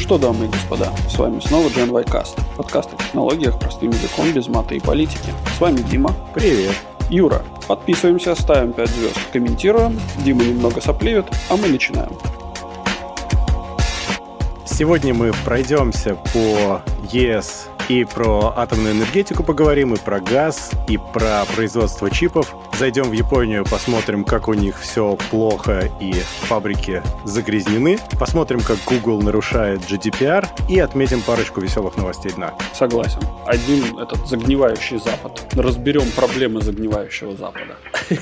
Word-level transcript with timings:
что, 0.00 0.16
дамы 0.16 0.46
и 0.46 0.48
господа, 0.48 0.92
с 1.08 1.18
вами 1.18 1.40
снова 1.40 1.68
Y 1.68 2.04
Cast, 2.04 2.40
подкаст 2.56 2.92
о 2.94 2.96
технологиях 2.96 3.58
простым 3.58 3.90
языком 3.90 4.32
без 4.32 4.48
мата 4.48 4.74
и 4.74 4.80
политики. 4.80 5.32
С 5.56 5.60
вами 5.60 5.76
Дима. 5.82 6.14
Привет. 6.34 6.74
Юра. 7.10 7.42
Подписываемся, 7.68 8.34
ставим 8.34 8.72
5 8.72 8.88
звезд, 8.88 9.18
комментируем. 9.30 10.00
Дима 10.24 10.42
немного 10.42 10.80
сопливет, 10.80 11.26
а 11.50 11.56
мы 11.56 11.68
начинаем. 11.68 12.12
Сегодня 14.64 15.12
мы 15.12 15.32
пройдемся 15.44 16.16
по 16.32 16.80
ЕС 17.12 17.68
и 17.90 18.04
про 18.04 18.54
атомную 18.56 18.94
энергетику 18.94 19.42
поговорим, 19.42 19.94
и 19.94 19.98
про 19.98 20.20
газ, 20.20 20.70
и 20.86 20.96
про 20.96 21.44
производство 21.56 22.08
чипов. 22.08 22.54
Зайдем 22.78 23.10
в 23.10 23.12
Японию, 23.12 23.64
посмотрим, 23.68 24.22
как 24.22 24.46
у 24.46 24.54
них 24.54 24.78
все 24.78 25.18
плохо 25.30 25.90
и 25.98 26.12
фабрики 26.42 27.02
загрязнены. 27.24 27.98
Посмотрим, 28.16 28.60
как 28.60 28.78
Google 28.86 29.20
нарушает 29.20 29.80
GDPR 29.80 30.46
и 30.68 30.78
отметим 30.78 31.20
парочку 31.22 31.60
веселых 31.60 31.96
новостей 31.96 32.30
дна. 32.30 32.54
Согласен. 32.72 33.22
Один 33.44 33.98
этот 33.98 34.24
загнивающий 34.28 35.00
Запад. 35.00 35.44
Разберем 35.54 36.08
проблемы 36.12 36.60
загнивающего 36.60 37.34
Запада. 37.34 37.76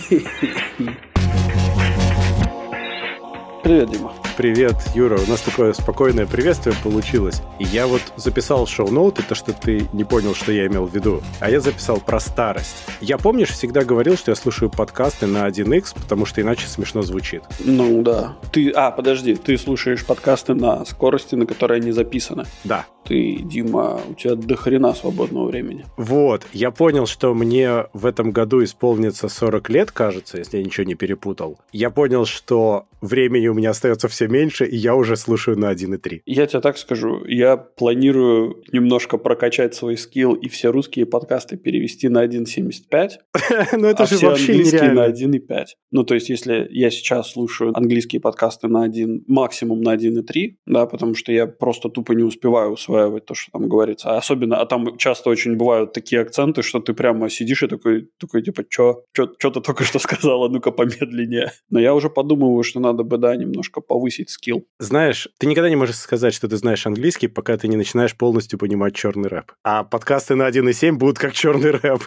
Привет, 3.62 3.90
Дима. 3.90 4.14
Привет, 4.38 4.76
Юра. 4.94 5.18
У 5.18 5.28
нас 5.28 5.40
такое 5.40 5.72
спокойное 5.72 6.24
приветствие 6.24 6.72
получилось. 6.84 7.42
И 7.58 7.64
я 7.64 7.88
вот 7.88 8.00
записал 8.14 8.68
шоу-ноуты, 8.68 9.24
то, 9.24 9.34
что 9.34 9.52
ты 9.52 9.88
не 9.92 10.04
понял, 10.04 10.32
что 10.32 10.52
я 10.52 10.68
имел 10.68 10.86
в 10.86 10.94
виду. 10.94 11.22
А 11.40 11.50
я 11.50 11.58
записал 11.58 12.00
про 12.00 12.20
старость. 12.20 12.76
Я, 13.00 13.18
помнишь, 13.18 13.48
всегда 13.48 13.82
говорил, 13.82 14.16
что 14.16 14.30
я 14.30 14.36
слушаю 14.36 14.70
подкасты 14.70 15.26
на 15.26 15.48
1x, 15.48 15.92
потому 16.00 16.24
что 16.24 16.40
иначе 16.40 16.68
смешно 16.68 17.02
звучит. 17.02 17.42
Ну 17.58 18.00
да. 18.02 18.36
Ты, 18.52 18.70
а, 18.70 18.92
подожди, 18.92 19.34
ты 19.34 19.58
слушаешь 19.58 20.06
подкасты 20.06 20.54
на 20.54 20.84
скорости, 20.84 21.34
на 21.34 21.44
которой 21.44 21.80
они 21.80 21.90
записаны. 21.90 22.44
Да. 22.62 22.86
Ты, 23.04 23.40
Дима, 23.42 24.00
у 24.08 24.14
тебя 24.14 24.36
до 24.36 24.54
хрена 24.54 24.94
свободного 24.94 25.48
времени. 25.48 25.84
Вот. 25.96 26.46
Я 26.52 26.70
понял, 26.70 27.06
что 27.06 27.34
мне 27.34 27.86
в 27.92 28.06
этом 28.06 28.30
году 28.30 28.62
исполнится 28.62 29.28
40 29.28 29.70
лет, 29.70 29.90
кажется, 29.90 30.38
если 30.38 30.58
я 30.58 30.64
ничего 30.64 30.84
не 30.84 30.94
перепутал. 30.94 31.58
Я 31.72 31.90
понял, 31.90 32.24
что 32.26 32.86
времени 33.00 33.48
у 33.48 33.54
меня 33.54 33.70
остается 33.70 34.08
все 34.08 34.27
меньше, 34.28 34.66
и 34.66 34.76
я 34.76 34.94
уже 34.94 35.16
слушаю 35.16 35.58
на 35.58 35.72
1.3. 35.72 36.20
Я 36.26 36.46
тебе 36.46 36.60
так 36.60 36.78
скажу, 36.78 37.24
я 37.26 37.56
планирую 37.56 38.62
немножко 38.72 39.18
прокачать 39.18 39.74
свой 39.74 39.96
скилл 39.96 40.34
и 40.34 40.48
все 40.48 40.70
русские 40.72 41.06
подкасты 41.06 41.56
перевести 41.56 42.08
на 42.08 42.24
1.75, 42.24 43.10
Ну 43.72 43.86
это 43.86 44.02
а 44.02 44.06
же 44.06 44.16
все 44.16 44.26
вообще 44.28 44.52
английские 44.52 44.92
на 44.92 45.08
нереально. 45.08 45.36
1.5. 45.36 45.64
Ну, 45.90 46.04
то 46.04 46.14
есть, 46.14 46.28
если 46.28 46.66
я 46.70 46.90
сейчас 46.90 47.32
слушаю 47.32 47.76
английские 47.76 48.20
подкасты 48.20 48.68
на 48.68 48.82
1, 48.82 49.24
максимум 49.26 49.80
на 49.80 49.94
1.3, 49.94 50.56
да, 50.66 50.86
потому 50.86 51.14
что 51.14 51.32
я 51.32 51.46
просто 51.46 51.88
тупо 51.88 52.12
не 52.12 52.22
успеваю 52.22 52.72
усваивать 52.72 53.24
то, 53.24 53.34
что 53.34 53.52
там 53.52 53.68
говорится. 53.68 54.16
Особенно, 54.16 54.56
а 54.60 54.66
там 54.66 54.96
часто 54.98 55.30
очень 55.30 55.56
бывают 55.56 55.92
такие 55.92 56.20
акценты, 56.22 56.62
что 56.62 56.80
ты 56.80 56.92
прямо 56.92 57.30
сидишь 57.30 57.62
и 57.62 57.68
такой, 57.68 58.08
такой 58.18 58.42
типа, 58.42 58.64
чё, 58.68 59.04
чё, 59.14 59.28
чё 59.38 59.50
ты 59.50 59.60
только 59.60 59.84
что 59.84 59.98
сказала, 59.98 60.48
ну-ка 60.48 60.70
помедленнее. 60.70 61.52
Но 61.70 61.80
я 61.80 61.94
уже 61.94 62.10
подумываю, 62.10 62.62
что 62.62 62.80
надо 62.80 63.04
бы, 63.04 63.18
да, 63.18 63.36
немножко 63.36 63.80
повысить 63.80 64.17
скилл. 64.26 64.66
Знаешь, 64.78 65.28
ты 65.38 65.46
никогда 65.46 65.68
не 65.70 65.76
можешь 65.76 65.96
сказать, 65.96 66.34
что 66.34 66.48
ты 66.48 66.56
знаешь 66.56 66.86
английский, 66.86 67.28
пока 67.28 67.56
ты 67.56 67.68
не 67.68 67.76
начинаешь 67.76 68.16
полностью 68.16 68.58
понимать 68.58 68.94
черный 68.94 69.28
рэп. 69.28 69.52
А 69.64 69.84
подкасты 69.84 70.34
на 70.34 70.48
1.7 70.48 70.92
будут 70.92 71.18
как 71.18 71.32
черный 71.32 71.70
рэп. 71.72 72.02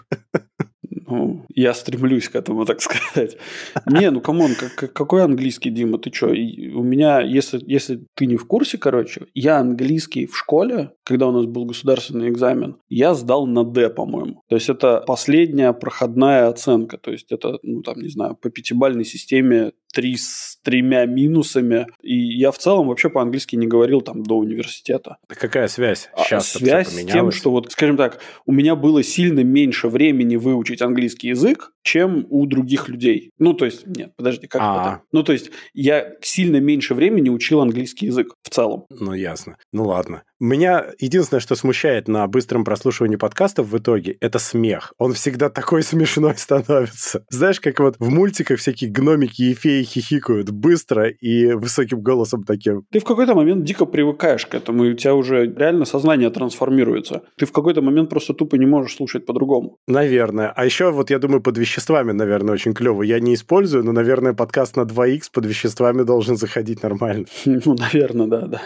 Ну, 1.11 1.45
я 1.53 1.73
стремлюсь 1.73 2.29
к 2.29 2.35
этому, 2.35 2.65
так 2.65 2.81
сказать. 2.81 3.37
Не, 3.85 4.11
ну 4.11 4.21
come 4.21 4.41
on, 4.41 4.55
как- 4.55 4.75
как- 4.75 4.93
какой 4.93 5.23
английский, 5.23 5.69
Дима, 5.69 5.97
ты? 5.99 6.09
И 6.35 6.71
У 6.71 6.83
меня, 6.83 7.19
если, 7.21 7.59
если 7.65 8.05
ты 8.15 8.25
не 8.25 8.37
в 8.37 8.45
курсе, 8.47 8.77
короче, 8.77 9.27
я 9.33 9.57
английский 9.59 10.25
в 10.25 10.37
школе, 10.37 10.91
когда 11.03 11.27
у 11.27 11.31
нас 11.31 11.45
был 11.45 11.65
государственный 11.65 12.29
экзамен, 12.29 12.77
я 12.89 13.13
сдал 13.13 13.45
на 13.45 13.63
D, 13.65 13.89
по-моему. 13.89 14.41
То 14.47 14.55
есть 14.55 14.69
это 14.69 15.03
последняя 15.05 15.73
проходная 15.73 16.47
оценка. 16.47 16.97
То 16.97 17.11
есть 17.11 17.31
это, 17.31 17.59
ну 17.63 17.81
там, 17.81 17.99
не 18.01 18.09
знаю, 18.09 18.35
по 18.35 18.49
пятибалльной 18.49 19.05
системе 19.05 19.73
три 19.91 20.17
с 20.17 20.57
тремя 20.63 21.05
минусами. 21.05 21.87
И 22.01 22.15
я 22.15 22.51
в 22.51 22.57
целом 22.57 22.87
вообще 22.87 23.09
по-английски 23.09 23.55
не 23.55 23.67
говорил 23.67 24.01
там 24.01 24.23
до 24.23 24.37
университета. 24.37 25.17
Какая 25.27 25.67
связь? 25.67 26.09
А 26.13 26.23
Сейчас 26.23 26.49
связь 26.49 26.89
с 26.89 27.05
тем, 27.05 27.31
что 27.31 27.51
вот, 27.51 27.71
скажем 27.71 27.97
так, 27.97 28.19
у 28.45 28.51
меня 28.51 28.75
было 28.75 29.03
сильно 29.03 29.41
меньше 29.43 29.87
времени 29.87 30.35
выучить 30.35 30.81
английский 30.81 31.29
язык, 31.29 31.71
чем 31.83 32.27
у 32.29 32.45
других 32.45 32.89
людей. 32.89 33.31
Ну, 33.39 33.53
то 33.53 33.65
есть, 33.65 33.85
нет, 33.87 34.15
подожди, 34.15 34.47
как 34.47 34.61
А. 34.63 34.81
это? 34.81 35.03
Ну, 35.11 35.23
то 35.23 35.33
есть, 35.33 35.51
я 35.73 36.13
сильно 36.21 36.57
меньше 36.57 36.93
времени 36.93 37.29
учил 37.29 37.61
английский 37.61 38.07
язык 38.07 38.35
в 38.43 38.49
целом. 38.49 38.85
Ну, 38.89 39.13
ясно. 39.13 39.57
Ну, 39.71 39.85
ладно. 39.85 40.23
Меня 40.41 40.87
единственное, 40.97 41.39
что 41.39 41.53
смущает 41.53 42.07
на 42.07 42.25
быстром 42.25 42.63
прослушивании 42.63 43.15
подкастов 43.15 43.67
в 43.67 43.77
итоге, 43.77 44.17
это 44.21 44.39
смех. 44.39 44.91
Он 44.97 45.13
всегда 45.13 45.49
такой 45.49 45.83
смешной 45.83 46.35
становится. 46.35 47.23
Знаешь, 47.29 47.59
как 47.59 47.79
вот 47.79 47.97
в 47.99 48.09
мультиках 48.09 48.57
всякие 48.57 48.89
гномики 48.89 49.43
и 49.43 49.53
феи 49.53 49.83
хихикают 49.83 50.49
быстро 50.49 51.09
и 51.09 51.53
высоким 51.53 52.01
голосом 52.01 52.43
таким. 52.43 52.87
Ты 52.91 52.99
в 52.99 53.03
какой-то 53.03 53.35
момент 53.35 53.63
дико 53.65 53.85
привыкаешь 53.85 54.47
к 54.47 54.55
этому, 54.55 54.85
и 54.85 54.93
у 54.93 54.95
тебя 54.95 55.13
уже 55.13 55.45
реально 55.45 55.85
сознание 55.85 56.31
трансформируется. 56.31 57.21
Ты 57.37 57.45
в 57.45 57.51
какой-то 57.51 57.83
момент 57.83 58.09
просто 58.09 58.33
тупо 58.33 58.55
не 58.55 58.65
можешь 58.65 58.95
слушать 58.95 59.27
по-другому. 59.27 59.77
Наверное. 59.87 60.51
А 60.55 60.65
еще 60.65 60.89
вот 60.89 61.11
я 61.11 61.19
думаю, 61.19 61.43
под 61.43 61.59
веществами, 61.59 62.13
наверное, 62.13 62.55
очень 62.55 62.73
клево. 62.73 63.03
Я 63.03 63.19
не 63.19 63.35
использую, 63.35 63.83
но, 63.83 63.91
наверное, 63.91 64.33
подкаст 64.33 64.75
на 64.75 64.85
2х 64.85 65.21
под 65.31 65.45
веществами 65.45 66.01
должен 66.01 66.35
заходить 66.35 66.81
нормально. 66.81 67.27
Ну, 67.45 67.75
наверное, 67.75 68.25
да, 68.25 68.47
да. 68.47 68.61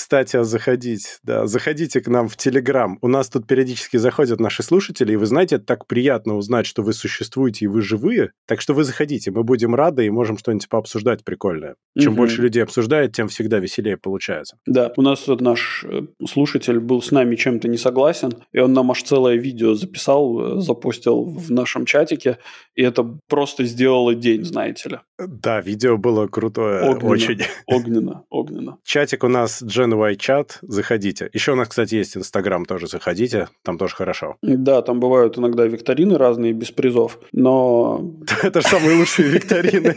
Кстати, 0.00 0.38
а 0.38 0.44
заходить, 0.44 1.18
да, 1.24 1.46
заходите 1.46 2.00
к 2.00 2.08
нам 2.08 2.26
в 2.26 2.34
Телеграм. 2.34 2.96
У 3.02 3.06
нас 3.06 3.28
тут 3.28 3.46
периодически 3.46 3.98
заходят 3.98 4.40
наши 4.40 4.62
слушатели, 4.62 5.12
и 5.12 5.16
вы 5.16 5.26
знаете, 5.26 5.56
это 5.56 5.66
так 5.66 5.86
приятно 5.86 6.38
узнать, 6.38 6.64
что 6.64 6.82
вы 6.82 6.94
существуете 6.94 7.66
и 7.66 7.68
вы 7.68 7.82
живые. 7.82 8.32
Так 8.46 8.62
что 8.62 8.72
вы 8.72 8.84
заходите, 8.84 9.30
мы 9.30 9.44
будем 9.44 9.74
рады 9.74 10.06
и 10.06 10.10
можем 10.10 10.38
что-нибудь 10.38 10.70
пообсуждать 10.70 11.22
прикольное. 11.22 11.74
Чем 11.98 12.12
Мгм. 12.12 12.16
больше 12.16 12.40
людей 12.40 12.62
обсуждает, 12.62 13.12
тем 13.12 13.28
всегда 13.28 13.58
веселее 13.58 13.98
получается. 13.98 14.56
Да, 14.66 14.90
у 14.96 15.02
нас 15.02 15.20
тут 15.20 15.42
наш 15.42 15.84
э, 15.86 16.00
слушатель 16.26 16.80
был 16.80 17.02
с 17.02 17.10
нами 17.10 17.36
чем-то 17.36 17.68
не 17.68 17.76
согласен, 17.76 18.32
и 18.52 18.58
он 18.58 18.72
нам 18.72 18.90
аж 18.90 19.02
целое 19.02 19.36
видео 19.36 19.74
записал, 19.74 20.56
э, 20.56 20.60
запустил 20.62 21.24
в 21.24 21.50
нашем 21.50 21.84
чатике, 21.84 22.38
и 22.74 22.82
это 22.82 23.18
просто 23.28 23.64
сделало 23.64 24.14
день, 24.14 24.44
знаете 24.44 24.88
ли. 24.88 24.98
Да, 25.18 25.60
видео 25.60 25.98
было 25.98 26.26
крутое, 26.26 26.84
Огненно. 26.88 27.10
очень. 27.12 27.40
Огненно, 27.66 28.24
огненно. 28.30 28.78
Чатик 28.82 29.24
у 29.24 29.28
нас 29.28 29.62
Gen 29.62 29.89
Чат, 30.16 30.58
заходите. 30.62 31.30
Еще 31.32 31.52
у 31.52 31.56
нас, 31.56 31.68
кстати, 31.68 31.94
есть 31.94 32.16
Инстаграм, 32.16 32.64
тоже 32.64 32.86
заходите, 32.86 33.48
там 33.62 33.78
тоже 33.78 33.94
хорошо. 33.94 34.36
Да, 34.42 34.82
там 34.82 35.00
бывают 35.00 35.38
иногда 35.38 35.66
викторины 35.66 36.18
разные 36.18 36.52
без 36.52 36.70
призов, 36.70 37.18
но... 37.32 38.14
Это 38.42 38.60
же 38.60 38.68
самые 38.68 38.96
лучшие 38.98 39.28
викторины. 39.28 39.94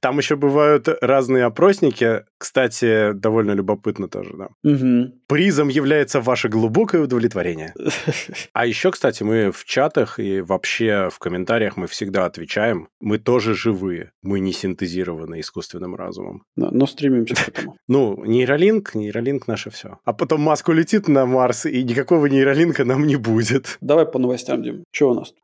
Там 0.00 0.18
еще 0.18 0.36
бывают 0.36 0.88
разные 1.00 1.44
опросники. 1.44 2.24
Кстати, 2.36 3.12
довольно 3.12 3.52
любопытно 3.52 4.08
тоже, 4.08 4.34
да. 4.36 4.48
Призом 5.26 5.68
является 5.68 6.20
ваше 6.20 6.48
глубокое 6.48 7.02
удовлетворение. 7.02 7.74
А 8.52 8.66
еще, 8.66 8.90
кстати, 8.90 9.22
мы 9.22 9.50
в 9.50 9.64
чатах 9.64 10.18
и 10.18 10.40
вообще 10.40 11.08
в 11.10 11.18
комментариях 11.18 11.76
мы 11.76 11.86
всегда 11.86 12.26
отвечаем. 12.26 12.88
Мы 13.00 13.18
тоже 13.18 13.54
живые. 13.54 14.12
Мы 14.22 14.40
не 14.40 14.52
синтезированы 14.52 15.40
искусственным 15.40 15.94
разумом. 15.94 16.44
Но 16.56 16.86
стремимся 16.86 17.34
к 17.34 17.48
этому. 17.48 17.76
Ну, 17.88 18.24
нейролинк, 18.74 18.94
нейролинк 18.94 19.48
наше 19.48 19.70
все. 19.70 19.98
А 20.04 20.12
потом 20.12 20.40
Маск 20.40 20.68
улетит 20.68 21.08
на 21.08 21.26
Марс, 21.26 21.66
и 21.66 21.82
никакого 21.84 22.26
нейролинка 22.26 22.84
нам 22.84 23.06
не 23.06 23.16
будет. 23.16 23.78
Давай 23.80 24.06
по 24.06 24.18
новостям, 24.18 24.62
Дим. 24.62 24.84
Что 24.90 25.10
у 25.10 25.14
нас? 25.14 25.34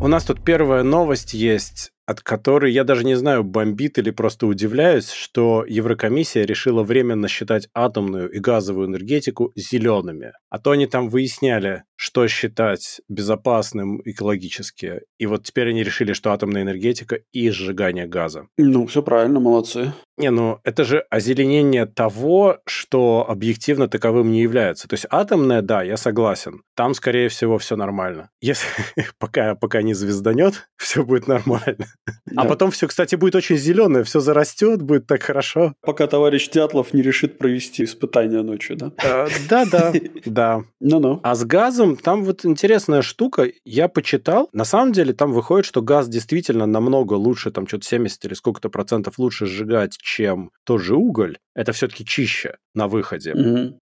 У 0.00 0.08
нас 0.08 0.24
тут 0.24 0.44
первая 0.44 0.82
новость 0.82 1.34
есть, 1.34 1.92
от 2.06 2.22
которой 2.22 2.72
я 2.72 2.84
даже 2.84 3.04
не 3.04 3.14
знаю, 3.14 3.44
бомбит 3.44 3.98
или 3.98 4.10
просто 4.10 4.46
удивляюсь, 4.46 5.10
что 5.10 5.64
Еврокомиссия 5.66 6.44
решила 6.44 6.82
временно 6.82 7.28
считать 7.28 7.68
атомную 7.74 8.30
и 8.30 8.38
газовую 8.38 8.88
энергетику 8.88 9.52
зелеными. 9.54 10.32
А 10.48 10.58
то 10.58 10.72
они 10.72 10.86
там 10.86 11.08
выясняли, 11.08 11.84
что 11.96 12.26
считать 12.28 13.00
безопасным 13.08 14.00
экологически. 14.04 15.02
И 15.18 15.26
вот 15.26 15.44
теперь 15.44 15.68
они 15.68 15.82
решили, 15.82 16.12
что 16.12 16.32
атомная 16.32 16.62
энергетика 16.62 17.20
и 17.32 17.50
сжигание 17.50 18.06
газа. 18.06 18.48
Ну, 18.56 18.86
все 18.86 19.02
правильно, 19.02 19.38
молодцы. 19.38 19.92
Не, 20.16 20.30
ну 20.30 20.60
это 20.64 20.84
же 20.84 21.04
озеленение 21.10 21.86
того, 21.86 22.58
что 22.66 23.24
объективно 23.28 23.88
таковым 23.88 24.32
не 24.32 24.42
является. 24.42 24.88
То 24.88 24.94
есть 24.94 25.06
атомная, 25.10 25.62
да, 25.62 25.82
я 25.82 25.96
согласен. 25.96 26.62
Там, 26.74 26.94
скорее 26.94 27.28
всего, 27.28 27.56
все 27.58 27.76
нормально. 27.76 28.30
Если 28.40 28.66
пока, 29.18 29.54
пока 29.54 29.82
не 29.82 29.94
звезданет, 29.94 30.68
все 30.76 31.04
будет 31.04 31.26
нормально. 31.26 31.86
А 32.36 32.44
потом 32.44 32.70
все, 32.70 32.86
кстати, 32.88 33.14
будет 33.14 33.34
очень 33.34 33.56
зеленое, 33.56 34.04
все 34.04 34.20
зарастет, 34.20 34.82
будет 34.82 35.06
так 35.06 35.22
хорошо. 35.22 35.74
Пока 35.80 36.06
товарищ 36.06 36.48
Дятлов 36.48 36.92
не 36.94 37.02
решит 37.02 37.38
провести 37.38 37.84
испытания 37.84 38.42
ночью, 38.42 38.76
да? 38.76 38.92
Э, 39.02 39.28
да, 39.48 39.64
да, 39.64 39.92
да. 40.24 40.62
Ну-ну. 40.80 41.20
А 41.22 41.34
с 41.34 41.44
газом 41.44 41.96
там 41.96 42.24
вот 42.24 42.44
интересная 42.44 43.02
штука. 43.02 43.48
Я 43.64 43.88
почитал. 43.88 44.48
На 44.52 44.64
самом 44.64 44.92
деле 44.92 45.12
там 45.12 45.32
выходит, 45.32 45.66
что 45.66 45.82
газ 45.82 46.08
действительно 46.08 46.66
намного 46.66 47.14
лучше, 47.14 47.50
там 47.50 47.66
что-то 47.66 47.86
70 47.86 48.24
или 48.24 48.34
сколько-то 48.34 48.68
процентов 48.68 49.18
лучше 49.18 49.46
сжигать, 49.46 49.96
чем 49.98 50.50
тот 50.64 50.80
же 50.80 50.96
уголь. 50.96 51.38
Это 51.54 51.72
все-таки 51.72 52.04
чище 52.04 52.56
на 52.74 52.88
выходе. 52.88 53.34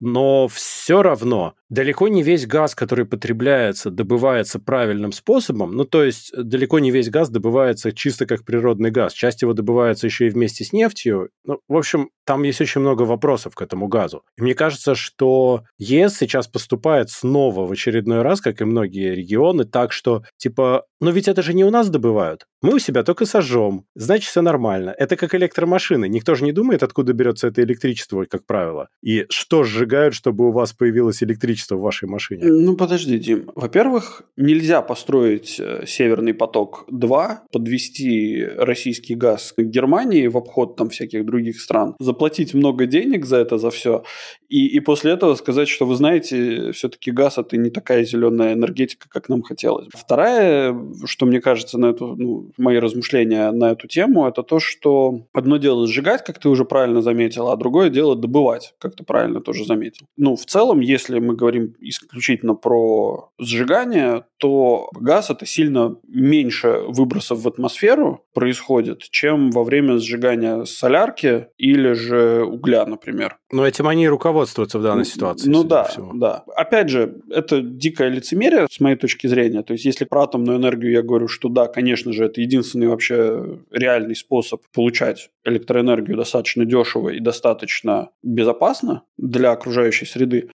Но 0.00 0.46
все 0.48 1.02
равно 1.02 1.54
далеко 1.68 2.08
не 2.08 2.22
весь 2.22 2.46
газ, 2.46 2.74
который 2.74 3.04
потребляется, 3.04 3.90
добывается 3.90 4.58
правильным 4.58 5.12
способом. 5.12 5.72
Ну, 5.72 5.84
то 5.84 6.04
есть 6.04 6.32
э, 6.32 6.42
далеко 6.42 6.78
не 6.78 6.90
весь 6.90 7.10
газ 7.10 7.30
добывается 7.30 7.92
чисто 7.92 8.26
как 8.26 8.44
природный 8.44 8.90
газ. 8.90 9.12
Часть 9.12 9.42
его 9.42 9.54
добывается 9.54 10.06
еще 10.06 10.26
и 10.26 10.30
вместе 10.30 10.64
с 10.64 10.72
нефтью. 10.72 11.30
Ну, 11.44 11.60
в 11.68 11.76
общем, 11.76 12.10
там 12.28 12.42
есть 12.42 12.60
очень 12.60 12.82
много 12.82 13.04
вопросов 13.04 13.54
к 13.54 13.62
этому 13.62 13.88
газу. 13.88 14.22
И 14.36 14.42
мне 14.42 14.54
кажется, 14.54 14.94
что 14.94 15.62
ЕС 15.78 16.18
сейчас 16.18 16.46
поступает 16.46 17.08
снова 17.08 17.64
в 17.64 17.72
очередной 17.72 18.20
раз, 18.20 18.42
как 18.42 18.60
и 18.60 18.66
многие 18.66 19.14
регионы, 19.14 19.64
так 19.64 19.92
что, 19.92 20.22
типа, 20.36 20.84
ну 21.00 21.10
ведь 21.10 21.26
это 21.26 21.42
же 21.42 21.54
не 21.54 21.64
у 21.64 21.70
нас 21.70 21.88
добывают. 21.88 22.44
Мы 22.60 22.74
у 22.74 22.78
себя 22.80 23.04
только 23.04 23.24
сожжем. 23.24 23.84
Значит, 23.94 24.30
все 24.30 24.42
нормально. 24.42 24.92
Это 24.98 25.16
как 25.16 25.34
электромашины. 25.34 26.08
Никто 26.08 26.34
же 26.34 26.44
не 26.44 26.52
думает, 26.52 26.82
откуда 26.82 27.12
берется 27.12 27.46
это 27.46 27.62
электричество, 27.62 28.24
как 28.24 28.44
правило. 28.46 28.88
И 29.00 29.26
что 29.30 29.62
сжигают, 29.62 30.14
чтобы 30.14 30.48
у 30.48 30.50
вас 30.50 30.72
появилось 30.72 31.22
электричество 31.22 31.76
в 31.76 31.80
вашей 31.80 32.08
машине. 32.08 32.44
Ну, 32.44 32.76
подожди, 32.76 33.18
Дим. 33.18 33.50
Во-первых, 33.54 34.22
нельзя 34.36 34.82
построить 34.82 35.60
э, 35.60 35.84
Северный 35.86 36.34
поток-2, 36.34 37.36
подвести 37.52 38.44
российский 38.56 39.14
газ 39.14 39.54
к 39.56 39.62
Германии 39.62 40.26
в 40.26 40.36
обход 40.36 40.76
там 40.76 40.90
всяких 40.90 41.24
других 41.24 41.60
стран, 41.60 41.94
заплатить 42.18 42.52
много 42.52 42.86
денег 42.86 43.24
за 43.24 43.36
это, 43.36 43.58
за 43.58 43.70
все, 43.70 44.02
и, 44.48 44.66
и 44.66 44.80
после 44.80 45.12
этого 45.12 45.34
сказать, 45.34 45.68
что 45.68 45.84
вы 45.86 45.94
знаете, 45.94 46.72
все-таки 46.72 47.10
газ 47.10 47.36
это 47.38 47.56
не 47.56 47.70
такая 47.70 48.04
зеленая 48.04 48.54
энергетика, 48.54 49.08
как 49.08 49.28
нам 49.28 49.42
хотелось. 49.42 49.88
Вторая, 49.92 50.74
что 51.04 51.26
мне 51.26 51.40
кажется, 51.40 51.78
на 51.78 51.86
эту, 51.86 52.16
ну, 52.16 52.50
мои 52.56 52.78
размышления 52.78 53.50
на 53.52 53.72
эту 53.72 53.86
тему, 53.88 54.26
это 54.26 54.42
то, 54.42 54.58
что 54.58 55.26
одно 55.34 55.58
дело 55.58 55.86
сжигать, 55.86 56.24
как 56.24 56.38
ты 56.38 56.48
уже 56.48 56.64
правильно 56.64 57.02
заметил, 57.02 57.50
а 57.50 57.56
другое 57.56 57.90
дело 57.90 58.16
добывать, 58.16 58.74
как 58.78 58.96
ты 58.96 59.04
правильно 59.04 59.40
тоже 59.40 59.64
заметил. 59.66 60.06
Ну, 60.16 60.34
в 60.34 60.46
целом, 60.46 60.80
если 60.80 61.18
мы 61.18 61.36
говорим 61.36 61.74
исключительно 61.80 62.54
про 62.54 63.30
сжигание, 63.38 64.24
то 64.38 64.88
газ 64.98 65.28
это 65.28 65.44
сильно 65.44 65.96
меньше 66.06 66.84
выбросов 66.88 67.40
в 67.40 67.48
атмосферу 67.48 68.24
происходит, 68.32 69.02
чем 69.10 69.50
во 69.50 69.62
время 69.62 69.98
сжигания 69.98 70.64
солярки 70.64 71.48
или 71.58 71.92
же 71.92 72.07
угля, 72.14 72.86
например. 72.86 73.38
Но 73.50 73.66
этим 73.66 73.88
они 73.88 74.04
и 74.04 74.08
руководствуются 74.08 74.78
в 74.78 74.82
данной 74.82 75.04
ситуации. 75.04 75.48
Ну 75.48 75.64
да, 75.64 75.84
всему. 75.84 76.12
да. 76.14 76.44
Опять 76.56 76.88
же, 76.88 77.20
это 77.30 77.60
дикое 77.60 78.08
лицемерие 78.08 78.66
с 78.70 78.80
моей 78.80 78.96
точки 78.96 79.26
зрения. 79.26 79.62
То 79.62 79.72
есть, 79.72 79.84
если 79.84 80.04
про 80.04 80.24
атомную 80.24 80.58
энергию 80.58 80.92
я 80.92 81.02
говорю, 81.02 81.28
что 81.28 81.48
да, 81.48 81.66
конечно 81.66 82.12
же, 82.12 82.24
это 82.24 82.40
единственный 82.40 82.88
вообще 82.88 83.58
реальный 83.70 84.16
способ 84.16 84.62
получать 84.74 85.30
электроэнергию 85.44 86.16
достаточно 86.16 86.64
дешево 86.64 87.10
и 87.10 87.20
достаточно 87.20 88.10
безопасно 88.22 89.02
для 89.16 89.52
окружающей 89.52 90.06
среды. 90.06 90.50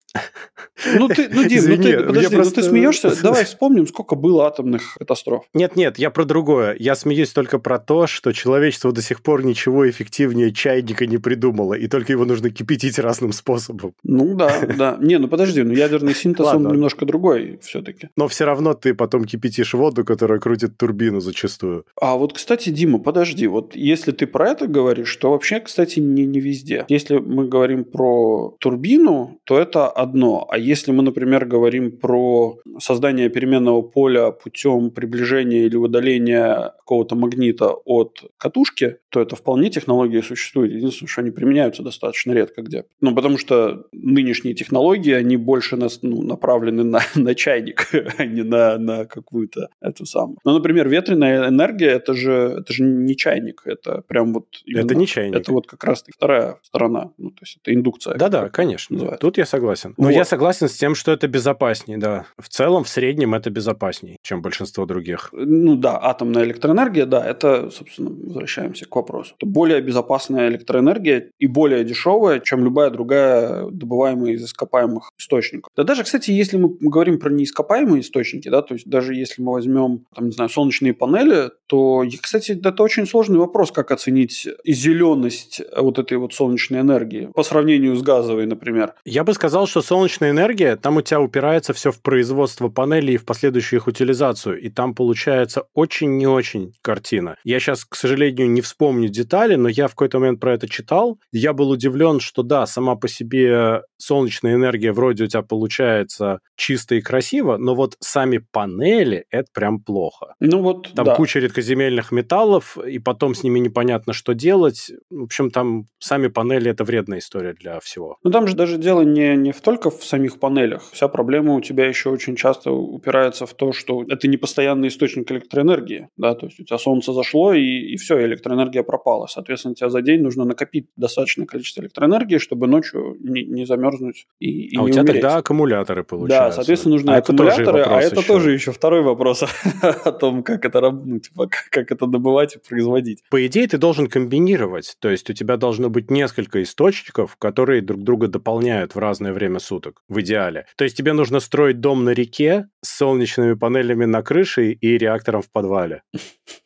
Ну 0.97 1.09
ты, 1.09 1.29
ну 1.29 1.45
Дим, 1.45 1.65
ну 1.65 1.75
Извини, 1.75 1.83
ты, 1.83 1.89
я 1.91 2.01
подожди, 2.03 2.29
ну 2.31 2.43
просто- 2.43 2.63
ты 2.63 2.69
смеешься? 2.69 3.13
Давай 3.23 3.45
вспомним, 3.45 3.87
сколько 3.87 4.17
было 4.17 4.47
атомных 4.47 4.95
катастроф. 4.99 5.45
Нет-нет, 5.55 5.99
я 5.99 6.11
про 6.11 6.25
другое. 6.25 6.75
Я 6.79 6.95
смеюсь 6.95 7.31
только 7.31 7.59
про 7.59 7.79
то, 7.79 8.07
что 8.07 8.33
человечество 8.33 8.93
до 8.93 9.03
сих 9.03 9.23
пор 9.23 9.45
ничего 9.45 9.89
эффективнее 9.89 10.53
чайника 10.53 11.07
не 11.07 11.19
придумало, 11.19 11.75
и 11.75 11.87
только 11.87 12.13
его 12.13 12.25
нужно 12.25 12.51
кипятить 12.51 12.99
разным 12.99 13.33
способом. 13.33 13.93
Ну 14.03 14.35
да, 14.35 14.61
да. 14.79 14.97
Не, 15.01 15.19
ну 15.19 15.29
подожди, 15.29 15.63
ну 15.63 15.73
ядерный 15.73 16.15
синтез, 16.15 16.47
он 16.47 16.63
Ладно. 16.63 16.69
немножко 16.69 17.05
другой 17.05 17.59
все-таки. 17.63 18.09
Но 18.17 18.27
все 18.27 18.45
равно 18.45 18.75
ты 18.75 18.95
потом 18.95 19.25
кипятишь 19.25 19.75
воду, 19.75 20.05
которая 20.05 20.41
крутит 20.41 20.77
турбину 20.77 21.21
зачастую. 21.21 21.85
А 22.01 22.17
вот, 22.17 22.33
кстати, 22.33 22.71
Дима, 22.71 22.99
подожди, 22.99 23.47
вот 23.47 23.77
если 23.77 24.13
ты 24.13 24.27
про 24.27 24.51
это 24.51 24.67
говоришь, 24.67 25.15
то 25.17 25.31
вообще, 25.31 25.61
кстати, 25.61 26.01
не, 26.01 26.25
не 26.27 26.41
везде. 26.41 26.85
Если 26.89 27.19
мы 27.19 27.47
говорим 27.47 27.85
про 27.85 28.57
турбину, 28.61 29.39
то 29.45 29.59
это 29.59 29.89
одно. 30.01 30.47
А 30.51 30.59
если 30.59 30.93
мы, 30.93 31.03
например, 31.03 31.45
говорим 31.45 31.93
про 31.93 32.59
создание 32.79 33.29
переменного 33.29 33.83
поля 33.83 34.31
путем 34.31 34.91
приближения 34.91 35.67
или 35.67 35.77
удаления 35.77 36.73
какого-то 36.79 37.15
магнита 37.15 37.69
от 37.85 38.25
катушки, 38.39 38.97
то 39.11 39.21
это 39.21 39.37
вполне 39.37 39.71
технологии 39.71 40.21
существует. 40.23 40.73
Единственное, 40.73 41.09
что 41.09 41.21
они 41.21 41.31
применяются 41.31 41.83
достаточно 41.83 42.33
редко 42.33 42.63
где. 42.63 42.85
Ну, 43.01 43.15
потому 43.15 43.39
что 43.39 43.85
нынешние 43.93 44.55
технологии, 44.55 45.13
они 45.13 45.37
больше 45.37 45.77
нас, 45.77 46.01
ну, 46.03 46.23
направлены 46.23 46.83
на, 46.85 47.01
на 47.15 47.35
чайник, 47.35 47.89
а 48.19 48.25
не 48.25 48.43
на, 48.43 48.79
на 48.79 49.05
какую-то 49.05 49.69
эту 49.81 50.07
самую. 50.07 50.39
Ну, 50.45 50.53
например, 50.53 50.89
ветреная 50.89 51.49
энергия, 51.49 51.91
это 51.91 52.15
же, 52.15 52.57
это 52.61 52.73
же 52.73 52.85
не 52.85 53.17
чайник, 53.17 53.63
это 53.65 54.03
прям 54.09 54.33
вот... 54.33 54.47
Это 54.67 54.81
именно- 54.81 54.99
не 54.99 55.07
чайник. 55.07 55.37
Это 55.37 55.53
вот 55.53 55.67
как 55.67 55.85
раз 55.85 56.05
вторая 56.09 56.57
сторона, 56.63 57.13
ну, 57.19 57.31
то 57.31 57.43
есть 57.43 57.59
это 57.63 57.75
индукция. 57.75 58.17
Да-да, 58.17 58.49
конечно. 58.49 58.95
называется. 58.95 59.21
Тут 59.21 59.39
я 59.39 59.47
согласен. 59.47 59.90
Но 59.97 60.05
Вот. 60.07 60.11
я 60.15 60.25
согласен 60.25 60.69
с 60.69 60.73
тем, 60.77 60.95
что 60.95 61.13
это 61.13 61.29
безопаснее, 61.29 61.99
да. 61.99 62.27
В 62.39 62.49
целом, 62.49 62.85
в 62.85 62.89
среднем 62.89 63.35
это 63.35 63.51
безопаснее, 63.51 64.17
чем 64.23 64.43
большинство 64.43 64.87
других. 64.87 65.29
Ну 65.33 65.77
да, 65.77 65.99
атомная 66.01 66.45
электроэнергия, 66.45 67.07
да, 67.07 67.25
это, 67.25 67.71
собственно, 67.71 68.11
возвращаемся 68.11 68.87
к 68.87 68.95
вопросу. 68.95 69.35
Это 69.37 69.47
более 69.47 69.81
безопасная 69.81 70.49
электроэнергия 70.49 71.31
и 71.39 71.47
более 71.47 71.85
дешевая, 71.85 72.41
чем 72.41 72.65
любая 72.65 72.91
другая 72.91 73.67
добываемая 73.71 74.33
из 74.33 74.45
ископаемых 74.45 75.11
источников. 75.19 75.71
Да 75.77 75.85
даже, 75.85 76.05
кстати, 76.05 76.31
если 76.31 76.57
мы 76.57 76.77
говорим 76.81 77.19
про 77.19 77.31
неископаемые 77.31 78.01
источники, 78.01 78.49
да, 78.49 78.63
то 78.63 78.75
есть 78.75 78.89
даже 78.89 79.15
если 79.15 79.43
мы 79.43 79.53
возьмем, 79.53 80.07
там, 80.15 80.27
не 80.27 80.33
знаю, 80.33 80.51
солнечные 80.51 80.95
панели, 80.95 81.51
то, 81.67 82.05
кстати, 82.21 82.53
это 82.53 82.83
очень 82.83 83.07
сложный 83.07 83.39
вопрос, 83.39 83.71
как 83.73 83.91
оценить 83.91 84.49
зеленость 84.65 85.61
вот 85.77 85.99
этой 85.99 86.19
вот 86.19 86.35
солнечной 86.35 86.81
энергии 86.81 87.31
по 87.35 87.43
сравнению 87.43 87.97
с 87.97 88.03
газовой, 88.03 88.47
например. 88.47 88.95
Я 89.05 89.25
бы 89.25 89.35
сказал, 89.35 89.67
что 89.67 89.80
солнечная 89.83 90.31
энергия, 90.31 90.77
там 90.77 90.97
у 90.97 91.03
тебя 91.03 91.21
упирается 91.21 91.73
все 91.73 91.91
в 91.91 92.01
производство 92.03 92.69
панелей 92.69 93.15
и 93.15 93.19
в 93.19 93.25
последующую 93.25 93.81
их 93.81 93.87
утилизацию, 93.87 94.61
и 94.61 94.69
там 94.69 94.95
получается 94.95 95.65
очень 95.75 96.17
не 96.17 96.27
очень 96.27 96.75
картина. 96.83 97.37
Я 97.45 97.61
сейчас, 97.61 97.85
к 97.85 97.95
сожалению, 97.95 98.51
не 98.51 98.61
вспомню 98.61 99.09
детали, 99.09 99.55
но 99.55 99.69
я 99.69 99.89
в 99.89 99.91
какой-то 99.91 100.19
момент 100.19 100.41
про 100.41 100.55
это 100.55 100.69
читал. 100.69 101.19
Я 101.33 101.53
был 101.53 101.71
удивлен, 101.71 102.21
что 102.21 102.43
да, 102.43 102.67
сама 102.67 102.97
по 102.97 103.09
себе 103.09 103.83
солнечная 103.99 104.55
энергия 104.55 104.93
вроде 104.93 105.25
у 105.25 105.27
тебя 105.27 105.43
получается 105.43 106.41
чисто 106.57 106.95
и 106.95 107.01
красиво, 107.01 107.57
но 107.57 107.75
вот 107.75 107.97
сами 108.01 108.39
панели– 108.39 109.25
это 109.31 109.49
прям 109.53 109.81
плохо. 109.81 110.35
Ну 110.41 110.63
вот, 110.63 110.93
Там 110.95 111.07
да. 111.07 111.15
куча 111.15 111.39
редкоземельных 111.39 112.13
металлов, 112.13 112.77
и 112.79 112.99
потом 112.99 113.35
с 113.35 113.43
ними 113.43 113.59
непонятно, 113.59 114.13
что 114.13 114.35
делать. 114.35 114.91
В 115.11 115.25
общем, 115.25 115.51
там 115.51 115.85
сами 115.99 116.29
панели– 116.29 116.71
это 116.71 116.85
вредная 116.85 117.19
история 117.19 117.53
для 117.55 117.81
всего. 117.81 118.17
Ну 118.23 118.31
там 118.31 118.47
же 118.47 118.57
даже 118.57 118.79
дело 118.79 119.03
не, 119.03 119.37
не 119.37 119.53
в 119.53 119.61
только 119.71 119.91
в 119.91 120.05
самих 120.05 120.41
панелях. 120.41 120.83
Вся 120.93 121.07
проблема 121.07 121.55
у 121.55 121.61
тебя 121.61 121.87
еще 121.87 122.11
очень 122.11 122.35
часто 122.35 122.73
упирается 122.73 123.47
в 123.47 123.55
то, 123.55 123.73
что 123.73 124.03
это 124.03 124.27
не 124.27 124.37
постоянный 124.37 124.89
источник 124.89 125.31
электроэнергии. 125.31 126.09
Да? 126.17 126.35
То 126.35 126.47
есть 126.47 126.59
у 126.59 126.65
тебя 126.65 126.77
солнце 126.77 127.13
зашло, 127.13 127.55
и, 127.55 127.63
и 127.63 127.97
все, 127.97 128.21
электроэнергия 128.27 128.83
пропала. 128.83 129.29
Соответственно, 129.29 129.77
тебе 129.77 129.89
за 129.89 130.03
день 130.03 130.23
нужно 130.23 130.45
накопить 130.45 130.87
достаточное 130.97 131.47
количество 131.47 131.83
электроэнергии, 131.83 132.39
чтобы 132.39 132.67
ночью 132.67 133.17
не, 133.21 133.45
не 133.45 133.65
замерзнуть 133.65 134.27
и, 134.41 134.51
и 134.51 134.77
а 134.77 134.81
не 134.81 134.87
у 134.87 134.91
тебя 134.91 135.03
умереть. 135.03 135.23
тогда 135.23 135.37
аккумуляторы 135.37 136.03
получаются. 136.03 136.49
Да, 136.49 136.53
соответственно, 136.53 136.95
нужны 136.95 137.11
А 137.13 137.19
это 137.19 137.33
аккумуляторы, 137.33 137.83
а 137.83 137.85
вопрос 137.85 138.05
это 138.07 138.21
еще. 138.21 138.27
тоже 138.27 138.53
еще 138.53 138.73
второй 138.73 139.03
вопрос 139.03 139.45
о 139.83 140.11
том, 140.11 140.43
как 140.43 140.65
это, 140.65 140.91
ну, 140.91 141.21
типа, 141.21 141.49
как 141.71 141.93
это 141.93 142.07
добывать 142.07 142.57
и 142.57 142.59
производить. 142.59 143.23
По 143.31 143.47
идее, 143.47 143.69
ты 143.69 143.79
должен 143.79 144.09
комбинировать. 144.09 144.97
То 144.99 145.11
есть 145.11 145.31
у 145.31 145.33
тебя 145.33 145.57
должно 145.57 145.91
быть 145.91 146.11
несколько 146.11 146.61
источников, 146.61 147.37
которые 147.37 147.83
друг 147.83 148.03
друга 148.03 148.27
дополняют 148.27 148.97
в 148.97 148.99
разное 148.99 149.33
время 149.33 149.60
суток, 149.61 150.03
в 150.09 150.21
идеале. 150.21 150.67
То 150.77 150.85
есть 150.85 150.97
тебе 150.97 151.13
нужно 151.13 151.41
строить 151.41 151.81
дом 151.81 152.05
на 152.05 152.11
реке 152.11 152.69
с 152.83 152.97
солнечными 152.97 153.55
панелями 153.55 154.05
на 154.05 154.23
крыше 154.23 154.73
и 154.73 154.99
реактором 154.99 155.43
в 155.43 155.51
подвале. 155.51 156.03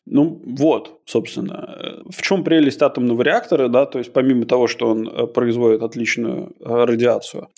Ну 0.06 0.42
вот, 0.44 1.00
собственно, 1.06 1.76
э, 1.78 2.02
в 2.10 2.20
чем 2.20 2.44
прелесть 2.44 2.82
атомного 2.82 3.22
реактора, 3.22 3.68
да, 3.68 3.86
то 3.86 3.98
есть 3.98 4.12
помимо 4.12 4.44
того, 4.44 4.66
что 4.66 4.88
он 4.88 5.08
э, 5.08 5.26
производит 5.26 5.82
отличную 5.82 6.54
э, 6.60 6.84
радиацию, 6.84 7.48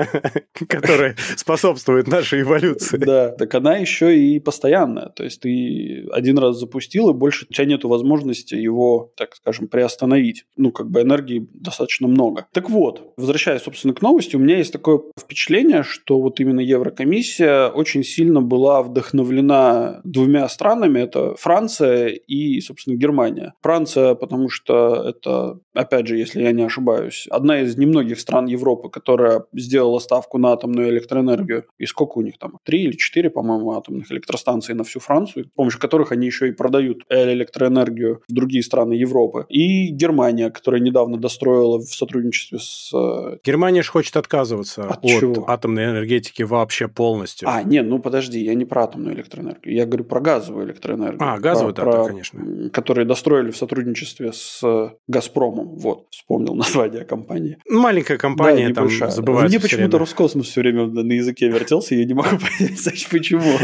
Которая 0.68 1.16
способствует 1.36 2.06
нашей 2.06 2.42
эволюции. 2.42 2.98
да, 2.98 3.30
так 3.30 3.52
она 3.54 3.76
еще 3.76 4.16
и 4.16 4.38
постоянная, 4.38 5.08
то 5.08 5.24
есть 5.24 5.40
ты 5.40 6.06
один 6.12 6.38
раз 6.38 6.58
запустил, 6.58 7.10
и 7.10 7.14
больше 7.14 7.46
у 7.50 7.52
тебя 7.52 7.64
нет 7.64 7.82
возможности 7.82 8.54
его, 8.54 9.12
так 9.16 9.34
скажем, 9.34 9.66
приостановить. 9.66 10.44
Ну, 10.56 10.70
как 10.70 10.90
бы 10.90 11.02
энергии 11.02 11.48
достаточно 11.52 12.06
много. 12.06 12.46
Так 12.52 12.70
вот, 12.70 13.12
возвращаясь, 13.16 13.62
собственно, 13.62 13.94
к 13.94 14.02
новости, 14.02 14.36
у 14.36 14.38
меня 14.38 14.58
есть 14.58 14.72
такое 14.72 15.00
впечатление, 15.18 15.82
что 15.82 16.20
вот 16.20 16.38
именно 16.38 16.60
Еврокомиссия 16.60 17.68
очень 17.68 18.04
сильно 18.04 18.40
была 18.40 18.82
вдохновлена 18.82 20.00
двумя 20.04 20.48
странами, 20.48 21.00
это 21.00 21.34
Франция 21.34 21.87
Франция 21.88 22.08
и, 22.08 22.60
собственно, 22.60 22.96
Германия. 22.96 23.54
Франция, 23.62 24.14
потому 24.14 24.48
что 24.48 25.08
это, 25.08 25.58
опять 25.74 26.06
же, 26.06 26.16
если 26.16 26.42
я 26.42 26.52
не 26.52 26.62
ошибаюсь, 26.62 27.26
одна 27.30 27.60
из 27.60 27.76
немногих 27.76 28.20
стран 28.20 28.46
Европы, 28.46 28.90
которая 28.90 29.44
сделала 29.52 29.98
ставку 29.98 30.38
на 30.38 30.52
атомную 30.52 30.90
электроэнергию. 30.90 31.64
И 31.78 31.86
сколько 31.86 32.18
у 32.18 32.22
них 32.22 32.38
там? 32.38 32.58
Три 32.64 32.84
или 32.84 32.96
четыре, 32.96 33.30
по-моему, 33.30 33.72
атомных 33.72 34.10
электростанций 34.12 34.74
на 34.74 34.84
всю 34.84 35.00
Францию, 35.00 35.46
с 35.46 35.48
помощью 35.54 35.80
которых 35.80 36.12
они 36.12 36.26
еще 36.26 36.48
и 36.48 36.52
продают 36.52 37.04
электроэнергию 37.08 38.22
в 38.28 38.32
другие 38.32 38.62
страны 38.62 38.94
Европы. 38.94 39.46
И 39.48 39.88
Германия, 39.88 40.50
которая 40.50 40.80
недавно 40.80 41.16
достроила 41.16 41.78
в 41.78 41.86
сотрудничестве 41.86 42.58
с... 42.58 42.90
Э, 42.94 43.38
Германия 43.44 43.82
же 43.82 43.90
хочет 43.90 44.16
отказываться 44.16 44.84
от, 44.84 45.04
от 45.04 45.04
чего? 45.04 45.44
атомной 45.48 45.84
энергетики 45.84 46.42
вообще 46.42 46.88
полностью. 46.88 47.48
А, 47.48 47.62
нет, 47.62 47.86
ну 47.86 47.98
подожди, 47.98 48.40
я 48.40 48.54
не 48.54 48.64
про 48.64 48.84
атомную 48.84 49.14
электроэнергию, 49.14 49.74
я 49.74 49.86
говорю 49.86 50.04
про 50.04 50.20
газовую 50.20 50.66
электроэнергию. 50.66 51.22
А, 51.22 51.38
газовую, 51.38 51.74
про, 51.82 51.92
да, 51.92 52.04
конечно. 52.04 52.70
Которые 52.70 53.04
достроили 53.06 53.50
в 53.50 53.56
сотрудничестве 53.56 54.32
с 54.32 54.60
«Газпромом». 55.06 55.76
Вот, 55.76 56.06
вспомнил 56.10 56.54
название 56.54 57.04
компании. 57.04 57.58
Маленькая 57.68 58.18
компания, 58.18 58.68
да, 58.68 58.82
там 58.82 58.88
забывается 58.88 59.48
Мне 59.48 59.60
почему-то 59.60 59.98
Роскосмос 59.98 60.46
все 60.46 60.60
время 60.60 60.86
на 60.86 61.12
языке 61.12 61.48
вертелся, 61.48 61.94
я 61.94 62.04
не 62.04 62.14
могу 62.14 62.30
понять, 62.58 63.08
почему. 63.10 63.58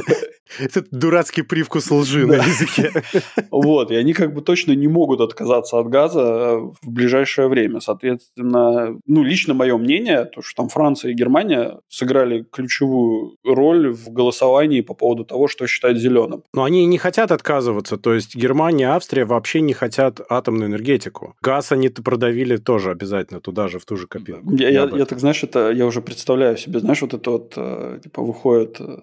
Этот 0.59 0.89
дурацкий 0.91 1.43
привкус 1.43 1.91
лжи 1.91 2.27
на 2.27 2.35
языке. 2.35 2.93
Вот, 3.51 3.91
и 3.91 3.95
они 3.95 4.13
как 4.13 4.35
бы 4.35 4.41
точно 4.41 4.73
не 4.73 4.89
могут 4.89 5.21
отказаться 5.21 5.79
от 5.79 5.89
газа 5.89 6.21
э, 6.21 6.57
в 6.83 6.91
ближайшее 6.91 7.49
время. 7.49 7.81
Соответственно, 7.81 8.99
ну, 9.07 9.23
лично 9.23 9.55
мое 9.55 9.77
мнение, 9.77 10.25
то, 10.25 10.43
что 10.43 10.63
там 10.63 10.69
Франция 10.69 11.13
и 11.13 11.15
Германия 11.15 11.79
сыграли 11.89 12.45
ключевую 12.51 13.37
роль 13.45 13.93
в 13.93 14.11
голосовании 14.11 14.81
по 14.81 14.95
поводу 14.95 15.25
того, 15.25 15.49
что 15.49 15.67
считать 15.67 15.97
зеленым. 15.99 16.43
Но 16.53 16.65
они 16.65 16.87
не 16.87 16.99
хотят 16.99 17.31
отказываться. 17.33 17.97
То 17.97 18.15
есть 18.15 18.37
Германия, 18.37 18.89
Австрия 18.91 19.25
вообще 19.25 19.61
не 19.61 19.73
хотят 19.73 20.21
атомную 20.29 20.69
энергетику. 20.69 21.35
Газ 21.43 21.73
они 21.73 21.89
продавили 21.89 22.57
тоже 22.57 22.91
обязательно 22.91 23.41
туда 23.41 23.69
же, 23.69 23.79
в 23.79 23.85
ту 23.85 23.97
же 23.97 24.07
копилку. 24.07 24.55
Я, 24.55 24.69
я, 24.69 24.85
я, 24.85 24.99
я 24.99 25.05
так, 25.05 25.21
знаешь, 25.21 25.43
это 25.43 25.71
я 25.71 25.87
уже 25.87 26.01
представляю 26.01 26.57
себе, 26.57 26.81
знаешь, 26.81 27.03
вот 27.03 27.15
это 27.15 27.31
вот, 27.31 27.55
э, 27.57 28.01
типа, 28.03 28.23
выходят 28.23 28.81
э, 28.81 29.01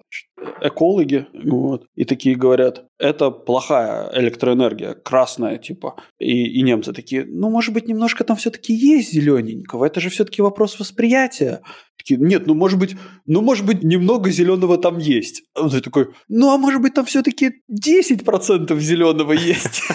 экологи, 0.62 1.27
вот, 1.33 1.88
и 1.95 2.05
такие 2.05 2.35
говорят, 2.35 2.85
это 2.97 3.31
плохая 3.31 4.11
электроэнергия, 4.13 4.93
красная, 4.93 5.57
типа. 5.57 5.95
И, 6.19 6.59
и 6.59 6.61
немцы 6.61 6.93
такие, 6.93 7.25
ну, 7.25 7.50
может 7.50 7.73
быть, 7.73 7.88
немножко 7.88 8.23
там 8.23 8.38
все-таки 8.38 8.73
есть 8.73 9.11
зелененького, 9.11 9.85
это 9.85 10.00
же 10.00 10.09
все-таки 10.09 10.41
вопрос 10.41 10.79
восприятия. 10.79 11.61
Такие, 12.01 12.20
нет, 12.20 12.48
ну, 12.48 12.55
может 12.55 12.79
быть, 12.79 12.96
ну, 13.27 13.41
может 13.41 13.63
быть, 13.63 13.84
немного 13.84 14.31
зеленого 14.31 14.77
там 14.79 14.98
есть. 14.98 15.43
А 15.53 15.62
он 15.62 15.70
такой, 15.70 16.08
ну, 16.29 16.51
а 16.51 16.58
может 16.58 16.81
быть, 16.81 16.96
там 16.96 17.05
все-таки 17.05 17.62
10% 17.72 18.79
зеленого 18.79 19.34
есть. 19.34 19.84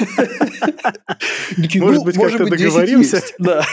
Может 1.76 2.04
быть, 2.04 2.16
как-то 2.16 2.46
договоримся. 2.46 3.22
Да. 3.38 3.64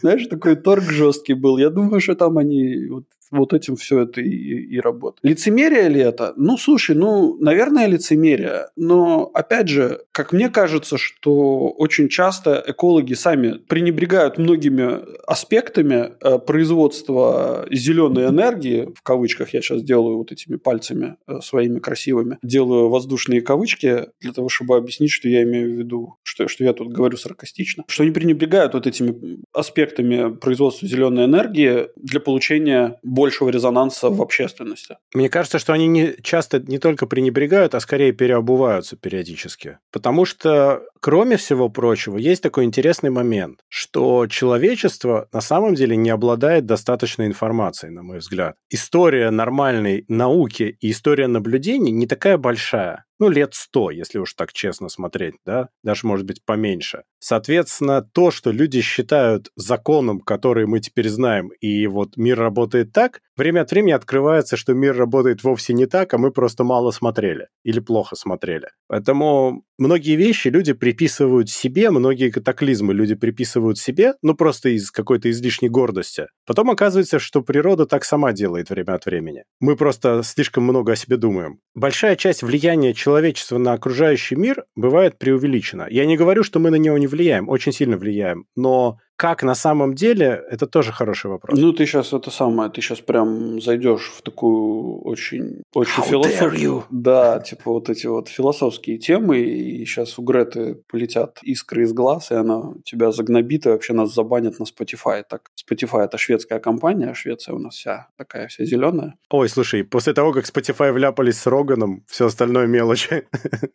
Знаешь, 0.00 0.26
такой 0.26 0.56
торг 0.56 0.84
жесткий 0.84 1.34
был. 1.34 1.58
Я 1.58 1.70
думаю, 1.70 2.00
что 2.00 2.14
там 2.14 2.38
они 2.38 2.88
вот 3.30 3.52
этим 3.52 3.76
все 3.76 4.00
это 4.00 4.20
и, 4.20 4.28
и 4.28 4.80
работает. 4.80 5.20
Лицемерие 5.22 5.88
ли 5.88 6.00
это? 6.00 6.32
Ну, 6.36 6.58
слушай, 6.58 6.96
ну, 6.96 7.36
наверное, 7.40 7.86
лицемерие. 7.86 8.66
Но, 8.76 9.30
опять 9.34 9.68
же, 9.68 10.00
как 10.12 10.32
мне 10.32 10.48
кажется, 10.48 10.98
что 10.98 11.68
очень 11.70 12.08
часто 12.08 12.62
экологи 12.66 13.14
сами 13.14 13.58
пренебрегают 13.68 14.38
многими 14.38 15.00
аспектами 15.26 16.12
э, 16.20 16.38
производства 16.38 17.66
зеленой 17.80 18.26
энергии, 18.26 18.88
в 18.94 19.02
кавычках 19.02 19.54
я 19.54 19.60
сейчас 19.60 19.82
делаю 19.82 20.18
вот 20.18 20.32
этими 20.32 20.56
пальцами 20.56 21.16
э, 21.26 21.40
своими 21.42 21.78
красивыми, 21.78 22.38
делаю 22.42 22.88
воздушные 22.88 23.40
кавычки 23.40 24.06
для 24.20 24.32
того, 24.32 24.48
чтобы 24.48 24.76
объяснить, 24.76 25.10
что 25.10 25.28
я 25.28 25.42
имею 25.42 25.74
в 25.74 25.78
виду, 25.78 26.16
что, 26.22 26.48
что 26.48 26.64
я 26.64 26.72
тут 26.72 26.88
говорю 26.88 27.16
саркастично, 27.16 27.84
что 27.88 28.02
они 28.02 28.12
пренебрегают 28.12 28.74
вот 28.74 28.86
этими 28.86 29.38
аспектами 29.52 30.34
производства 30.34 30.86
зеленой 30.86 31.24
энергии 31.24 31.88
для 31.96 32.20
получения 32.20 32.98
большего 33.02 33.48
резонанса 33.48 34.10
в 34.10 34.20
общественности. 34.22 34.96
Мне 35.14 35.28
кажется, 35.28 35.58
что 35.58 35.72
они 35.72 35.86
не, 35.86 36.14
часто 36.22 36.60
не 36.60 36.78
только 36.78 37.06
пренебрегают, 37.06 37.74
а 37.74 37.80
скорее 37.80 38.12
переобуваются 38.12 38.96
периодически. 38.96 39.78
Потому 39.90 40.24
что, 40.24 40.82
кроме 41.00 41.36
всего 41.36 41.68
прочего, 41.68 42.16
есть 42.16 42.42
такой 42.42 42.64
интересный 42.64 43.10
момент, 43.10 43.60
что 43.68 44.26
человечество 44.26 45.28
на 45.32 45.40
самом 45.40 45.74
деле 45.74 45.96
не 45.96 46.10
обладает 46.10 46.66
достаточной 46.66 47.26
информацией, 47.26 47.59
на 47.90 48.02
мой 48.02 48.18
взгляд. 48.18 48.56
История 48.70 49.30
нормальной 49.30 50.04
науки 50.08 50.76
и 50.80 50.90
история 50.90 51.26
наблюдений 51.26 51.92
не 51.92 52.06
такая 52.06 52.38
большая 52.38 53.04
ну, 53.20 53.28
лет 53.28 53.54
сто, 53.54 53.90
если 53.90 54.18
уж 54.18 54.34
так 54.34 54.52
честно 54.52 54.88
смотреть, 54.88 55.34
да, 55.46 55.68
даже, 55.84 56.06
может 56.06 56.26
быть, 56.26 56.44
поменьше. 56.44 57.02
Соответственно, 57.18 58.02
то, 58.02 58.30
что 58.30 58.50
люди 58.50 58.80
считают 58.80 59.50
законом, 59.56 60.20
который 60.20 60.66
мы 60.66 60.80
теперь 60.80 61.08
знаем, 61.08 61.50
и 61.60 61.86
вот 61.86 62.16
мир 62.16 62.38
работает 62.38 62.92
так, 62.92 63.20
время 63.36 63.60
от 63.60 63.70
времени 63.70 63.92
открывается, 63.92 64.56
что 64.56 64.72
мир 64.72 64.96
работает 64.96 65.44
вовсе 65.44 65.74
не 65.74 65.86
так, 65.86 66.14
а 66.14 66.18
мы 66.18 66.30
просто 66.30 66.64
мало 66.64 66.90
смотрели 66.90 67.48
или 67.62 67.80
плохо 67.80 68.16
смотрели. 68.16 68.68
Поэтому 68.88 69.64
многие 69.78 70.16
вещи 70.16 70.48
люди 70.48 70.72
приписывают 70.72 71.50
себе, 71.50 71.90
многие 71.90 72.30
катаклизмы 72.30 72.94
люди 72.94 73.14
приписывают 73.14 73.78
себе, 73.78 74.14
ну, 74.22 74.34
просто 74.34 74.70
из 74.70 74.90
какой-то 74.90 75.30
излишней 75.30 75.68
гордости. 75.68 76.26
Потом 76.46 76.70
оказывается, 76.70 77.18
что 77.18 77.42
природа 77.42 77.84
так 77.84 78.04
сама 78.04 78.32
делает 78.32 78.70
время 78.70 78.94
от 78.94 79.04
времени. 79.04 79.44
Мы 79.60 79.76
просто 79.76 80.22
слишком 80.24 80.64
много 80.64 80.92
о 80.92 80.96
себе 80.96 81.18
думаем. 81.18 81.60
Большая 81.74 82.16
часть 82.16 82.42
влияния 82.42 82.94
человека 82.94 83.09
человечество 83.10 83.58
на 83.58 83.72
окружающий 83.72 84.36
мир 84.36 84.66
бывает 84.76 85.18
преувеличено. 85.18 85.88
Я 85.90 86.06
не 86.06 86.16
говорю, 86.16 86.44
что 86.44 86.60
мы 86.60 86.70
на 86.70 86.76
него 86.76 86.96
не 86.96 87.08
влияем, 87.08 87.48
очень 87.48 87.72
сильно 87.72 87.96
влияем, 87.96 88.46
но 88.54 88.98
как 89.20 89.42
на 89.42 89.54
самом 89.54 89.94
деле, 89.94 90.42
это 90.50 90.66
тоже 90.66 90.92
хороший 90.92 91.30
вопрос. 91.30 91.58
Ну, 91.60 91.74
ты 91.74 91.84
сейчас 91.84 92.14
это 92.14 92.30
самое, 92.30 92.70
ты 92.70 92.80
сейчас 92.80 93.00
прям 93.00 93.60
зайдешь 93.60 94.10
в 94.16 94.22
такую 94.22 95.02
очень, 95.02 95.62
очень 95.74 96.02
философскую... 96.02 96.84
Да, 96.88 97.38
типа 97.40 97.70
вот 97.70 97.90
эти 97.90 98.06
вот 98.06 98.30
философские 98.30 98.96
темы, 98.96 99.40
и 99.40 99.84
сейчас 99.84 100.18
у 100.18 100.22
Греты 100.22 100.76
полетят 100.88 101.38
искры 101.42 101.82
из 101.82 101.92
глаз, 101.92 102.30
и 102.30 102.34
она 102.34 102.72
тебя 102.82 103.12
загнобит, 103.12 103.66
и 103.66 103.68
вообще 103.68 103.92
нас 103.92 104.14
забанят 104.14 104.58
на 104.58 104.64
Spotify. 104.64 105.22
Так, 105.28 105.50
Spotify– 105.54 106.04
это 106.04 106.16
шведская 106.16 106.58
компания, 106.58 107.10
а 107.10 107.14
Швеция 107.14 107.54
у 107.54 107.58
нас 107.58 107.74
вся 107.74 108.08
такая 108.16 108.48
вся 108.48 108.64
зеленая. 108.64 109.16
Ой, 109.28 109.50
слушай, 109.50 109.84
после 109.84 110.14
того, 110.14 110.32
как 110.32 110.46
Spotify 110.46 110.92
вляпались 110.92 111.38
с 111.38 111.46
Роганом, 111.46 112.04
все 112.06 112.24
остальное 112.24 112.66
мелочи. 112.66 113.24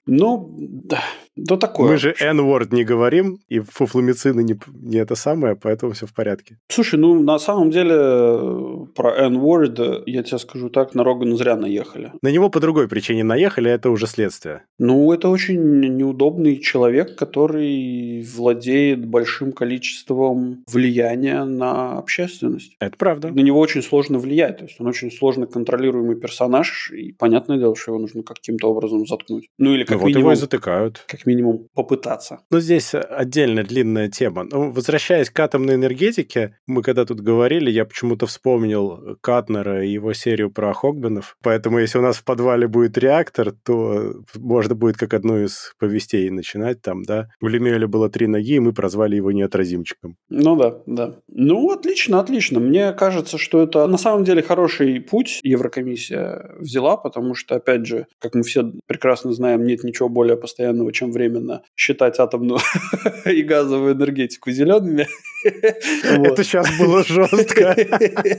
Ну, 0.08 0.56
да, 0.58 1.04
да 1.36 1.58
такое. 1.58 1.92
Мы 1.92 1.98
же 1.98 2.16
N-word 2.20 2.70
не 2.72 2.84
говорим, 2.84 3.38
и 3.48 3.60
фуфломицины 3.60 4.42
не, 4.42 4.60
не 4.82 4.98
это 4.98 5.14
самое 5.14 5.35
самое, 5.36 5.56
поэтому 5.56 5.92
все 5.92 6.06
в 6.06 6.14
порядке. 6.14 6.58
Слушай, 6.70 7.00
ну 7.00 7.22
на 7.22 7.40
самом 7.40 7.72
деле 7.72 8.88
про 8.96 9.16
N-word, 9.28 10.04
я 10.06 10.24
тебе 10.24 10.38
скажу 10.40 10.70
так, 10.70 10.96
на 10.96 11.04
Рогана 11.04 11.36
зря 11.36 11.56
наехали. 11.56 12.12
На 12.22 12.32
него 12.32 12.50
по 12.50 12.60
другой 12.60 12.88
причине 12.88 13.24
наехали, 13.24 13.70
это 13.70 13.90
уже 13.90 14.08
следствие. 14.08 14.62
Ну, 14.80 15.12
это 15.12 15.30
очень 15.30 15.80
неудобный 15.98 16.58
человек, 16.58 17.16
который 17.16 18.26
владеет 18.36 19.06
большим 19.06 19.52
количеством 19.52 20.64
влияния 20.72 21.44
на 21.44 21.98
общественность. 21.98 22.76
Это 22.80 22.98
правда. 22.98 23.28
На 23.30 23.42
него 23.42 23.60
очень 23.60 23.82
сложно 23.82 24.20
влиять, 24.20 24.58
то 24.58 24.64
есть 24.66 24.80
он 24.80 24.88
очень 24.88 25.12
сложно 25.12 25.48
контролируемый 25.48 26.16
персонаж, 26.16 26.92
и 26.92 27.12
понятное 27.12 27.58
дело, 27.58 27.76
что 27.76 27.92
его 27.92 28.02
нужно 28.02 28.24
каким-то 28.24 28.72
образом 28.72 29.06
заткнуть. 29.06 29.48
Ну 29.58 29.74
или 29.74 29.84
как 29.84 30.00
ну, 30.00 30.08
минимум... 30.08 30.14
Вот 30.14 30.20
его 30.20 30.32
и 30.32 30.36
затыкают. 30.36 31.04
Как 31.08 31.26
минимум 31.26 31.68
попытаться. 31.74 32.40
Ну, 32.52 32.60
здесь 32.60 32.94
отдельно 32.94 33.64
длинная 33.64 34.10
тема. 34.10 34.44
Ну, 34.44 34.72
возвращаясь 34.72 35.25
возвращаясь 35.26 35.30
к 35.30 35.40
атомной 35.40 35.76
энергетике, 35.76 36.58
мы 36.68 36.82
когда 36.82 37.06
тут 37.06 37.22
говорили, 37.22 37.72
я 37.72 37.86
почему-то 37.86 38.26
вспомнил 38.26 39.18
Катнера 39.22 39.86
и 39.86 39.92
его 39.92 40.14
серию 40.14 40.52
про 40.52 40.74
Хогбенов. 40.74 41.38
Поэтому 41.44 41.80
если 41.80 42.00
у 42.00 42.02
нас 42.02 42.18
в 42.18 42.24
подвале 42.24 42.68
будет 42.68 42.98
реактор, 42.98 43.54
то 43.64 44.14
можно 44.36 44.76
будет 44.76 44.98
как 44.98 45.14
одну 45.14 45.44
из 45.44 45.74
повестей 45.80 46.30
начинать 46.30 46.82
там, 46.82 47.04
да. 47.04 47.28
У 47.42 47.48
Лемеля 47.48 47.88
было 47.88 48.10
три 48.10 48.28
ноги, 48.28 48.56
и 48.56 48.60
мы 48.60 48.74
прозвали 48.74 49.16
его 49.16 49.32
неотразимчиком. 49.32 50.16
Ну 50.30 50.56
да, 50.56 50.78
да. 50.86 51.16
Ну, 51.28 51.72
отлично, 51.72 52.20
отлично. 52.20 52.60
Мне 52.60 52.94
кажется, 52.94 53.38
что 53.38 53.62
это 53.62 53.88
на 53.88 53.98
самом 53.98 54.24
деле 54.24 54.42
хороший 54.42 55.00
путь 55.00 55.40
Еврокомиссия 55.44 56.52
взяла, 56.60 56.98
потому 56.98 57.36
что, 57.36 57.56
опять 57.56 57.86
же, 57.86 58.08
как 58.20 58.36
мы 58.36 58.44
все 58.44 58.72
прекрасно 58.88 59.34
знаем, 59.34 59.66
нет 59.66 59.84
ничего 59.84 60.10
более 60.10 60.38
постоянного, 60.38 60.92
чем 60.92 61.12
временно 61.12 61.62
считать 61.76 62.20
атомную 62.20 62.60
и 63.26 63.42
газовую 63.44 63.94
энергетику 63.94 64.52
зелеными. 64.52 65.05
Это 65.44 66.44
сейчас 66.44 66.68
было 66.78 67.04
жестко. 67.04 67.76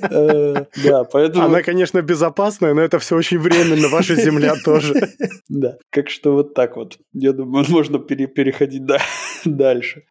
Э, 0.08 0.64
да, 0.84 1.04
поэтому... 1.04 1.44
Она, 1.46 1.62
конечно, 1.62 2.00
безопасная, 2.02 2.74
но 2.74 2.82
это 2.82 2.98
все 2.98 3.16
очень 3.16 3.38
временно. 3.38 3.88
Ваша 3.88 4.14
земля 4.14 4.54
тоже. 4.64 5.10
Да, 5.48 5.76
как 5.90 6.10
что 6.10 6.32
вот 6.32 6.54
так 6.54 6.76
вот. 6.76 6.98
Я 7.12 7.32
думаю, 7.32 7.64
можно 7.68 7.98
переходить 7.98 8.82
дальше. 9.44 10.02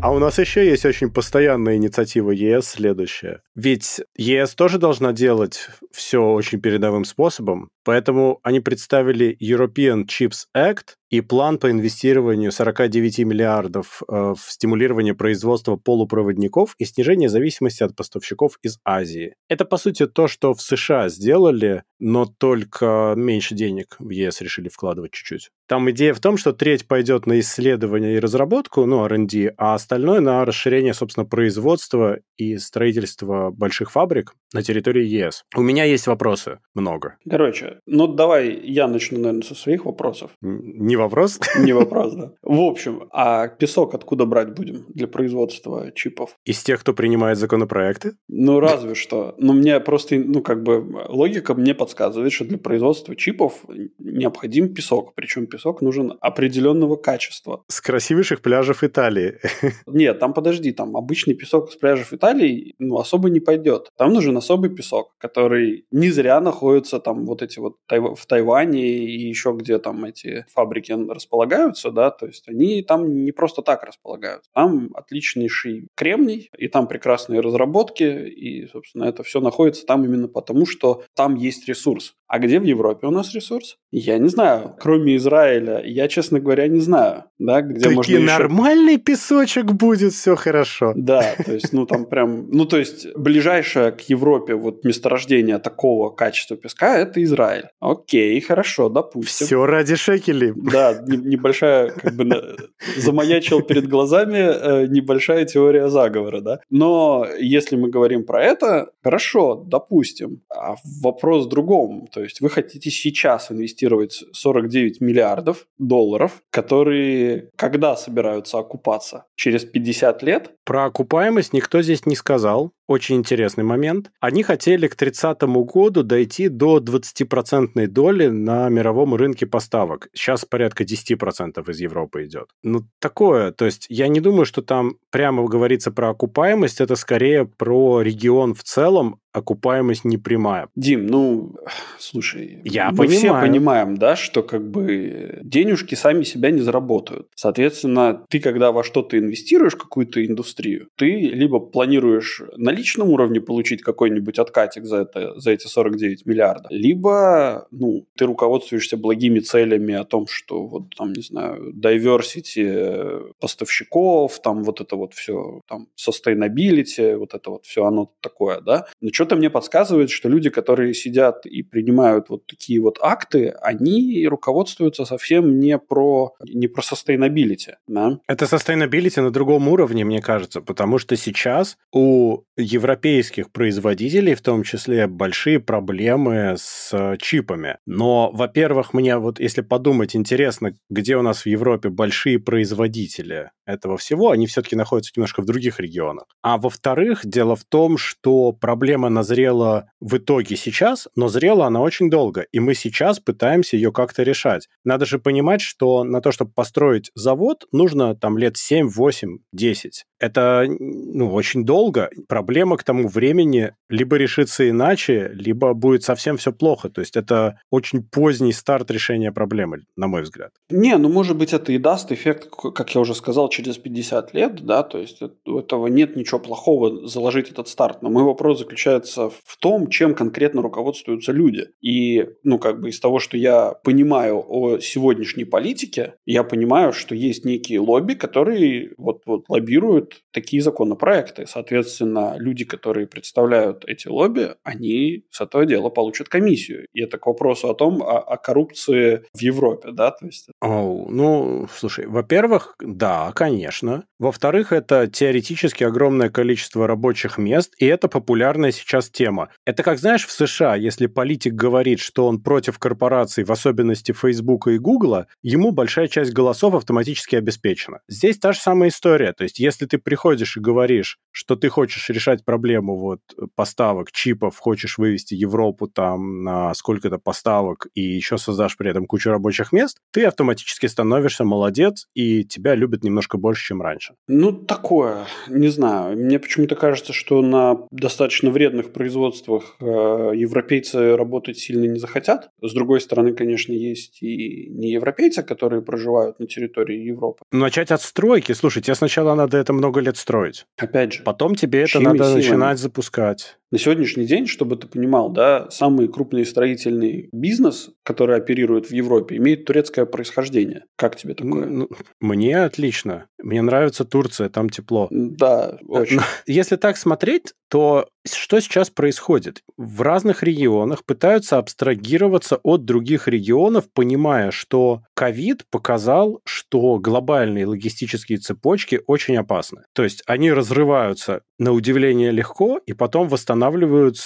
А 0.00 0.12
у 0.12 0.18
нас 0.18 0.38
еще 0.38 0.64
есть 0.66 0.84
очень 0.84 1.10
постоянная 1.10 1.76
инициатива 1.76 2.30
ЕС 2.30 2.68
следующая. 2.68 3.42
Ведь 3.54 4.00
ЕС 4.16 4.54
тоже 4.54 4.78
должна 4.78 5.12
делать 5.12 5.68
все 5.92 6.22
очень 6.22 6.60
передовым 6.60 7.04
способом, 7.04 7.68
поэтому 7.84 8.40
они 8.42 8.60
представили 8.60 9.36
European 9.40 10.04
Chips 10.06 10.46
Act, 10.56 10.96
и 11.10 11.20
план 11.20 11.58
по 11.58 11.70
инвестированию 11.70 12.52
49 12.52 13.20
миллиардов 13.20 14.02
э, 14.08 14.34
в 14.36 14.52
стимулирование 14.52 15.14
производства 15.14 15.76
полупроводников 15.76 16.74
и 16.78 16.84
снижение 16.84 17.28
зависимости 17.28 17.82
от 17.82 17.96
поставщиков 17.96 18.58
из 18.62 18.78
Азии. 18.84 19.34
Это, 19.48 19.64
по 19.64 19.78
сути, 19.78 20.06
то, 20.06 20.28
что 20.28 20.52
в 20.52 20.60
США 20.60 21.08
сделали, 21.08 21.82
но 21.98 22.26
только 22.26 23.14
меньше 23.16 23.54
денег 23.54 23.96
в 23.98 24.10
ЕС 24.10 24.40
решили 24.40 24.68
вкладывать 24.68 25.12
чуть-чуть. 25.12 25.50
Там 25.66 25.90
идея 25.90 26.14
в 26.14 26.20
том, 26.20 26.36
что 26.36 26.52
треть 26.52 26.86
пойдет 26.86 27.26
на 27.26 27.40
исследование 27.40 28.16
и 28.16 28.20
разработку, 28.20 28.84
ну, 28.84 29.04
R&D, 29.04 29.54
а 29.56 29.74
остальное 29.74 30.20
на 30.20 30.44
расширение, 30.44 30.94
собственно, 30.94 31.26
производства 31.26 32.18
и 32.36 32.56
строительство 32.58 33.50
больших 33.50 33.90
фабрик 33.90 34.34
на 34.52 34.62
территории 34.62 35.06
ЕС. 35.06 35.44
У 35.56 35.62
меня 35.62 35.84
есть 35.90 36.06
вопросы, 36.06 36.58
много. 36.74 37.16
Короче, 37.28 37.80
ну 37.86 38.06
давай 38.06 38.58
я 38.62 38.88
начну, 38.88 39.18
наверное, 39.18 39.42
со 39.42 39.54
своих 39.54 39.84
вопросов. 39.84 40.30
Не 40.40 40.96
вопрос? 40.96 41.40
Не 41.58 41.72
вопрос, 41.72 42.14
да. 42.14 42.32
В 42.42 42.60
общем, 42.60 43.08
а 43.12 43.48
песок 43.48 43.94
откуда 43.94 44.24
брать 44.26 44.54
будем 44.54 44.86
для 44.88 45.06
производства 45.06 45.90
чипов? 45.92 46.36
Из 46.44 46.62
тех, 46.62 46.80
кто 46.80 46.94
принимает 46.94 47.38
законопроекты? 47.38 48.12
Ну, 48.28 48.60
разве 48.60 48.94
что. 48.94 49.34
Но 49.38 49.52
мне 49.52 49.80
просто, 49.80 50.16
ну, 50.16 50.42
как 50.42 50.62
бы, 50.62 51.06
логика 51.08 51.54
мне 51.54 51.74
подсказывает, 51.74 52.32
что 52.32 52.44
для 52.44 52.58
производства 52.58 53.16
чипов 53.16 53.64
необходим 53.98 54.74
песок. 54.74 55.14
Причем 55.14 55.46
песок 55.46 55.82
нужен 55.82 56.14
определенного 56.20 56.96
качества. 56.96 57.64
С 57.68 57.80
красивейших 57.80 58.40
пляжев 58.40 58.84
Италии. 58.84 59.38
Нет, 59.86 60.18
там 60.18 60.32
подожди, 60.32 60.72
там 60.72 60.96
обычный 60.96 61.34
песок 61.34 61.72
с 61.72 61.76
пляжев 61.76 62.12
Италии 62.12 62.74
ну, 62.78 62.98
особо 62.98 63.30
не 63.30 63.40
пойдет. 63.40 63.88
Там 63.96 64.12
нужен 64.12 64.36
особый 64.36 64.70
песок, 64.70 65.12
который 65.18 65.67
не 65.90 66.10
зря 66.10 66.40
находится 66.40 67.00
там 67.00 67.24
вот 67.26 67.42
эти 67.42 67.58
вот 67.58 67.76
в 67.88 68.26
Тайване 68.26 68.86
и 68.86 69.28
еще 69.28 69.54
где 69.56 69.78
там 69.78 70.04
эти 70.04 70.46
фабрики 70.52 70.92
располагаются, 70.92 71.90
да, 71.90 72.10
то 72.10 72.26
есть 72.26 72.48
они 72.48 72.82
там 72.82 73.24
не 73.24 73.32
просто 73.32 73.62
так 73.62 73.84
располагаются. 73.84 74.50
Там 74.54 74.90
отличнейший 74.94 75.88
кремний, 75.94 76.50
и 76.56 76.68
там 76.68 76.86
прекрасные 76.88 77.40
разработки, 77.40 78.04
и, 78.04 78.66
собственно, 78.66 79.04
это 79.04 79.22
все 79.22 79.40
находится 79.40 79.86
там 79.86 80.04
именно 80.04 80.28
потому, 80.28 80.66
что 80.66 81.02
там 81.14 81.34
есть 81.34 81.68
ресурс. 81.68 82.14
А 82.26 82.38
где 82.38 82.60
в 82.60 82.64
Европе 82.64 83.06
у 83.06 83.10
нас 83.10 83.34
ресурс? 83.34 83.78
Я 83.90 84.18
не 84.18 84.28
знаю. 84.28 84.74
Кроме 84.78 85.16
Израиля, 85.16 85.82
я, 85.84 86.08
честно 86.08 86.40
говоря, 86.40 86.68
не 86.68 86.80
знаю. 86.80 87.24
Да, 87.38 87.62
где 87.62 87.80
Таки 87.80 87.94
можно 87.94 88.20
нормальный 88.20 88.94
еще... 88.94 89.02
песочек 89.02 89.66
будет, 89.66 90.12
все 90.12 90.34
хорошо. 90.36 90.92
Да, 90.96 91.34
то 91.44 91.52
есть, 91.52 91.72
ну 91.72 91.86
там 91.86 92.04
прям... 92.04 92.50
Ну 92.50 92.66
то 92.66 92.78
есть, 92.78 93.06
ближайшее 93.16 93.92
к 93.92 94.00
Европе 94.02 94.54
вот 94.54 94.84
месторождение 94.84 95.58
такого 95.58 96.10
качества 96.10 96.56
песка– 96.56 96.98
это 96.98 97.22
Израиль. 97.22 97.68
Окей, 97.80 98.40
хорошо, 98.40 98.88
допустим. 98.88 99.46
Все 99.46 99.64
ради 99.64 99.94
шекелей. 99.94 100.52
Да, 100.56 101.00
небольшая, 101.06 101.90
как 101.90 102.14
бы, 102.14 102.56
замаячил 102.96 103.62
перед 103.62 103.88
глазами 103.88 104.38
э, 104.38 104.86
небольшая 104.88 105.44
теория 105.44 105.88
заговора, 105.88 106.40
да. 106.40 106.60
Но 106.70 107.26
если 107.38 107.76
мы 107.76 107.88
говорим 107.88 108.24
про 108.24 108.42
это, 108.42 108.90
хорошо, 109.02 109.54
допустим. 109.54 110.42
А 110.50 110.74
вопрос 111.02 111.46
в 111.46 111.48
другом 111.48 112.08
то 112.12 112.22
есть 112.22 112.40
вы 112.40 112.50
хотите 112.50 112.90
сейчас 112.90 113.50
инвестировать 113.50 113.77
49 113.80 115.00
миллиардов 115.00 115.66
долларов, 115.78 116.42
которые 116.50 117.50
когда 117.56 117.96
собираются 117.96 118.58
окупаться? 118.58 119.24
Через 119.36 119.64
50 119.64 120.22
лет? 120.22 120.52
Про 120.64 120.86
окупаемость 120.86 121.52
никто 121.52 121.82
здесь 121.82 122.06
не 122.06 122.16
сказал. 122.16 122.72
Очень 122.86 123.16
интересный 123.16 123.64
момент. 123.64 124.10
Они 124.18 124.42
хотели 124.42 124.88
к 124.88 124.96
30 124.96 125.42
году 125.42 126.02
дойти 126.02 126.48
до 126.48 126.78
20% 126.78 127.86
доли 127.86 128.28
на 128.28 128.68
мировом 128.70 129.14
рынке 129.14 129.46
поставок. 129.46 130.08
Сейчас 130.14 130.44
порядка 130.46 130.84
10% 130.84 131.70
из 131.70 131.80
Европы 131.80 132.24
идет. 132.24 132.48
Ну, 132.62 132.80
такое. 132.98 133.52
То 133.52 133.66
есть 133.66 133.86
я 133.90 134.08
не 134.08 134.20
думаю, 134.20 134.46
что 134.46 134.62
там 134.62 134.94
прямо 135.10 135.46
говорится 135.46 135.90
про 135.90 136.10
окупаемость. 136.10 136.80
Это 136.80 136.96
скорее 136.96 137.44
про 137.44 138.00
регион 138.00 138.54
в 138.54 138.62
целом, 138.62 139.20
окупаемость 139.38 140.04
не 140.04 140.18
прямая. 140.18 140.68
Дим, 140.76 141.06
ну, 141.06 141.54
слушай, 141.98 142.60
я 142.64 142.90
мы 142.90 142.98
понимаю. 142.98 143.18
все 143.18 143.40
понимаем, 143.40 143.96
да, 143.96 144.16
что 144.16 144.42
как 144.42 144.68
бы 144.70 145.40
денежки 145.42 145.94
сами 145.94 146.24
себя 146.24 146.50
не 146.50 146.60
заработают. 146.60 147.28
Соответственно, 147.34 148.24
ты 148.28 148.40
когда 148.40 148.72
во 148.72 148.84
что-то 148.84 149.18
инвестируешь, 149.18 149.76
какую-то 149.76 150.24
индустрию, 150.24 150.88
ты 150.96 151.06
либо 151.06 151.60
планируешь 151.60 152.42
на 152.56 152.70
личном 152.70 153.10
уровне 153.10 153.40
получить 153.40 153.82
какой-нибудь 153.82 154.38
откатик 154.38 154.84
за, 154.84 154.98
это, 154.98 155.38
за 155.38 155.52
эти 155.52 155.66
49 155.66 156.26
миллиардов, 156.26 156.70
либо, 156.70 157.66
ну, 157.70 158.06
ты 158.16 158.26
руководствуешься 158.26 158.96
благими 158.96 159.40
целями 159.40 159.94
о 159.94 160.04
том, 160.04 160.26
что 160.26 160.66
вот 160.66 160.94
там, 160.96 161.12
не 161.12 161.22
знаю, 161.22 161.72
diversity 161.74 163.32
поставщиков, 163.40 164.40
там 164.40 164.62
вот 164.62 164.80
это 164.80 164.96
вот 164.96 165.14
все, 165.14 165.60
там, 165.68 165.88
sustainability, 165.96 167.16
вот 167.16 167.34
это 167.34 167.50
вот 167.50 167.64
все 167.64 167.84
оно 167.84 168.12
такое, 168.20 168.60
да. 168.60 168.86
Но 169.00 169.10
что-то 169.28 169.38
мне 169.38 169.50
подсказывает, 169.50 170.08
что 170.08 170.30
люди, 170.30 170.48
которые 170.48 170.94
сидят 170.94 171.44
и 171.44 171.62
принимают 171.62 172.30
вот 172.30 172.46
такие 172.46 172.80
вот 172.80 172.98
акты, 173.02 173.54
они 173.60 174.26
руководствуются 174.26 175.04
совсем 175.04 175.60
не 175.60 175.78
про, 175.78 176.32
не 176.42 176.66
про 176.66 176.80
sustainability. 176.80 177.74
Да? 177.86 178.20
Это 178.26 178.46
sustainability 178.46 179.20
на 179.20 179.30
другом 179.30 179.68
уровне, 179.68 180.04
мне 180.04 180.22
кажется, 180.22 180.62
потому 180.62 180.98
что 180.98 181.14
сейчас 181.16 181.76
у 181.92 182.44
европейских 182.56 183.52
производителей, 183.52 184.34
в 184.34 184.40
том 184.40 184.62
числе, 184.62 185.06
большие 185.06 185.60
проблемы 185.60 186.54
с 186.56 187.16
чипами. 187.20 187.76
Но, 187.84 188.30
во-первых, 188.32 188.94
мне 188.94 189.18
вот, 189.18 189.40
если 189.40 189.60
подумать, 189.60 190.16
интересно, 190.16 190.72
где 190.88 191.16
у 191.16 191.22
нас 191.22 191.42
в 191.42 191.46
Европе 191.46 191.90
большие 191.90 192.38
производители 192.38 193.50
этого 193.66 193.98
всего, 193.98 194.30
они 194.30 194.46
все-таки 194.46 194.74
находятся 194.74 195.12
немножко 195.14 195.42
в 195.42 195.44
других 195.44 195.80
регионах. 195.80 196.24
А 196.42 196.56
во-вторых, 196.56 197.20
дело 197.24 197.54
в 197.56 197.64
том, 197.64 197.98
что 197.98 198.52
проблема 198.52 199.07
назрела 199.08 199.90
в 200.00 200.16
итоге 200.16 200.56
сейчас, 200.56 201.08
но 201.16 201.28
зрела 201.28 201.66
она 201.66 201.80
очень 201.80 202.10
долго, 202.10 202.46
и 202.52 202.60
мы 202.60 202.74
сейчас 202.74 203.20
пытаемся 203.20 203.76
ее 203.76 203.92
как-то 203.92 204.22
решать. 204.22 204.68
Надо 204.84 205.06
же 205.06 205.18
понимать, 205.18 205.60
что 205.60 206.04
на 206.04 206.20
то, 206.20 206.32
чтобы 206.32 206.52
построить 206.52 207.10
завод, 207.14 207.66
нужно 207.72 208.14
там 208.14 208.38
лет 208.38 208.56
7, 208.56 208.88
8, 208.88 209.38
10. 209.52 210.04
Это 210.20 210.64
ну, 210.68 211.32
очень 211.32 211.64
долго. 211.64 212.10
Проблема 212.28 212.76
к 212.76 212.84
тому 212.84 213.08
времени 213.08 213.72
либо 213.88 214.16
решится 214.16 214.68
иначе, 214.68 215.30
либо 215.32 215.74
будет 215.74 216.02
совсем 216.02 216.36
все 216.36 216.52
плохо. 216.52 216.88
То 216.88 217.00
есть 217.00 217.16
это 217.16 217.60
очень 217.70 218.02
поздний 218.02 218.52
старт 218.52 218.90
решения 218.90 219.32
проблемы, 219.32 219.84
на 219.96 220.06
мой 220.08 220.22
взгляд. 220.22 220.50
Не, 220.70 220.96
ну 220.96 221.08
может 221.08 221.36
быть 221.36 221.52
это 221.52 221.72
и 221.72 221.78
даст 221.78 222.10
эффект, 222.12 222.48
как 222.50 222.94
я 222.94 223.00
уже 223.00 223.14
сказал, 223.14 223.48
через 223.48 223.78
50 223.78 224.34
лет, 224.34 224.64
да, 224.64 224.82
то 224.82 224.98
есть 224.98 225.20
у 225.46 225.58
этого 225.58 225.86
нет 225.86 226.16
ничего 226.16 226.38
плохого 226.38 227.06
заложить 227.06 227.50
этот 227.50 227.68
старт. 227.68 228.02
Но 228.02 228.10
мой 228.10 228.24
вопрос 228.24 228.58
заключается 228.58 228.97
в 229.06 229.56
том, 229.58 229.88
чем 229.88 230.14
конкретно 230.14 230.62
руководствуются 230.62 231.32
люди. 231.32 231.68
И, 231.80 232.26
ну, 232.42 232.58
как 232.58 232.80
бы 232.80 232.88
из 232.88 233.00
того, 233.00 233.18
что 233.18 233.36
я 233.36 233.72
понимаю 233.84 234.44
о 234.46 234.78
сегодняшней 234.78 235.44
политике, 235.44 236.14
я 236.26 236.44
понимаю, 236.44 236.92
что 236.92 237.14
есть 237.14 237.44
некие 237.44 237.80
лобби, 237.80 238.14
которые 238.14 238.92
вот, 238.96 239.22
вот 239.26 239.44
лоббируют 239.48 240.22
такие 240.32 240.62
законопроекты. 240.62 241.46
Соответственно, 241.46 242.36
люди, 242.38 242.64
которые 242.64 243.06
представляют 243.06 243.84
эти 243.86 244.08
лобби, 244.08 244.54
они 244.62 245.24
с 245.30 245.40
этого 245.40 245.66
дела 245.66 245.90
получат 245.90 246.28
комиссию. 246.28 246.86
И 246.92 247.02
это 247.02 247.18
к 247.18 247.26
вопросу 247.26 247.68
о 247.68 247.74
том, 247.74 248.02
о, 248.02 248.18
о 248.18 248.36
коррупции 248.36 249.22
в 249.34 249.40
Европе, 249.40 249.90
да, 249.92 250.10
то 250.10 250.26
есть... 250.26 250.48
Oh, 250.62 251.06
ну, 251.08 251.68
слушай, 251.72 252.06
во-первых, 252.06 252.76
да, 252.80 253.32
конечно. 253.34 254.04
Во-вторых, 254.18 254.72
это 254.72 255.06
теоретически 255.06 255.84
огромное 255.84 256.30
количество 256.30 256.86
рабочих 256.86 257.38
мест, 257.38 257.74
и 257.78 257.86
это 257.86 258.08
популярная 258.08 258.72
сейчас 258.72 258.87
тема. 259.12 259.48
Это 259.64 259.82
как, 259.82 259.98
знаешь, 259.98 260.26
в 260.26 260.32
США, 260.32 260.74
если 260.76 261.06
политик 261.06 261.54
говорит, 261.54 262.00
что 262.00 262.26
он 262.26 262.40
против 262.40 262.78
корпораций, 262.78 263.44
в 263.44 263.52
особенности 263.52 264.12
Facebook 264.12 264.68
и 264.68 264.78
Google, 264.78 265.26
ему 265.42 265.72
большая 265.72 266.08
часть 266.08 266.32
голосов 266.32 266.74
автоматически 266.74 267.36
обеспечена. 267.36 268.00
Здесь 268.08 268.38
та 268.38 268.52
же 268.52 268.60
самая 268.60 268.88
история. 268.88 269.32
То 269.32 269.44
есть, 269.44 269.58
если 269.58 269.86
ты 269.86 269.98
приходишь 269.98 270.56
и 270.56 270.60
говоришь, 270.60 271.18
что 271.30 271.56
ты 271.56 271.68
хочешь 271.68 272.08
решать 272.08 272.44
проблему 272.44 272.96
вот 272.96 273.20
поставок 273.54 274.12
чипов, 274.12 274.58
хочешь 274.58 274.98
вывести 274.98 275.34
Европу 275.34 275.86
там 275.86 276.42
на 276.42 276.74
сколько-то 276.74 277.18
поставок 277.18 277.86
и 277.94 278.00
еще 278.00 278.38
создашь 278.38 278.76
при 278.76 278.90
этом 278.90 279.06
кучу 279.06 279.30
рабочих 279.30 279.72
мест, 279.72 279.98
ты 280.12 280.24
автоматически 280.24 280.86
становишься 280.86 281.44
молодец, 281.44 282.06
и 282.14 282.44
тебя 282.44 282.74
любят 282.74 283.04
немножко 283.04 283.38
больше, 283.38 283.66
чем 283.66 283.82
раньше. 283.82 284.14
Ну, 284.26 284.52
такое, 284.52 285.26
не 285.48 285.68
знаю. 285.68 286.16
Мне 286.16 286.38
почему-то 286.38 286.74
кажется, 286.74 287.12
что 287.12 287.42
на 287.42 287.78
достаточно 287.90 288.50
вредных 288.78 288.92
производствах 288.92 289.76
э, 289.80 289.84
европейцы 289.84 291.16
работать 291.16 291.58
сильно 291.58 291.86
не 291.86 291.98
захотят. 291.98 292.50
С 292.62 292.72
другой 292.72 293.00
стороны, 293.00 293.34
конечно, 293.34 293.72
есть 293.72 294.22
и 294.22 294.68
не 294.70 294.92
европейцы, 294.92 295.42
которые 295.42 295.82
проживают 295.82 296.38
на 296.38 296.46
территории 296.46 296.98
Европы. 296.98 297.42
Начать 297.52 297.90
от 297.90 298.02
стройки. 298.02 298.52
Слушай, 298.52 298.82
тебе 298.82 298.94
сначала 298.94 299.34
надо 299.34 299.58
это 299.58 299.72
много 299.72 300.00
лет 300.00 300.16
строить. 300.16 300.64
Опять 300.76 301.14
же. 301.14 301.22
Потом 301.22 301.54
тебе 301.54 301.82
это 301.82 302.00
надо 302.00 302.24
силами? 302.24 302.36
начинать 302.36 302.78
запускать. 302.78 303.57
На 303.70 303.78
сегодняшний 303.78 304.24
день, 304.24 304.46
чтобы 304.46 304.76
ты 304.76 304.86
понимал, 304.86 305.28
да, 305.30 305.68
самый 305.70 306.08
крупный 306.08 306.46
строительный 306.46 307.28
бизнес, 307.32 307.90
который 308.02 308.36
оперирует 308.38 308.86
в 308.86 308.92
Европе, 308.92 309.36
имеет 309.36 309.66
турецкое 309.66 310.06
происхождение. 310.06 310.84
Как 310.96 311.16
тебе 311.16 311.34
такое? 311.34 311.66
Ну, 311.66 311.88
мне 312.18 312.62
отлично. 312.62 313.26
Мне 313.36 313.60
нравится 313.60 314.06
Турция, 314.06 314.48
там 314.48 314.70
тепло. 314.70 315.08
Да, 315.10 315.78
очень. 315.86 316.20
Если 316.46 316.76
так 316.76 316.96
смотреть, 316.96 317.52
то 317.68 318.08
что 318.26 318.60
сейчас 318.60 318.90
происходит? 318.90 319.62
В 319.76 320.02
разных 320.02 320.42
регионах 320.42 321.04
пытаются 321.04 321.58
абстрагироваться 321.58 322.56
от 322.62 322.84
других 322.84 323.28
регионов, 323.28 323.84
понимая, 323.92 324.50
что 324.50 325.02
ковид 325.14 325.64
показал, 325.70 326.40
что 326.44 326.98
глобальные 326.98 327.66
логистические 327.66 328.38
цепочки 328.38 329.00
очень 329.06 329.36
опасны. 329.36 329.82
То 329.92 330.04
есть 330.04 330.22
они 330.26 330.52
разрываются 330.52 331.42
на 331.58 331.72
удивление 331.72 332.30
легко 332.30 332.80
и 332.86 332.92
потом 332.92 333.28
восстанавливаются 333.28 333.57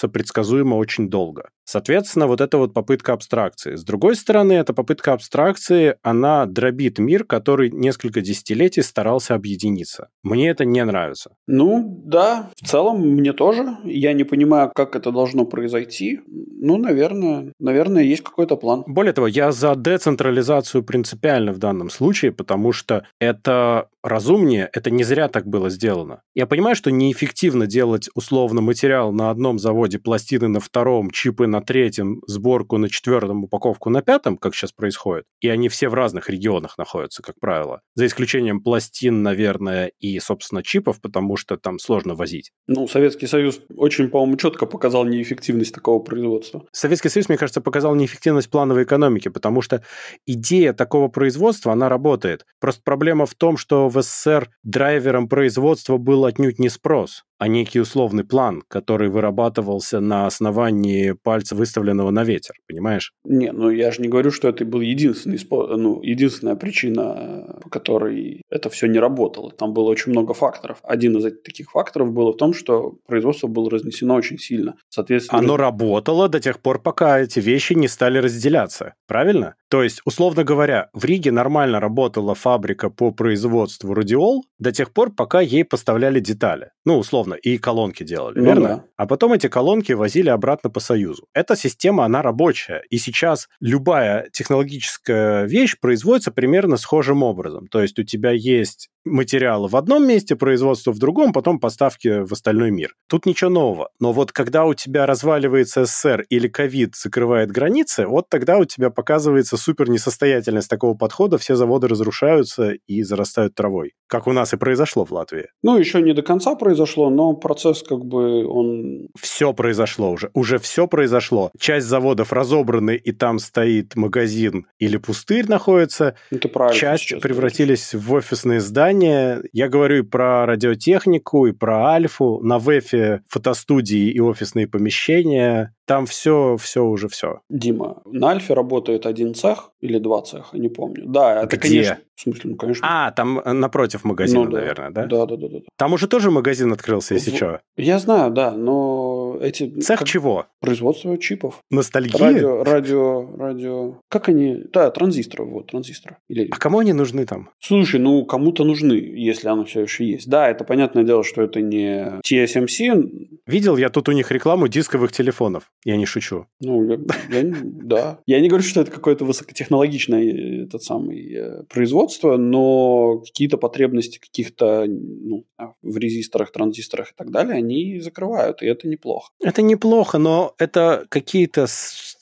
предсказуемо 0.08 0.76
очень 0.76 1.08
долго. 1.08 1.50
Соответственно, 1.64 2.26
вот 2.26 2.40
это 2.40 2.58
вот 2.58 2.74
попытка 2.74 3.12
абстракции. 3.12 3.76
С 3.76 3.84
другой 3.84 4.16
стороны, 4.16 4.52
эта 4.52 4.72
попытка 4.72 5.12
абстракции, 5.12 5.96
она 6.02 6.46
дробит 6.46 6.98
мир, 6.98 7.24
который 7.24 7.70
несколько 7.70 8.20
десятилетий 8.20 8.82
старался 8.82 9.34
объединиться. 9.34 10.08
Мне 10.22 10.50
это 10.50 10.64
не 10.64 10.84
нравится. 10.84 11.30
Ну, 11.46 12.02
да, 12.04 12.50
в 12.60 12.66
целом 12.66 13.00
мне 13.00 13.32
тоже. 13.32 13.76
Я 13.84 14.12
не 14.12 14.24
понимаю, 14.24 14.70
как 14.74 14.96
это 14.96 15.12
должно 15.12 15.44
произойти. 15.44 16.20
Ну, 16.26 16.76
наверное, 16.76 17.52
наверное, 17.58 18.02
есть 18.02 18.22
какой-то 18.22 18.56
план. 18.56 18.84
Более 18.86 19.12
того, 19.12 19.26
я 19.26 19.52
за 19.52 19.74
децентрализацию 19.74 20.82
принципиально 20.82 21.52
в 21.52 21.58
данном 21.58 21.90
случае, 21.90 22.32
потому 22.32 22.72
что 22.72 23.04
это 23.20 23.88
разумнее, 24.02 24.68
это 24.72 24.90
не 24.90 25.04
зря 25.04 25.28
так 25.28 25.46
было 25.46 25.70
сделано. 25.70 26.22
Я 26.34 26.46
понимаю, 26.46 26.74
что 26.74 26.90
неэффективно 26.90 27.66
делать 27.66 28.08
условно 28.14 28.60
материал 28.60 29.12
на 29.12 29.30
одном 29.30 29.58
заводе, 29.58 29.98
пластины 29.98 30.48
на 30.48 30.60
втором, 30.60 31.10
чипы 31.10 31.46
на 31.52 31.60
третьем, 31.60 32.20
сборку 32.26 32.78
на 32.78 32.88
четвертом, 32.88 33.44
упаковку 33.44 33.90
на 33.90 34.02
пятом, 34.02 34.36
как 34.36 34.54
сейчас 34.54 34.72
происходит. 34.72 35.26
И 35.40 35.48
они 35.48 35.68
все 35.68 35.88
в 35.88 35.94
разных 35.94 36.28
регионах 36.28 36.78
находятся, 36.78 37.22
как 37.22 37.38
правило. 37.38 37.82
За 37.94 38.06
исключением 38.06 38.60
пластин, 38.60 39.22
наверное, 39.22 39.92
и, 40.00 40.18
собственно, 40.18 40.62
чипов, 40.62 41.00
потому 41.00 41.36
что 41.36 41.56
там 41.56 41.78
сложно 41.78 42.14
возить. 42.14 42.50
Ну, 42.66 42.88
Советский 42.88 43.26
Союз 43.26 43.60
очень, 43.76 44.08
по-моему, 44.08 44.36
четко 44.36 44.66
показал 44.66 45.04
неэффективность 45.04 45.74
такого 45.74 46.02
производства. 46.02 46.64
Советский 46.72 47.10
Союз, 47.10 47.28
мне 47.28 47.38
кажется, 47.38 47.60
показал 47.60 47.94
неэффективность 47.94 48.50
плановой 48.50 48.84
экономики, 48.84 49.28
потому 49.28 49.60
что 49.60 49.84
идея 50.26 50.72
такого 50.72 51.08
производства, 51.08 51.72
она 51.72 51.88
работает. 51.88 52.46
Просто 52.60 52.80
проблема 52.82 53.26
в 53.26 53.34
том, 53.34 53.56
что 53.56 53.88
в 53.88 54.02
СССР 54.02 54.48
драйвером 54.62 55.28
производства 55.28 55.98
был 55.98 56.24
отнюдь 56.24 56.58
не 56.58 56.70
спрос, 56.70 57.24
а 57.42 57.48
некий 57.48 57.80
условный 57.80 58.22
план, 58.22 58.62
который 58.68 59.08
вырабатывался 59.08 59.98
на 59.98 60.26
основании 60.26 61.10
пальца, 61.10 61.56
выставленного 61.56 62.12
на 62.12 62.22
ветер, 62.22 62.54
понимаешь? 62.68 63.12
Не, 63.24 63.50
ну 63.50 63.68
я 63.68 63.90
же 63.90 64.00
не 64.00 64.06
говорю, 64.06 64.30
что 64.30 64.48
это 64.48 64.64
был 64.64 64.80
единственный, 64.80 65.40
ну, 65.50 66.00
единственная 66.02 66.54
причина, 66.54 67.58
по 67.60 67.68
которой 67.68 68.42
это 68.48 68.70
все 68.70 68.86
не 68.86 69.00
работало. 69.00 69.50
Там 69.50 69.72
было 69.74 69.90
очень 69.90 70.12
много 70.12 70.34
факторов. 70.34 70.78
Один 70.84 71.16
из 71.16 71.24
этих 71.24 71.42
таких 71.42 71.72
факторов 71.72 72.12
был 72.12 72.32
в 72.32 72.36
том, 72.36 72.54
что 72.54 72.94
производство 73.08 73.48
было 73.48 73.68
разнесено 73.70 74.14
очень 74.14 74.38
сильно. 74.38 74.76
Соответственно... 74.88 75.40
Оно 75.40 75.56
работало 75.56 76.28
до 76.28 76.38
тех 76.38 76.60
пор, 76.60 76.80
пока 76.80 77.18
эти 77.18 77.40
вещи 77.40 77.72
не 77.72 77.88
стали 77.88 78.18
разделяться, 78.18 78.94
правильно? 79.08 79.56
То 79.72 79.82
есть, 79.82 80.02
условно 80.04 80.44
говоря, 80.44 80.90
в 80.92 81.02
Риге 81.06 81.32
нормально 81.32 81.80
работала 81.80 82.34
фабрика 82.34 82.90
по 82.90 83.10
производству 83.10 83.94
радиол 83.94 84.44
до 84.58 84.70
тех 84.70 84.92
пор, 84.92 85.14
пока 85.14 85.40
ей 85.40 85.64
поставляли 85.64 86.20
детали. 86.20 86.72
Ну, 86.84 86.98
условно, 86.98 87.32
и 87.32 87.56
колонки 87.56 88.02
делали, 88.02 88.38
ну, 88.38 88.44
верно? 88.44 88.68
Да. 88.68 88.84
А 88.98 89.06
потом 89.06 89.32
эти 89.32 89.48
колонки 89.48 89.92
возили 89.92 90.28
обратно 90.28 90.68
по 90.68 90.78
Союзу. 90.78 91.26
Эта 91.32 91.56
система, 91.56 92.04
она 92.04 92.20
рабочая. 92.20 92.82
И 92.90 92.98
сейчас 92.98 93.48
любая 93.60 94.28
технологическая 94.30 95.44
вещь 95.44 95.76
производится 95.80 96.32
примерно 96.32 96.76
схожим 96.76 97.22
образом. 97.22 97.66
То 97.68 97.80
есть 97.80 97.98
у 97.98 98.02
тебя 98.02 98.32
есть 98.32 98.90
материалы 99.04 99.68
в 99.68 99.76
одном 99.76 100.06
месте, 100.06 100.36
производство 100.36 100.92
в 100.92 100.98
другом, 100.98 101.32
потом 101.32 101.58
поставки 101.58 102.24
в 102.24 102.32
остальной 102.32 102.70
мир. 102.70 102.94
Тут 103.08 103.26
ничего 103.26 103.50
нового. 103.50 103.90
Но 104.00 104.12
вот 104.12 104.32
когда 104.32 104.64
у 104.64 104.74
тебя 104.74 105.06
разваливается 105.06 105.84
СССР 105.84 106.24
или 106.28 106.48
ковид 106.48 106.94
закрывает 106.94 107.50
границы, 107.50 108.06
вот 108.06 108.28
тогда 108.28 108.58
у 108.58 108.64
тебя 108.64 108.90
показывается 108.90 109.56
супер 109.62 109.88
несостоятельность 109.88 110.68
такого 110.68 110.94
подхода, 110.94 111.38
все 111.38 111.56
заводы 111.56 111.88
разрушаются 111.88 112.72
и 112.86 113.02
зарастают 113.02 113.54
травой. 113.54 113.92
Как 114.06 114.26
у 114.26 114.32
нас 114.32 114.52
и 114.52 114.56
произошло 114.56 115.04
в 115.04 115.12
Латвии. 115.12 115.46
Ну, 115.62 115.78
еще 115.78 116.02
не 116.02 116.12
до 116.12 116.22
конца 116.22 116.54
произошло, 116.54 117.10
но 117.10 117.34
процесс 117.34 117.82
как 117.82 118.04
бы 118.04 118.44
он... 118.46 119.08
Все 119.18 119.52
произошло 119.52 120.10
уже. 120.10 120.30
Уже 120.34 120.58
все 120.58 120.86
произошло. 120.86 121.50
Часть 121.58 121.86
заводов 121.86 122.32
разобраны, 122.32 122.96
и 122.96 123.12
там 123.12 123.38
стоит 123.38 123.96
магазин 123.96 124.66
или 124.78 124.96
пустырь 124.96 125.48
находится. 125.48 126.14
Это 126.30 126.48
правильно. 126.48 126.78
Часть 126.78 127.20
превратились 127.20 127.94
в 127.94 128.12
офисные 128.12 128.60
здания, 128.60 128.82
здания. 128.82 129.42
Я 129.52 129.68
говорю 129.68 129.98
и 129.98 130.02
про 130.02 130.46
радиотехнику, 130.46 131.46
и 131.46 131.52
про 131.52 131.92
Альфу. 131.92 132.40
На 132.42 132.58
ВЭФе 132.58 133.22
фотостудии 133.28 134.10
и 134.10 134.20
офисные 134.20 134.66
помещения. 134.66 135.74
Там 135.86 136.06
все, 136.06 136.56
все 136.56 136.84
уже 136.84 137.08
все. 137.08 137.40
Дима, 137.48 138.02
на 138.06 138.28
Альфе 138.30 138.54
работает 138.54 139.04
один 139.04 139.34
цех 139.34 139.72
или 139.80 139.98
два 139.98 140.22
цеха, 140.22 140.56
не 140.56 140.68
помню. 140.68 141.06
Да, 141.06 141.42
это, 141.42 141.56
Где? 141.56 141.68
конечно... 141.68 141.98
В 142.14 142.20
смысле, 142.20 142.50
ну, 142.50 142.56
конечно. 142.56 142.86
А, 142.88 143.10
там 143.10 143.38
э, 143.38 143.52
напротив 143.52 144.04
магазина, 144.04 144.44
ну, 144.44 144.50
да. 144.50 144.58
наверное, 144.58 144.90
да? 144.90 145.06
Да, 145.06 145.26
да, 145.26 145.36
да, 145.36 145.48
да. 145.48 145.58
Там 145.76 145.92
уже 145.94 146.06
тоже 146.06 146.30
магазин 146.30 146.72
открылся, 146.72 147.14
если 147.14 147.30
в... 147.30 147.36
что. 147.36 147.60
Я 147.76 147.98
знаю, 147.98 148.30
да, 148.30 148.52
но 148.52 149.38
эти... 149.40 149.70
Цех 149.80 150.00
как... 150.00 150.08
чего? 150.08 150.46
Производство 150.60 151.16
чипов. 151.18 151.60
Ностальгия? 151.70 152.18
Радио, 152.18 152.64
радио, 152.64 153.36
радио... 153.36 153.94
Как 154.08 154.28
они... 154.28 154.64
Да, 154.72 154.90
транзисторы, 154.90 155.44
вот, 155.44 155.68
транзисторы. 155.68 156.16
Или... 156.28 156.48
А 156.50 156.56
кому 156.56 156.78
они 156.78 156.92
нужны 156.92 157.26
там? 157.26 157.50
Слушай, 157.60 158.00
ну, 158.00 158.24
кому-то 158.24 158.64
нужны, 158.64 158.94
если 158.94 159.48
оно 159.48 159.64
все 159.64 159.82
еще 159.82 160.04
есть. 160.04 160.28
Да, 160.28 160.48
это 160.48 160.64
понятное 160.64 161.04
дело, 161.04 161.24
что 161.24 161.42
это 161.42 161.60
не 161.60 162.20
TSMC. 162.20 163.40
Видел 163.46 163.76
я 163.76 163.88
тут 163.88 164.08
у 164.08 164.12
них 164.12 164.30
рекламу 164.30 164.68
дисковых 164.68 165.12
телефонов. 165.12 165.64
Я 165.84 165.96
не 165.96 166.06
шучу. 166.06 166.46
Ну, 166.60 166.84
я, 166.84 166.98
я, 167.30 167.54
да. 167.62 168.18
Я 168.26 168.40
не 168.40 168.48
говорю, 168.48 168.64
что 168.64 168.80
это 168.80 168.90
какое-то 168.90 169.24
высокотехнологичное 169.24 170.22
э, 170.22 170.64
этот 170.64 170.82
самый, 170.82 171.34
э, 171.34 171.62
производство, 172.02 172.36
но 172.36 173.18
какие-то 173.24 173.56
потребности 173.56 174.18
каких-то 174.18 174.86
ну, 174.86 175.44
в 175.82 175.96
резисторах, 175.96 176.52
транзисторах 176.52 177.10
и 177.10 177.14
так 177.16 177.30
далее, 177.30 177.56
они 177.56 178.00
закрывают, 178.00 178.62
и 178.62 178.66
это 178.66 178.88
неплохо. 178.88 179.30
Это 179.40 179.62
неплохо, 179.62 180.18
но 180.18 180.54
это 180.58 181.04
какие-то 181.08 181.66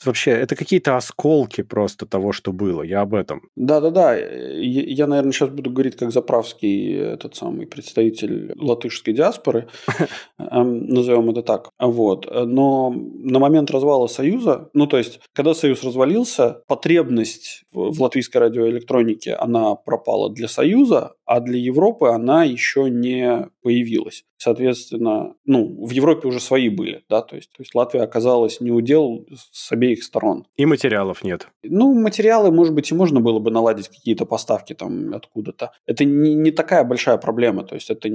вообще, 0.05 0.31
это 0.31 0.57
какие-то 0.57 0.97
осколки 0.97 1.63
просто 1.63 2.07
того, 2.07 2.33
что 2.33 2.53
было. 2.53 2.83
Я 2.83 3.03
об 3.03 3.15
этом. 3.15 3.43
Да-да-да. 3.57 4.17
Я, 4.17 4.83
я, 4.83 5.07
наверное, 5.07 5.33
сейчас 5.33 5.51
буду 5.51 5.71
говорить 5.71 5.97
как 5.97 6.13
заправский 6.13 6.97
этот 6.97 7.35
самый 7.37 7.67
представитель 7.67 8.53
латышской 8.57 9.15
диаспоры, 9.15 9.69
назовем 10.39 11.31
это 11.31 11.43
так. 11.43 11.71
Вот. 11.79 12.27
Но 12.31 12.91
на 12.91 13.39
момент 13.39 13.71
развала 13.71 14.07
Союза, 14.07 14.69
ну, 14.75 14.87
то 14.87 14.99
есть, 14.99 15.21
когда 15.33 15.55
Союз 15.55 15.85
развалился, 15.85 16.63
потребность 16.67 17.65
в 17.73 18.01
латвийской 18.01 18.39
радиоэлектронике, 18.39 19.35
она 19.35 19.70
пропала 19.75 20.29
для 20.29 20.49
Союза, 20.49 21.15
а 21.31 21.39
для 21.39 21.61
Европы 21.61 22.09
она 22.09 22.43
еще 22.43 22.91
не 22.91 23.47
появилась. 23.63 24.25
Соответственно, 24.37 25.35
ну, 25.45 25.77
в 25.87 25.91
Европе 25.91 26.27
уже 26.27 26.41
свои 26.41 26.71
были, 26.71 27.05
да, 27.11 27.21
то 27.21 27.37
есть, 27.37 27.51
то 27.51 27.63
есть 27.63 27.75
Латвия 27.75 28.03
оказалась 28.03 28.61
не 28.61 28.73
удел 28.73 29.27
с 29.53 29.71
обеих 29.71 30.03
сторон. 30.03 30.47
И 30.57 30.65
материалов 30.67 31.23
нет. 31.23 31.47
Ну, 31.63 31.95
материалы, 31.95 32.51
может 32.51 32.75
быть, 32.75 32.91
и 32.91 32.95
можно 32.95 33.21
было 33.21 33.39
бы 33.39 33.51
наладить 33.51 33.89
какие-то 33.89 34.25
поставки 34.25 34.73
там 34.73 35.15
откуда-то. 35.15 35.73
Это 35.87 36.05
не, 36.07 36.35
не 36.35 36.51
такая 36.51 36.83
большая 36.85 37.19
проблема, 37.19 37.63
то 37.63 37.77
есть 37.77 37.91
это 37.91 38.09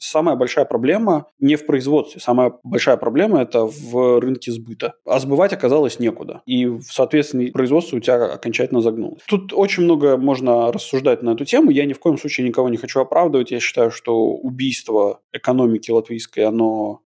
самая 0.00 0.36
большая 0.36 0.64
проблема 0.66 1.26
не 1.38 1.56
в 1.56 1.64
производстве, 1.64 2.20
самая 2.20 2.52
большая 2.64 2.96
проблема 2.98 3.40
это 3.40 3.64
в 3.64 4.20
рынке 4.20 4.52
сбыта. 4.52 4.94
А 5.06 5.20
сбывать 5.20 5.54
оказалось 5.54 6.00
некуда. 6.00 6.42
И, 6.44 6.68
соответственно, 6.82 7.50
производство 7.52 7.96
у 7.96 8.00
тебя 8.00 8.24
окончательно 8.24 8.82
загнулось. 8.82 9.22
Тут 9.26 9.52
очень 9.54 9.84
много 9.84 10.18
можно 10.18 10.70
рассуждать 10.70 11.22
на 11.22 11.30
эту 11.30 11.44
тему. 11.44 11.70
Я 11.70 11.86
ни 11.86 11.92
в 11.92 12.00
коем 12.00 12.18
случае 12.18 12.44
никого 12.58 12.68
не 12.68 12.76
хочу 12.76 13.00
оправдывать. 13.00 13.52
Я 13.52 13.60
считаю, 13.60 13.90
что 13.90 14.32
убийство 14.34 15.20
экономики 15.32 15.92
латвийской, 15.92 16.40
оно 16.40 17.02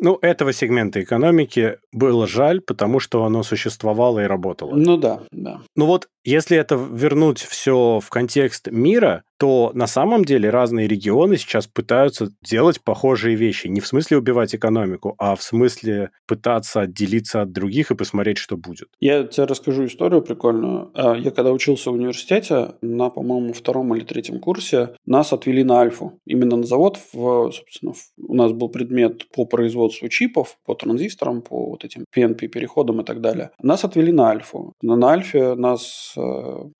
ну, 0.00 0.16
этого 0.22 0.52
сегмента 0.52 1.02
экономики 1.02 1.78
было 1.92 2.28
жаль, 2.28 2.60
потому 2.60 3.00
что 3.00 3.24
оно 3.24 3.42
существовало 3.42 4.20
и 4.20 4.26
работало. 4.28 4.76
Ну 4.76 4.96
да, 4.96 5.22
да. 5.32 5.60
Ну 5.74 5.86
вот 5.86 6.08
если 6.28 6.58
это 6.58 6.74
вернуть 6.74 7.40
все 7.40 8.00
в 8.00 8.10
контекст 8.10 8.70
мира, 8.70 9.24
то 9.38 9.70
на 9.72 9.86
самом 9.86 10.24
деле 10.24 10.50
разные 10.50 10.88
регионы 10.88 11.36
сейчас 11.36 11.66
пытаются 11.66 12.28
делать 12.42 12.82
похожие 12.82 13.36
вещи. 13.36 13.68
Не 13.68 13.80
в 13.80 13.86
смысле 13.86 14.18
убивать 14.18 14.54
экономику, 14.54 15.14
а 15.18 15.36
в 15.36 15.42
смысле 15.42 16.10
пытаться 16.26 16.80
отделиться 16.80 17.42
от 17.42 17.52
других 17.52 17.90
и 17.90 17.94
посмотреть, 17.94 18.38
что 18.38 18.56
будет. 18.56 18.88
Я 19.00 19.24
тебе 19.24 19.46
расскажу 19.46 19.86
историю 19.86 20.22
прикольную. 20.22 20.90
А, 20.94 21.16
я 21.16 21.30
когда 21.30 21.52
учился 21.52 21.90
в 21.90 21.94
университете, 21.94 22.74
на, 22.82 23.10
по-моему, 23.10 23.52
втором 23.52 23.94
или 23.94 24.04
третьем 24.04 24.40
курсе, 24.40 24.90
нас 25.06 25.32
отвели 25.32 25.62
на 25.62 25.80
Альфу. 25.80 26.18
Именно 26.26 26.56
на 26.56 26.66
завод, 26.66 26.98
в, 27.12 27.52
собственно, 27.52 27.92
у 28.18 28.34
нас 28.34 28.52
был 28.52 28.68
предмет 28.68 29.28
по 29.30 29.44
производству 29.46 30.08
чипов, 30.08 30.56
по 30.66 30.74
транзисторам, 30.74 31.42
по 31.42 31.70
вот 31.70 31.84
этим 31.84 32.04
PNP-переходам 32.14 33.00
и 33.00 33.04
так 33.04 33.20
далее. 33.20 33.50
Нас 33.62 33.84
отвели 33.84 34.10
на 34.10 34.30
Альфу. 34.30 34.72
На 34.82 34.94
Альфе 35.08 35.54
нас 35.54 36.14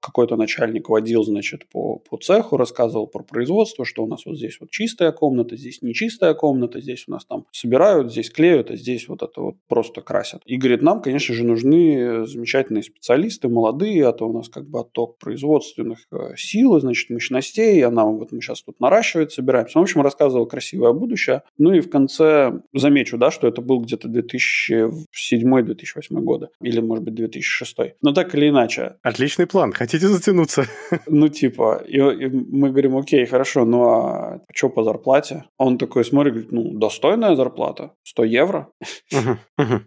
какой-то 0.01 0.37
начальник 0.37 0.89
водил, 0.89 1.25
значит, 1.25 1.69
по, 1.69 1.99
по 1.99 2.17
цеху, 2.17 2.57
рассказывал 2.57 3.07
про 3.07 3.23
производство, 3.23 3.85
что 3.85 4.05
у 4.05 4.07
нас 4.07 4.27
вот 4.27 4.37
здесь 4.37 4.59
вот 4.61 4.71
чистая 4.71 5.13
комната, 5.13 5.57
здесь 5.57 5.83
нечистая 5.83 6.35
комната, 6.35 6.81
здесь 6.81 7.05
у 7.09 7.13
нас 7.13 7.25
там 7.25 7.47
собирают, 7.53 8.13
здесь 8.13 8.31
клеют, 8.31 8.71
а 8.71 8.77
здесь 8.77 9.09
вот 9.09 9.23
это 9.23 9.41
вот 9.41 9.55
просто 9.69 10.01
красят. 10.01 10.43
И 10.45 10.57
говорит, 10.57 10.83
нам, 10.83 11.03
конечно 11.03 11.35
же, 11.35 11.45
нужны 11.45 12.27
замечательные 12.27 12.83
специалисты, 12.83 13.49
молодые, 13.49 14.07
а 14.07 14.13
то 14.13 14.29
у 14.29 14.33
нас 14.33 14.49
как 14.49 14.69
бы 14.69 14.81
отток 14.81 15.19
производственных 15.19 15.99
э, 16.11 16.35
сил, 16.37 16.79
значит, 16.81 17.11
мощностей, 17.11 17.85
а 17.85 17.91
нам 17.91 18.19
вот 18.19 18.33
мы 18.33 18.41
сейчас 18.41 18.63
тут 18.63 18.81
наращивать 18.81 19.33
собираемся. 19.33 19.79
В 19.79 19.83
общем, 19.83 20.03
рассказывал 20.03 20.47
красивое 20.47 20.93
будущее. 20.93 21.43
Ну 21.59 21.73
и 21.73 21.81
в 21.81 21.91
конце 21.91 22.61
замечу, 22.75 23.19
да, 23.19 23.31
что 23.31 23.47
это 23.49 23.63
был 23.63 23.81
где-то 23.81 24.09
2007-2008 24.09 26.21
годы, 26.21 26.49
или, 26.61 26.81
может 26.81 27.05
быть, 27.05 27.15
2006. 27.15 27.77
Но 28.03 28.13
так 28.13 28.35
или 28.35 28.49
иначе. 28.49 28.97
Отличный 29.29 29.47
план. 29.47 29.73
Хотите 29.75 30.09
затянуться? 30.09 30.65
Ну, 31.07 31.29
типа, 31.29 31.83
и, 31.87 31.99
и 31.99 32.29
мы 32.29 32.71
говорим, 32.71 32.97
окей, 32.97 33.27
хорошо, 33.27 33.67
ну 33.67 33.83
а 33.83 34.41
что 34.55 34.71
по 34.71 34.83
зарплате? 34.83 35.45
Он 35.59 35.77
такой 35.77 36.05
смотрит, 36.05 36.33
говорит, 36.33 36.53
ну, 36.53 36.79
достойная 36.79 37.37
зарплата, 37.37 37.91
100 38.05 38.25
евро. 38.25 38.69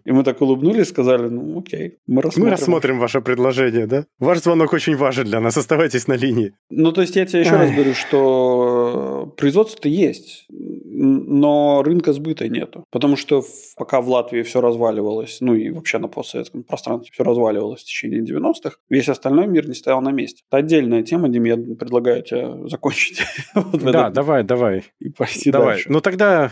И 0.06 0.12
мы 0.12 0.22
так 0.22 0.40
улыбнулись, 0.40 0.88
сказали, 0.90 1.28
ну, 1.28 1.58
окей, 1.58 1.98
мы 2.06 2.22
рассмотрим. 2.22 2.44
Мы 2.44 2.50
рассмотрим 2.50 2.98
ваше 3.00 3.20
предложение, 3.20 3.86
да? 3.88 4.04
Ваш 4.20 4.38
звонок 4.42 4.72
очень 4.72 4.96
важен 4.96 5.24
для 5.24 5.40
нас, 5.40 5.56
оставайтесь 5.56 6.06
на 6.06 6.14
линии. 6.14 6.52
Ну, 6.70 6.92
то 6.92 7.00
есть 7.00 7.16
я 7.16 7.26
тебе 7.26 7.40
еще 7.40 7.56
раз 7.56 7.72
говорю, 7.72 7.94
что 7.94 9.34
производство-то 9.36 9.88
есть, 9.88 10.46
но 10.50 11.82
рынка 11.82 12.12
сбыта 12.12 12.48
нету. 12.48 12.84
Потому 12.92 13.16
что 13.16 13.42
пока 13.76 14.00
в 14.00 14.08
Латвии 14.08 14.42
все 14.42 14.60
разваливалось, 14.60 15.38
ну 15.40 15.54
и 15.54 15.70
вообще 15.70 15.98
на 15.98 16.06
постсоветском 16.06 16.62
пространстве 16.62 17.10
все 17.12 17.24
разваливалось 17.24 17.80
в 17.80 17.86
течение 17.86 18.22
90-х, 18.22 18.76
весь 18.88 19.08
остальной 19.22 19.46
мир 19.46 19.68
не 19.68 19.74
стоял 19.74 20.00
на 20.00 20.10
месте. 20.10 20.42
Это 20.48 20.58
отдельная 20.58 21.02
тема, 21.02 21.28
Дим, 21.28 21.44
я 21.44 21.56
предлагаю 21.56 22.22
тебе 22.22 22.68
закончить. 22.68 23.22
Да, 23.72 24.10
давай, 24.10 24.42
давай. 24.42 24.84
И 24.98 25.10
пойти 25.10 25.50
дальше. 25.50 25.90
Ну 25.90 26.00
тогда... 26.00 26.50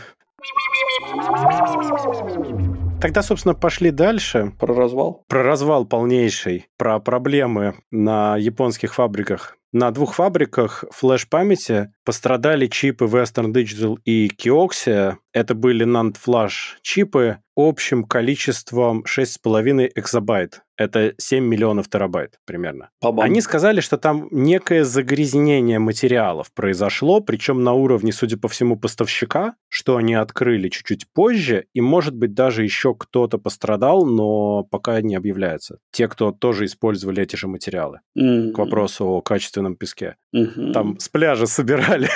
Тогда, 3.01 3.23
собственно, 3.23 3.55
пошли 3.55 3.91
дальше. 3.91 4.53
Про 4.59 4.75
развал? 4.75 5.25
Про 5.27 5.43
развал 5.43 5.85
полнейший, 5.85 6.67
про 6.77 6.99
проблемы 6.99 7.75
на 7.89 8.37
японских 8.37 8.93
фабриках. 8.93 9.57
На 9.73 9.91
двух 9.91 10.15
фабриках 10.15 10.83
флеш-памяти 10.91 11.93
пострадали 12.03 12.67
чипы 12.67 13.05
Western 13.05 13.53
Digital 13.53 13.97
и 14.03 14.27
Kioxia. 14.27 15.15
Это 15.31 15.55
были 15.55 15.85
NAND 15.85 16.17
Flash 16.25 16.75
чипы 16.81 17.37
общим 17.55 18.03
количеством 18.03 19.03
6,5 19.07 19.91
экзобайт. 19.95 20.61
Это 20.77 21.13
7 21.17 21.45
миллионов 21.45 21.89
терабайт 21.89 22.39
примерно. 22.45 22.89
По-бам. 22.99 23.25
Они 23.25 23.39
сказали, 23.41 23.81
что 23.81 23.97
там 23.97 24.27
некое 24.31 24.83
загрязнение 24.83 25.77
материалов 25.77 26.51
произошло, 26.53 27.21
причем 27.21 27.63
на 27.63 27.73
уровне, 27.73 28.11
судя 28.11 28.37
по 28.37 28.47
всему, 28.47 28.77
поставщика, 28.77 29.53
что 29.69 29.97
они 29.97 30.15
открыли 30.15 30.69
чуть-чуть 30.69 31.05
позже, 31.13 31.65
и, 31.73 31.81
может 31.81 32.15
быть, 32.15 32.33
даже 32.33 32.63
еще 32.63 32.95
кто-то 32.95 33.37
пострадал, 33.37 34.05
но 34.05 34.63
пока 34.63 35.01
не 35.01 35.15
объявляется. 35.15 35.77
Те, 35.91 36.07
кто 36.07 36.31
тоже 36.31 36.65
использовали 36.65 37.21
эти 37.21 37.35
же 37.35 37.47
материалы. 37.47 37.99
Mm-hmm. 38.17 38.53
К 38.53 38.57
вопросу 38.57 39.05
о 39.05 39.21
качественном 39.61 39.75
песке. 39.75 40.15
Mm-hmm. 40.35 40.73
Там 40.73 40.99
с 40.99 41.09
пляжа 41.09 41.45
собирали. 41.45 42.09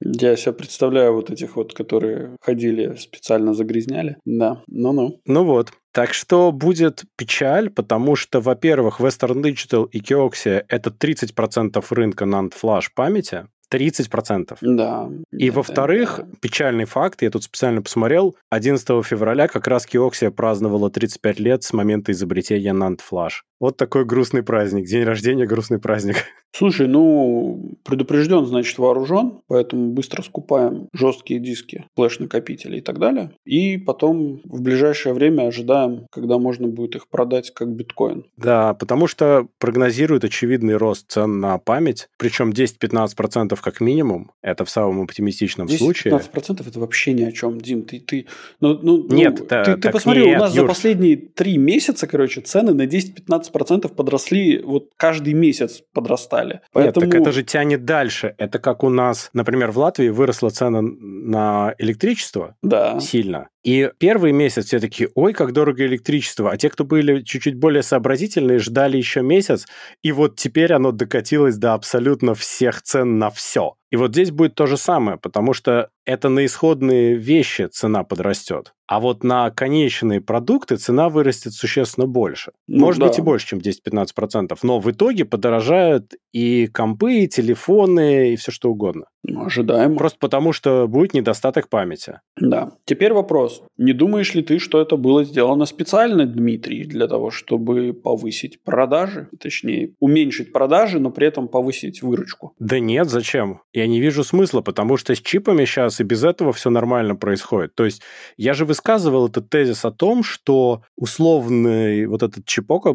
Я 0.00 0.36
себе 0.36 0.52
представляю 0.52 1.14
вот 1.14 1.30
этих 1.30 1.56
вот, 1.56 1.74
которые 1.74 2.36
ходили, 2.40 2.94
специально 2.96 3.54
загрязняли. 3.54 4.16
Да, 4.24 4.62
ну-ну. 4.68 5.20
Ну 5.26 5.44
вот. 5.44 5.72
Так 5.92 6.14
что 6.14 6.52
будет 6.52 7.04
печаль, 7.16 7.70
потому 7.70 8.16
что, 8.16 8.40
во-первых, 8.40 9.00
Western 9.00 9.42
Digital 9.42 9.88
и 9.90 10.00
Kioxia– 10.00 10.64
это 10.68 10.90
30% 10.90 11.84
рынка 11.90 12.24
NAND 12.24 12.52
Flash 12.62 12.88
памяти, 12.94 13.46
30%. 13.72 14.58
Да. 14.60 15.10
И 15.32 15.50
во-вторых, 15.50 16.20
да. 16.22 16.26
печальный 16.40 16.84
факт, 16.84 17.22
я 17.22 17.30
тут 17.30 17.44
специально 17.44 17.82
посмотрел, 17.82 18.36
11 18.50 19.04
февраля 19.04 19.48
как 19.48 19.66
раз 19.66 19.86
Киоксия 19.86 20.30
праздновала 20.30 20.90
35 20.90 21.40
лет 21.40 21.62
с 21.62 21.72
момента 21.72 22.12
изобретения 22.12 22.72
NAND 22.72 23.00
Flash. 23.10 23.42
Вот 23.60 23.76
такой 23.76 24.04
грустный 24.04 24.42
праздник. 24.42 24.86
День 24.86 25.04
рождения, 25.04 25.46
грустный 25.46 25.78
праздник. 25.78 26.16
Слушай, 26.52 26.88
ну, 26.88 27.76
предупрежден, 27.84 28.46
значит, 28.46 28.78
вооружен, 28.78 29.40
поэтому 29.46 29.92
быстро 29.92 30.22
скупаем 30.22 30.88
жесткие 30.94 31.38
диски, 31.38 31.86
флеш-накопители 31.96 32.78
и 32.78 32.80
так 32.80 32.98
далее. 32.98 33.32
И 33.44 33.76
потом 33.76 34.40
в 34.44 34.62
ближайшее 34.62 35.12
время 35.12 35.48
ожидаем, 35.48 36.06
когда 36.10 36.38
можно 36.38 36.66
будет 36.68 36.96
их 36.96 37.08
продать 37.08 37.52
как 37.52 37.68
биткоин. 37.68 38.24
Да, 38.38 38.72
потому 38.72 39.06
что 39.06 39.48
прогнозируют 39.58 40.24
очевидный 40.24 40.76
рост 40.76 41.10
цен 41.10 41.40
на 41.40 41.58
память, 41.58 42.08
причем 42.16 42.50
10-15% 42.50 43.58
как 43.60 43.80
минимум. 43.80 44.30
Это 44.40 44.64
в 44.64 44.70
самом 44.70 45.02
оптимистичном 45.02 45.66
10-15% 45.66 45.78
случае. 45.78 46.14
10-15% 46.14 46.68
это 46.68 46.80
вообще 46.80 47.12
ни 47.12 47.24
о 47.24 47.32
чем, 47.32 47.60
Дим. 47.60 47.82
Ты, 47.82 48.00
ты, 48.00 48.26
ну, 48.60 48.78
ну, 48.80 49.06
нет, 49.08 49.40
ну, 49.40 49.46
ты, 49.46 49.76
ты 49.76 49.90
посмотри, 49.90 50.24
нет, 50.24 50.38
у 50.38 50.40
нас 50.40 50.54
Юр. 50.54 50.64
за 50.64 50.68
последние 50.68 51.16
три 51.16 51.58
месяца, 51.58 52.06
короче, 52.06 52.40
цены 52.40 52.72
на 52.72 52.86
10-15 52.86 53.45
15% 53.50 53.94
подросли, 53.94 54.60
вот 54.62 54.90
каждый 54.96 55.34
месяц 55.34 55.82
подрастали. 55.92 56.60
Поэтому... 56.72 57.06
Нет, 57.06 57.12
так 57.12 57.20
это 57.22 57.32
же 57.32 57.42
тянет 57.42 57.84
дальше. 57.84 58.34
Это 58.38 58.58
как 58.58 58.84
у 58.84 58.88
нас, 58.88 59.30
например, 59.32 59.70
в 59.70 59.78
Латвии 59.78 60.08
выросла 60.08 60.50
цена 60.50 60.80
на 60.82 61.74
электричество 61.78 62.56
да. 62.62 63.00
сильно. 63.00 63.48
И 63.66 63.90
первый 63.98 64.30
месяц 64.30 64.66
все 64.66 64.78
таки 64.78 65.08
ой, 65.16 65.32
как 65.32 65.50
дорого 65.52 65.84
электричество. 65.84 66.52
А 66.52 66.56
те, 66.56 66.70
кто 66.70 66.84
были 66.84 67.22
чуть-чуть 67.22 67.56
более 67.56 67.82
сообразительные, 67.82 68.60
ждали 68.60 68.96
еще 68.96 69.22
месяц. 69.22 69.66
И 70.04 70.12
вот 70.12 70.36
теперь 70.36 70.72
оно 70.72 70.92
докатилось 70.92 71.56
до 71.56 71.74
абсолютно 71.74 72.36
всех 72.36 72.80
цен 72.82 73.18
на 73.18 73.28
все. 73.30 73.74
И 73.90 73.96
вот 73.96 74.12
здесь 74.12 74.30
будет 74.30 74.54
то 74.54 74.66
же 74.66 74.76
самое, 74.76 75.16
потому 75.16 75.52
что 75.52 75.90
это 76.04 76.28
на 76.28 76.44
исходные 76.44 77.14
вещи 77.14 77.66
цена 77.66 78.02
подрастет. 78.02 78.72
А 78.88 79.00
вот 79.00 79.24
на 79.24 79.50
конечные 79.50 80.20
продукты 80.20 80.76
цена 80.76 81.08
вырастет 81.08 81.52
существенно 81.52 82.06
больше. 82.06 82.52
Ну, 82.66 82.86
Может 82.86 83.00
да. 83.00 83.06
быть 83.08 83.18
и 83.18 83.22
больше, 83.22 83.48
чем 83.48 83.58
10-15%. 83.60 84.56
Но 84.62 84.80
в 84.80 84.90
итоге 84.90 85.24
подорожают 85.24 86.14
и 86.32 86.66
компы, 86.66 87.20
и 87.20 87.28
телефоны, 87.28 88.32
и 88.32 88.36
все 88.36 88.52
что 88.52 88.70
угодно. 88.70 89.06
Ну, 89.22 89.46
ожидаемо. 89.46 89.96
Просто 89.96 90.18
потому, 90.20 90.52
что 90.52 90.86
будет 90.88 91.14
недостаток 91.14 91.68
памяти. 91.68 92.20
Да. 92.36 92.72
Теперь 92.84 93.12
вопрос. 93.12 93.55
Не 93.76 93.92
думаешь 93.92 94.34
ли 94.34 94.42
ты, 94.42 94.58
что 94.58 94.80
это 94.80 94.96
было 94.96 95.24
сделано 95.24 95.66
специально, 95.66 96.26
Дмитрий, 96.26 96.84
для 96.84 97.08
того, 97.08 97.30
чтобы 97.30 97.92
повысить 97.92 98.62
продажи? 98.62 99.28
Точнее, 99.38 99.94
уменьшить 100.00 100.52
продажи, 100.52 100.98
но 100.98 101.10
при 101.10 101.26
этом 101.26 101.48
повысить 101.48 102.02
выручку? 102.02 102.54
Да 102.58 102.78
нет, 102.80 103.08
зачем? 103.08 103.60
Я 103.72 103.86
не 103.86 104.00
вижу 104.00 104.24
смысла, 104.24 104.60
потому 104.60 104.96
что 104.96 105.14
с 105.14 105.20
чипами 105.20 105.64
сейчас 105.64 106.00
и 106.00 106.04
без 106.04 106.24
этого 106.24 106.52
все 106.52 106.70
нормально 106.70 107.16
происходит. 107.16 107.74
То 107.74 107.84
есть 107.84 108.02
я 108.36 108.54
же 108.54 108.64
высказывал 108.64 109.28
этот 109.28 109.50
тезис 109.50 109.84
о 109.84 109.90
том, 109.90 110.22
что 110.22 110.82
условный 110.96 112.06
вот 112.06 112.22
этот 112.22 112.44
чипок, 112.46 112.86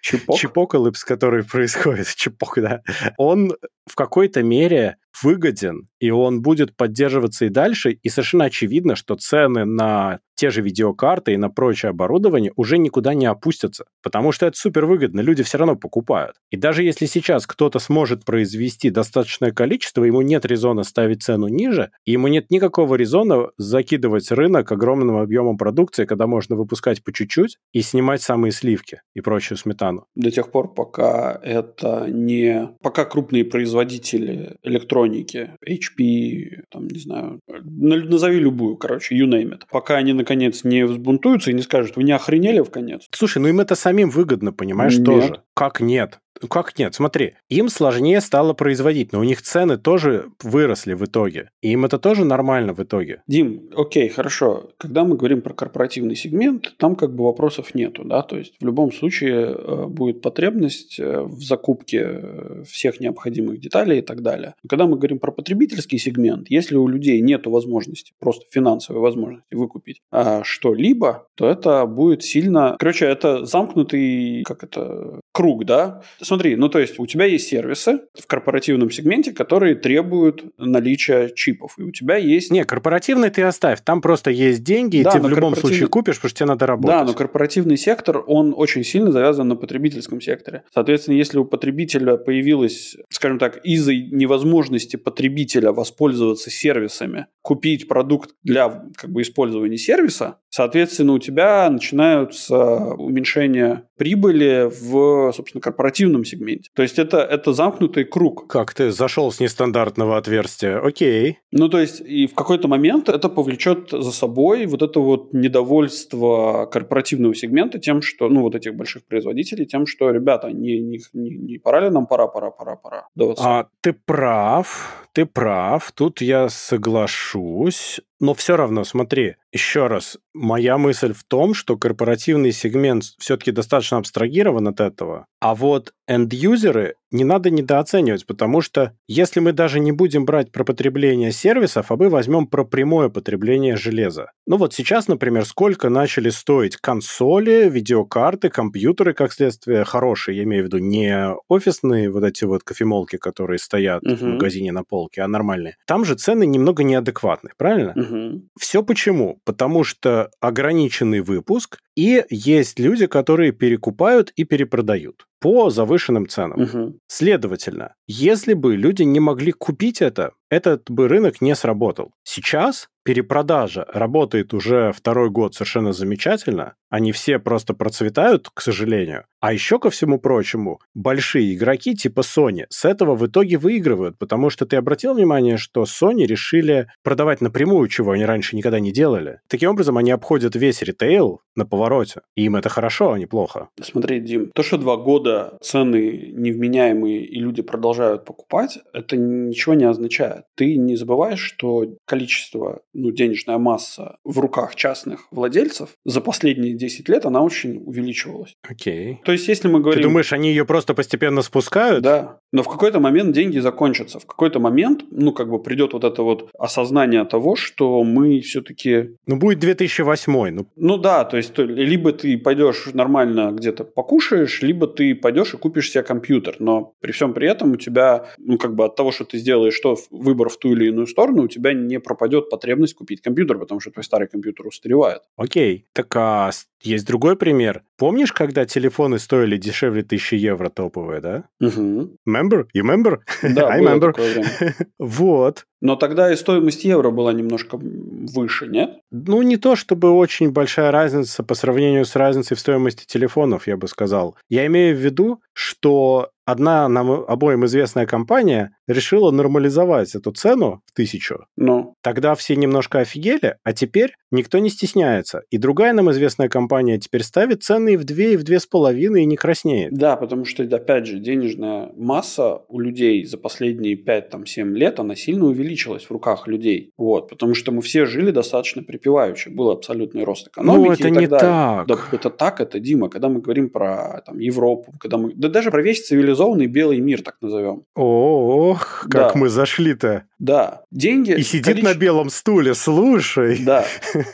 чипок? 0.00 0.36
чипоколыпс, 0.38 1.04
который 1.04 1.44
происходит, 1.44 2.06
чипок, 2.16 2.58
да, 2.60 2.82
он 3.16 3.54
в 3.86 3.94
какой-то 3.96 4.42
мере 4.42 4.96
выгоден, 5.22 5.88
и 5.98 6.10
он 6.10 6.42
будет 6.42 6.76
поддерживаться 6.76 7.46
и 7.46 7.48
дальше, 7.48 7.92
и 7.92 8.08
совершенно 8.08 8.44
очевидно, 8.44 8.96
что 8.96 9.16
цены 9.16 9.64
на 9.64 10.20
те 10.34 10.48
же 10.48 10.62
видеокарты 10.62 11.34
и 11.34 11.36
на 11.36 11.50
прочее 11.50 11.90
оборудование 11.90 12.52
уже 12.56 12.78
никуда 12.78 13.12
не 13.12 13.26
опустятся, 13.26 13.84
потому 14.02 14.32
что 14.32 14.46
это 14.46 14.56
супер 14.56 14.86
выгодно, 14.86 15.20
люди 15.20 15.42
все 15.42 15.58
равно 15.58 15.76
покупают. 15.76 16.36
И 16.50 16.56
даже 16.56 16.82
если 16.82 17.04
сейчас 17.04 17.46
кто-то 17.46 17.78
сможет 17.78 18.24
произвести 18.24 18.88
достаточное 18.88 19.52
количество, 19.52 20.02
ему 20.02 20.22
нет 20.22 20.46
резона 20.46 20.82
ставить 20.82 21.22
цену 21.22 21.48
ниже, 21.48 21.90
и 22.06 22.12
ему 22.12 22.28
нет 22.28 22.50
никакого 22.50 22.94
резона 22.94 23.48
закидывать 23.58 24.30
рынок 24.30 24.72
огромным 24.72 25.18
объемом 25.18 25.58
продукции, 25.58 26.06
когда 26.06 26.26
можно 26.26 26.56
выпускать 26.56 27.04
по 27.04 27.12
чуть-чуть 27.12 27.58
и 27.74 27.82
снимать 27.82 28.22
самые 28.22 28.52
сливки 28.52 29.02
и 29.14 29.20
прочую 29.20 29.58
сметану. 29.58 30.06
До 30.14 30.30
тех 30.30 30.50
пор, 30.50 30.72
пока 30.72 31.38
это 31.42 32.06
не... 32.08 32.70
Пока 32.80 33.04
крупные 33.04 33.44
производители 33.44 34.56
электроники 34.62 34.99
электроники, 35.06 35.56
HP, 35.66 36.64
там, 36.70 36.86
не 36.88 36.98
знаю, 36.98 37.40
назови 37.46 38.38
любую, 38.38 38.76
короче, 38.76 39.16
you 39.16 39.26
name 39.26 39.52
it. 39.52 39.62
Пока 39.70 39.96
они, 39.96 40.12
наконец, 40.12 40.64
не 40.64 40.84
взбунтуются 40.84 41.50
и 41.50 41.54
не 41.54 41.62
скажут, 41.62 41.96
вы 41.96 42.04
не 42.04 42.12
охренели 42.12 42.60
в 42.60 42.70
конец? 42.70 43.06
Слушай, 43.10 43.38
ну 43.38 43.48
им 43.48 43.60
это 43.60 43.74
самим 43.74 44.10
выгодно, 44.10 44.52
понимаешь, 44.52 44.96
Нет. 44.96 45.06
тоже. 45.06 45.42
Как 45.54 45.80
нет? 45.80 46.20
Как 46.48 46.78
нет? 46.78 46.94
Смотри, 46.94 47.34
им 47.48 47.68
сложнее 47.68 48.20
стало 48.20 48.52
производить, 48.52 49.12
но 49.12 49.20
у 49.20 49.24
них 49.24 49.42
цены 49.42 49.76
тоже 49.76 50.26
выросли 50.42 50.94
в 50.94 51.04
итоге. 51.04 51.50
И 51.62 51.72
им 51.72 51.84
это 51.84 51.98
тоже 51.98 52.24
нормально 52.24 52.72
в 52.72 52.82
итоге. 52.82 53.22
Дим, 53.26 53.70
окей, 53.76 54.08
хорошо. 54.08 54.70
Когда 54.78 55.04
мы 55.04 55.16
говорим 55.16 55.42
про 55.42 55.54
корпоративный 55.54 56.16
сегмент, 56.16 56.74
там 56.76 56.96
как 56.96 57.14
бы 57.14 57.24
вопросов 57.24 57.74
нету, 57.74 58.04
да, 58.04 58.22
то 58.22 58.38
есть 58.38 58.54
в 58.60 58.64
любом 58.64 58.92
случае 58.92 59.54
э, 59.54 59.86
будет 59.86 60.22
потребность 60.22 60.98
э, 60.98 61.20
в 61.20 61.40
закупке 61.42 62.00
э, 62.02 62.64
всех 62.66 63.00
необходимых 63.00 63.60
деталей 63.60 63.98
и 63.98 64.02
так 64.02 64.22
далее. 64.22 64.54
Когда 64.68 64.86
мы 64.86 64.96
говорим 64.96 65.18
про 65.18 65.32
потребительский 65.32 65.98
сегмент, 65.98 66.50
если 66.50 66.76
у 66.76 66.88
людей 66.88 67.20
нету 67.20 67.50
возможности, 67.50 68.12
просто 68.18 68.44
финансовой 68.50 69.02
возможности 69.02 69.54
выкупить 69.54 70.00
а, 70.10 70.42
что-либо, 70.44 71.26
то 71.34 71.48
это 71.48 71.86
будет 71.86 72.22
сильно... 72.22 72.76
Короче, 72.78 73.06
это 73.06 73.44
замкнутый, 73.44 74.42
как 74.44 74.64
это, 74.64 75.20
круг, 75.32 75.64
да? 75.64 76.02
Смотри, 76.30 76.54
ну 76.54 76.68
то 76.68 76.78
есть 76.78 76.96
у 77.00 77.06
тебя 77.06 77.24
есть 77.24 77.48
сервисы 77.48 78.02
в 78.16 78.24
корпоративном 78.28 78.88
сегменте, 78.92 79.32
которые 79.32 79.74
требуют 79.74 80.44
наличия 80.58 81.28
чипов, 81.34 81.74
и 81.76 81.82
у 81.82 81.90
тебя 81.90 82.18
есть... 82.18 82.52
Не, 82.52 82.64
корпоративный 82.64 83.30
ты 83.30 83.42
оставь, 83.42 83.80
там 83.82 84.00
просто 84.00 84.30
есть 84.30 84.62
деньги, 84.62 84.98
и 84.98 85.02
Да, 85.02 85.10
ты 85.10 85.18
но 85.18 85.24
в 85.24 85.30
любом 85.30 85.54
корпоративный- 85.54 85.60
случае 85.60 85.88
купишь, 85.88 86.14
потому 86.18 86.28
что 86.28 86.38
тебе 86.38 86.46
надо 86.46 86.66
работать. 86.68 86.96
Да, 87.00 87.04
но 87.04 87.14
корпоративный 87.14 87.76
сектор, 87.76 88.22
он 88.24 88.54
очень 88.56 88.84
сильно 88.84 89.10
завязан 89.10 89.48
на 89.48 89.56
потребительском 89.56 90.20
секторе. 90.20 90.62
Соответственно, 90.72 91.16
если 91.16 91.36
у 91.38 91.44
потребителя 91.44 92.16
появилась, 92.16 92.96
скажем 93.08 93.40
так, 93.40 93.56
из-за 93.64 93.92
невозможности 93.92 94.94
потребителя 94.94 95.72
воспользоваться 95.72 96.48
сервисами, 96.48 97.26
купить 97.42 97.88
продукт 97.88 98.36
для 98.44 98.84
как 98.96 99.10
бы, 99.10 99.22
использования 99.22 99.78
сервиса, 99.78 100.36
соответственно, 100.48 101.14
у 101.14 101.18
тебя 101.18 101.68
начинаются 101.70 102.56
уменьшения 102.56 103.82
прибыли 103.96 104.70
в, 104.70 105.32
собственно, 105.32 105.60
корпоративном 105.60 106.19
сегменте. 106.24 106.70
То 106.74 106.82
есть 106.82 106.98
это, 106.98 107.18
это 107.18 107.52
замкнутый 107.52 108.04
круг. 108.04 108.46
Как 108.48 108.74
ты 108.74 108.90
зашел 108.90 109.30
с 109.32 109.40
нестандартного 109.40 110.16
отверстия? 110.16 110.78
Окей. 110.78 111.38
Ну, 111.52 111.68
то 111.68 111.78
есть, 111.78 112.00
и 112.00 112.26
в 112.26 112.34
какой-то 112.34 112.68
момент 112.68 113.08
это 113.08 113.28
повлечет 113.28 113.90
за 113.90 114.12
собой 114.12 114.66
вот 114.66 114.82
это 114.82 115.00
вот 115.00 115.32
недовольство 115.32 116.66
корпоративного 116.70 117.34
сегмента 117.34 117.78
тем, 117.78 118.02
что, 118.02 118.28
ну, 118.28 118.42
вот 118.42 118.54
этих 118.54 118.74
больших 118.74 119.06
производителей, 119.06 119.66
тем, 119.66 119.86
что, 119.86 120.10
ребята, 120.10 120.48
не, 120.52 120.80
не, 120.80 121.00
не, 121.12 121.30
не 121.30 121.58
пора 121.58 121.80
ли 121.80 121.90
нам, 121.90 122.06
пора, 122.06 122.26
пора, 122.26 122.50
пора, 122.50 122.76
пора. 122.76 123.08
Да 123.14 123.24
вот 123.24 123.38
А, 123.40 123.66
ты 123.80 123.92
прав, 123.92 125.08
ты 125.12 125.26
прав, 125.26 125.92
тут 125.92 126.20
я 126.20 126.48
соглашусь. 126.48 128.00
Но 128.20 128.34
все 128.34 128.56
равно, 128.56 128.84
смотри, 128.84 129.36
еще 129.50 129.86
раз, 129.86 130.18
моя 130.34 130.76
мысль 130.78 131.12
в 131.12 131.24
том, 131.24 131.54
что 131.54 131.76
корпоративный 131.76 132.52
сегмент 132.52 133.02
все-таки 133.18 133.50
достаточно 133.50 133.96
абстрагирован 133.96 134.68
от 134.68 134.80
этого, 134.80 135.26
а 135.40 135.54
вот 135.54 135.94
энд-юзеры 136.06 136.94
не 137.10 137.24
надо 137.24 137.50
недооценивать, 137.50 138.26
потому 138.26 138.60
что 138.60 138.92
если 139.08 139.40
мы 139.40 139.52
даже 139.52 139.80
не 139.80 139.90
будем 139.90 140.24
брать 140.26 140.52
про 140.52 140.64
потребление 140.64 141.32
сервисов, 141.32 141.90
а 141.90 141.96
мы 141.96 142.08
возьмем 142.08 142.46
про 142.46 142.64
прямое 142.64 143.08
потребление 143.08 143.76
железа. 143.76 144.30
Ну 144.46 144.56
вот 144.58 144.74
сейчас, 144.74 145.08
например, 145.08 145.44
сколько 145.44 145.88
начали 145.88 146.28
стоить 146.30 146.76
консоли, 146.76 147.68
видеокарты, 147.68 148.48
компьютеры, 148.50 149.14
как 149.14 149.32
следствие, 149.32 149.84
хорошие, 149.84 150.36
я 150.36 150.42
имею 150.44 150.64
в 150.64 150.66
виду 150.66 150.78
не 150.78 151.34
офисные 151.48 152.10
вот 152.10 152.22
эти 152.22 152.44
вот 152.44 152.62
кофемолки, 152.62 153.16
которые 153.16 153.58
стоят 153.58 154.02
в 154.04 154.10
Мгм. 154.22 154.32
магазине 154.32 154.70
на 154.72 154.84
полке, 154.84 155.22
а 155.22 155.28
нормальные. 155.28 155.76
Там 155.86 156.04
же 156.04 156.14
цены 156.14 156.46
немного 156.46 156.84
неадекватные, 156.84 157.54
правильно? 157.56 157.94
Мгм. 158.10 158.48
Все 158.58 158.82
почему? 158.82 159.40
Потому 159.44 159.84
что 159.84 160.30
ограниченный 160.40 161.20
выпуск, 161.20 161.78
и 162.00 162.24
есть 162.30 162.78
люди, 162.78 163.06
которые 163.06 163.52
перекупают 163.52 164.30
и 164.30 164.44
перепродают 164.44 165.26
по 165.40 165.70
завышенным 165.70 166.28
ценам. 166.28 166.60
Мгм. 166.60 166.98
Следовательно, 167.08 167.94
если 168.06 168.54
бы 168.54 168.76
люди 168.76 169.02
не 169.02 169.20
могли 169.20 169.52
купить 169.52 170.00
это, 170.02 170.32
этот 170.50 170.90
бы 170.90 171.08
рынок 171.08 171.40
не 171.40 171.54
сработал. 171.54 172.12
Сейчас 172.24 172.88
перепродажа 173.04 173.86
работает 173.92 174.52
уже 174.52 174.92
второй 174.92 175.30
год 175.30 175.54
совершенно 175.54 175.92
замечательно. 175.92 176.74
Они 176.90 177.12
все 177.12 177.38
просто 177.38 177.72
процветают, 177.72 178.50
к 178.52 178.60
сожалению. 178.60 179.24
А 179.40 179.52
еще 179.52 179.78
ко 179.78 179.88
всему 179.88 180.18
прочему, 180.18 180.80
большие 180.94 181.54
игроки 181.54 181.94
типа 181.94 182.20
Sony 182.20 182.66
с 182.68 182.84
этого 182.84 183.14
в 183.14 183.26
итоге 183.26 183.56
выигрывают, 183.56 184.18
потому 184.18 184.50
что 184.50 184.66
ты 184.66 184.76
обратил 184.76 185.14
внимание, 185.14 185.56
что 185.56 185.84
Sony 185.84 186.26
решили 186.26 186.88
продавать 187.02 187.40
напрямую, 187.40 187.88
чего 187.88 188.12
они 188.12 188.26
раньше 188.26 188.56
никогда 188.56 188.80
не 188.80 188.92
делали. 188.92 189.40
Таким 189.48 189.70
образом, 189.70 189.96
они 189.96 190.10
обходят 190.10 190.54
весь 190.56 190.82
ритейл 190.82 191.40
на 191.54 191.64
повороте. 191.64 191.89
И 192.36 192.44
им 192.44 192.56
это 192.56 192.68
хорошо, 192.68 193.12
а 193.12 193.18
не 193.18 193.26
плохо. 193.26 193.68
Смотри, 193.80 194.20
Дим, 194.20 194.50
то, 194.54 194.62
что 194.62 194.78
два 194.78 194.96
года 194.96 195.58
цены 195.60 196.32
невменяемые 196.32 197.24
и 197.24 197.40
люди 197.40 197.62
продолжают 197.62 198.24
покупать, 198.24 198.78
это 198.92 199.16
ничего 199.16 199.74
не 199.74 199.84
означает. 199.84 200.44
Ты 200.56 200.76
не 200.76 200.96
забываешь, 200.96 201.40
что 201.40 201.86
количество, 202.06 202.80
ну, 202.94 203.10
денежная 203.10 203.58
масса 203.58 204.16
в 204.24 204.38
руках 204.38 204.74
частных 204.74 205.26
владельцев 205.30 205.90
за 206.04 206.20
последние 206.20 206.74
10 206.74 207.08
лет, 207.08 207.26
она 207.26 207.42
очень 207.42 207.82
увеличивалась. 207.84 208.54
Окей. 208.68 209.20
То 209.24 209.32
есть, 209.32 209.48
если 209.48 209.68
мы 209.68 209.80
говорим... 209.80 210.02
Ты 210.02 210.08
думаешь, 210.08 210.32
они 210.32 210.50
ее 210.50 210.64
просто 210.64 210.94
постепенно 210.94 211.42
спускают? 211.42 212.02
Да. 212.02 212.38
Но 212.52 212.62
в 212.62 212.68
какой-то 212.68 213.00
момент 213.00 213.32
деньги 213.32 213.58
закончатся. 213.58 214.18
В 214.18 214.26
какой-то 214.26 214.60
момент, 214.60 215.04
ну, 215.10 215.32
как 215.32 215.50
бы 215.50 215.62
придет 215.62 215.92
вот 215.92 216.04
это 216.04 216.22
вот 216.22 216.50
осознание 216.58 217.24
того, 217.24 217.56
что 217.56 218.02
мы 218.02 218.40
все-таки... 218.40 219.16
Ну, 219.26 219.36
будет 219.36 219.58
2008, 219.60 220.50
ну, 220.50 220.66
Ну 220.76 220.98
да, 220.98 221.24
то 221.24 221.36
есть 221.36 221.52
то- 221.54 221.62
либо 221.70 222.12
ты 222.12 222.38
пойдешь 222.38 222.86
нормально 222.92 223.52
где-то 223.52 223.84
покушаешь, 223.84 224.62
либо 224.62 224.86
ты 224.86 225.14
пойдешь 225.14 225.54
и 225.54 225.56
купишь 225.56 225.90
себе 225.90 226.02
компьютер. 226.02 226.56
Но 226.58 226.94
при 227.00 227.12
всем 227.12 227.32
при 227.32 227.48
этом 227.48 227.72
у 227.72 227.76
тебя, 227.76 228.26
ну, 228.38 228.58
как 228.58 228.74
бы 228.74 228.84
от 228.84 228.96
того, 228.96 229.12
что 229.12 229.24
ты 229.24 229.38
сделаешь 229.38 229.74
что, 229.74 229.96
выбор 230.10 230.48
в 230.48 230.58
ту 230.58 230.72
или 230.72 230.88
иную 230.88 231.06
сторону, 231.06 231.44
у 231.44 231.48
тебя 231.48 231.72
не 231.72 232.00
пропадет 232.00 232.50
потребность 232.50 232.94
купить 232.94 233.20
компьютер, 233.20 233.58
потому 233.58 233.80
что 233.80 233.90
твой 233.90 234.04
старый 234.04 234.28
компьютер 234.28 234.66
устаревает. 234.66 235.22
окей. 235.36 235.86
Так 235.92 236.14
а 236.16 236.50
есть 236.82 237.06
другой 237.06 237.36
пример. 237.36 237.82
Помнишь, 238.00 238.32
когда 238.32 238.64
телефоны 238.64 239.18
стоили 239.18 239.58
дешевле 239.58 240.00
1000 240.00 240.36
евро 240.36 240.70
топовые, 240.70 241.20
да? 241.20 241.44
Мгм. 241.60 242.16
Remember? 242.26 242.64
You 242.74 242.82
remember? 242.82 243.18
Да, 243.42 243.68
I 243.72 243.82
время. 243.82 244.74
Вот. 244.98 245.66
Но 245.82 245.96
тогда 245.96 246.32
и 246.32 246.36
стоимость 246.36 246.84
евро 246.84 247.10
была 247.10 247.34
немножко 247.34 247.76
выше, 247.76 248.68
нет? 248.68 249.00
Ну, 249.10 249.42
не 249.42 249.58
то 249.58 249.76
чтобы 249.76 250.12
очень 250.12 250.50
большая 250.50 250.90
разница 250.90 251.42
по 251.42 251.54
сравнению 251.54 252.06
с 252.06 252.16
разницей 252.16 252.56
в 252.56 252.60
стоимости 252.60 253.04
телефонов, 253.04 253.66
я 253.66 253.76
бы 253.76 253.86
сказал. 253.86 254.34
Я 254.48 254.64
имею 254.64 254.96
в 254.96 254.98
виду, 254.98 255.42
что 255.52 256.30
одна 256.50 256.88
нам 256.88 257.10
обоим 257.10 257.64
известная 257.66 258.06
компания 258.06 258.70
решила 258.86 259.30
нормализовать 259.30 260.14
эту 260.14 260.32
цену 260.32 260.82
в 260.86 260.92
тысячу. 260.92 261.46
Ну, 261.56 261.94
Тогда 262.02 262.34
все 262.34 262.56
немножко 262.56 263.00
офигели, 263.00 263.56
а 263.62 263.72
теперь 263.72 264.14
никто 264.30 264.58
не 264.58 264.70
стесняется. 264.70 265.42
И 265.50 265.58
другая 265.58 265.92
нам 265.92 266.10
известная 266.10 266.48
компания 266.48 266.98
теперь 266.98 267.22
ставит 267.22 267.62
цены 267.62 267.94
и 267.94 267.96
в 267.96 268.04
две, 268.04 268.34
и 268.34 268.36
в 268.36 268.42
две 268.44 268.60
с 268.60 268.66
половиной, 268.66 269.22
и 269.22 269.26
не 269.26 269.36
краснеет. 269.36 269.92
да, 269.92 270.16
потому 270.16 270.44
что, 270.44 270.62
опять 270.62 271.06
же, 271.06 271.18
денежная 271.18 271.90
масса 271.96 272.62
у 272.68 272.80
людей 272.80 273.24
за 273.24 273.38
последние 273.38 273.94
5-7 273.96 274.72
лет, 274.74 275.00
она 275.00 275.14
сильно 275.14 275.46
увеличилась 275.46 276.04
в 276.04 276.10
руках 276.10 276.46
людей. 276.48 276.92
Вот, 276.96 277.28
потому 277.28 277.54
что 277.54 277.72
мы 277.72 277.82
все 277.82 278.06
жили 278.06 278.30
достаточно 278.30 278.82
припеваючи. 278.82 279.48
Был 279.48 279.70
абсолютный 279.70 280.24
рост 280.24 280.48
экономики 280.48 280.86
Ну, 280.86 280.92
это 280.92 281.08
и 281.08 281.12
так 281.12 281.20
не 281.20 281.26
далее. 281.26 281.38
так. 281.38 281.86
Да, 281.86 281.96
это 282.12 282.30
так, 282.30 282.60
это 282.60 282.80
Дима, 282.80 283.08
когда 283.08 283.28
мы 283.28 283.40
говорим 283.40 283.70
про 283.70 284.22
там, 284.26 284.38
Европу, 284.38 284.92
когда 284.98 285.18
мы... 285.18 285.32
Да 285.34 285.48
даже 285.48 285.70
про 285.70 285.82
весь 285.82 286.06
цивилизованный 286.06 286.39
белый 286.66 287.00
мир, 287.00 287.22
так 287.22 287.36
назовем. 287.40 287.84
Ох, 287.94 289.06
как 289.10 289.32
Да. 289.34 289.38
мы 289.38 289.48
зашли-то. 289.48 290.24
Да, 290.38 290.82
деньги... 290.90 291.32
И 291.32 291.42
сидит 291.42 291.64
количество- 291.66 291.92
на 291.92 291.98
белом 291.98 292.30
стуле, 292.30 292.74
слушай. 292.74 293.58
Да. 293.64 293.84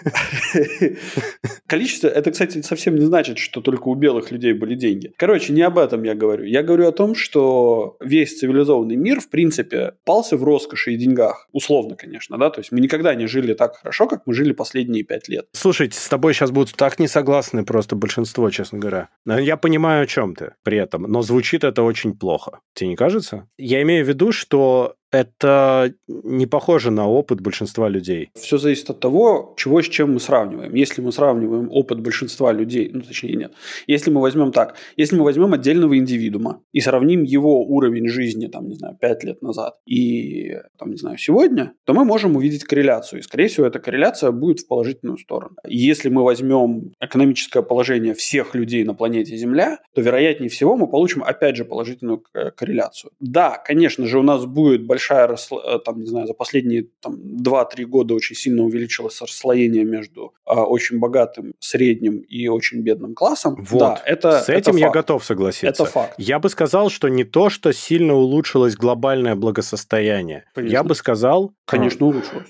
Количество, 1.66 2.09
это, 2.09 2.31
кстати, 2.31 2.62
совсем 2.62 2.95
не 2.95 3.05
значит, 3.05 3.38
что 3.38 3.61
только 3.61 3.88
у 3.88 3.95
белых 3.95 4.31
людей 4.31 4.53
были 4.53 4.75
деньги. 4.75 5.12
Короче, 5.16 5.53
не 5.53 5.62
об 5.62 5.79
этом 5.79 6.03
я 6.05 6.14
говорю. 6.14 6.45
Я 6.45 6.62
говорю 6.62 6.87
о 6.87 6.92
том, 6.92 7.14
что 7.14 7.97
весь 8.01 8.38
цивилизованный 8.38 8.97
мир, 8.97 9.21
в 9.21 9.29
принципе, 9.29 9.95
пался 10.05 10.37
в 10.37 10.45
роскоши 10.45 10.92
и 10.92 10.97
деньгах. 10.97 11.49
Условно, 11.53 11.97
конечно, 11.97 12.38
да. 12.38 12.51
То 12.51 12.61
есть 12.61 12.73
мы 12.73 12.81
никогда 12.81 13.14
не 13.14 13.27
жили 13.27 13.55
так 13.55 13.77
хорошо, 13.77 14.07
как 14.07 14.23
мы 14.27 14.35
жили 14.35 14.53
последние 14.53 15.03
пять 15.03 15.29
лет. 15.29 15.47
Слушайте, 15.53 15.99
с 15.99 16.09
тобой 16.09 16.35
сейчас 16.35 16.51
будут 16.51 16.75
так 16.77 16.99
не 16.99 17.09
согласны 17.09 17.64
просто 17.64 17.97
большинство, 17.97 18.49
честно 18.51 18.79
говоря. 18.79 19.09
Я 19.27 19.57
понимаю, 19.57 20.05
о 20.05 20.07
чем 20.07 20.35
ты 20.35 20.53
при 20.62 20.79
этом, 20.79 21.03
но 21.03 21.23
звучит 21.23 21.64
это 21.64 21.83
очень 21.87 22.16
плохо. 22.16 22.61
Тебе 22.75 22.90
не 22.90 22.96
кажется? 22.96 23.49
Я 23.57 23.83
имею 23.83 24.05
в 24.05 24.09
виду, 24.09 24.33
что 24.33 24.94
это 25.11 25.95
не 26.07 26.47
похоже 26.47 26.90
на 26.90 27.09
опыт 27.09 27.40
большинства 27.40 27.88
людей. 27.88 28.31
Все 28.35 28.59
зависит 28.59 28.90
от 28.90 29.01
того, 29.01 29.55
чего 29.57 29.81
с 29.81 29.88
чем 29.88 30.14
мы 30.14 30.21
сравниваем. 30.21 30.75
Если 30.75 31.01
мы 31.01 31.12
сравниваем 31.12 31.69
опыт 31.71 32.01
большинства 32.01 32.53
людей, 32.53 32.90
ну, 32.92 33.01
точнее, 33.01 33.37
нет. 33.37 33.53
Если 33.87 34.11
мы 34.11 34.21
возьмем 34.21 34.53
так, 34.53 34.77
если 34.97 35.16
мы 35.16 35.25
возьмем 35.25 35.53
отдельного 35.53 35.97
индивидуума 35.97 36.62
и 36.73 36.81
сравним 36.81 37.23
его 37.23 37.64
уровень 37.64 38.09
жизни, 38.09 38.47
там, 38.47 38.69
не 38.69 38.75
знаю, 38.75 38.97
5 39.01 39.25
лет 39.25 39.42
назад 39.42 39.77
и, 39.87 40.57
там, 40.79 40.90
не 40.90 40.96
знаю, 40.96 41.19
сегодня, 41.19 41.73
то 41.85 41.94
мы 41.94 42.04
можем 42.04 42.37
увидеть 42.37 42.65
корреляцию. 42.65 43.21
И, 43.21 43.23
скорее 43.23 43.48
всего, 43.48 43.67
эта 43.67 43.79
корреляция 43.79 44.31
будет 44.33 44.61
в 44.61 44.69
положительную 44.69 45.19
сторону. 45.19 45.57
Если 45.67 46.09
мы 46.09 46.25
возьмем 46.25 46.92
экономическое 47.00 47.63
положение 47.63 48.15
всех 48.15 48.54
людей 48.54 48.85
на 48.85 48.94
планете 48.94 49.37
Земля, 49.37 49.79
то, 49.94 50.00
вероятнее 50.00 50.50
всего, 50.50 50.77
мы 50.77 50.88
получим, 50.88 51.23
опять 51.23 51.57
же, 51.57 51.65
положительную 51.65 52.23
корреляцию. 52.57 53.13
Да, 53.21 53.63
конечно 53.65 54.07
же, 54.07 54.19
у 54.19 54.23
нас 54.23 54.44
будет 54.46 54.87
большая, 54.97 55.29
э, 55.29 55.79
там, 55.85 56.01
не 56.01 56.07
знаю, 56.07 56.27
за 56.27 56.35
последние 56.35 56.87
там, 57.01 57.15
2-3 57.15 57.85
года 57.85 58.15
очень 58.15 58.35
сильно 58.35 58.63
увеличилось 58.63 59.21
расслоение 59.21 59.85
между 59.85 60.33
а, 60.44 60.65
очень 60.65 60.99
богатым, 60.99 61.53
средним 61.61 62.19
и 62.19 62.49
очень 62.49 62.81
бедным 62.81 63.15
классом. 63.15 63.57
Вот. 63.71 63.81
Да, 63.81 64.03
это, 64.07 64.40
С 64.40 64.49
этим 64.49 64.73
это 64.73 64.81
я 64.81 64.90
готов 64.90 65.25
согласиться. 65.25 65.67
Это 65.67 65.85
факт. 65.85 66.15
Я 66.19 66.38
бы 66.38 66.49
сказал, 66.49 66.88
что 66.90 67.09
не 67.09 67.25
то, 67.25 67.51
что 67.51 67.73
сильно 67.73 68.15
улучшилось 68.15 68.75
глобальное 68.77 69.35
благосостояние. 69.35 70.44
Конечно. 70.55 70.73
Я 70.73 70.83
бы 70.83 70.94
сказал... 70.94 71.53
Конечно, 71.67 72.07
улучшилось. 72.07 72.47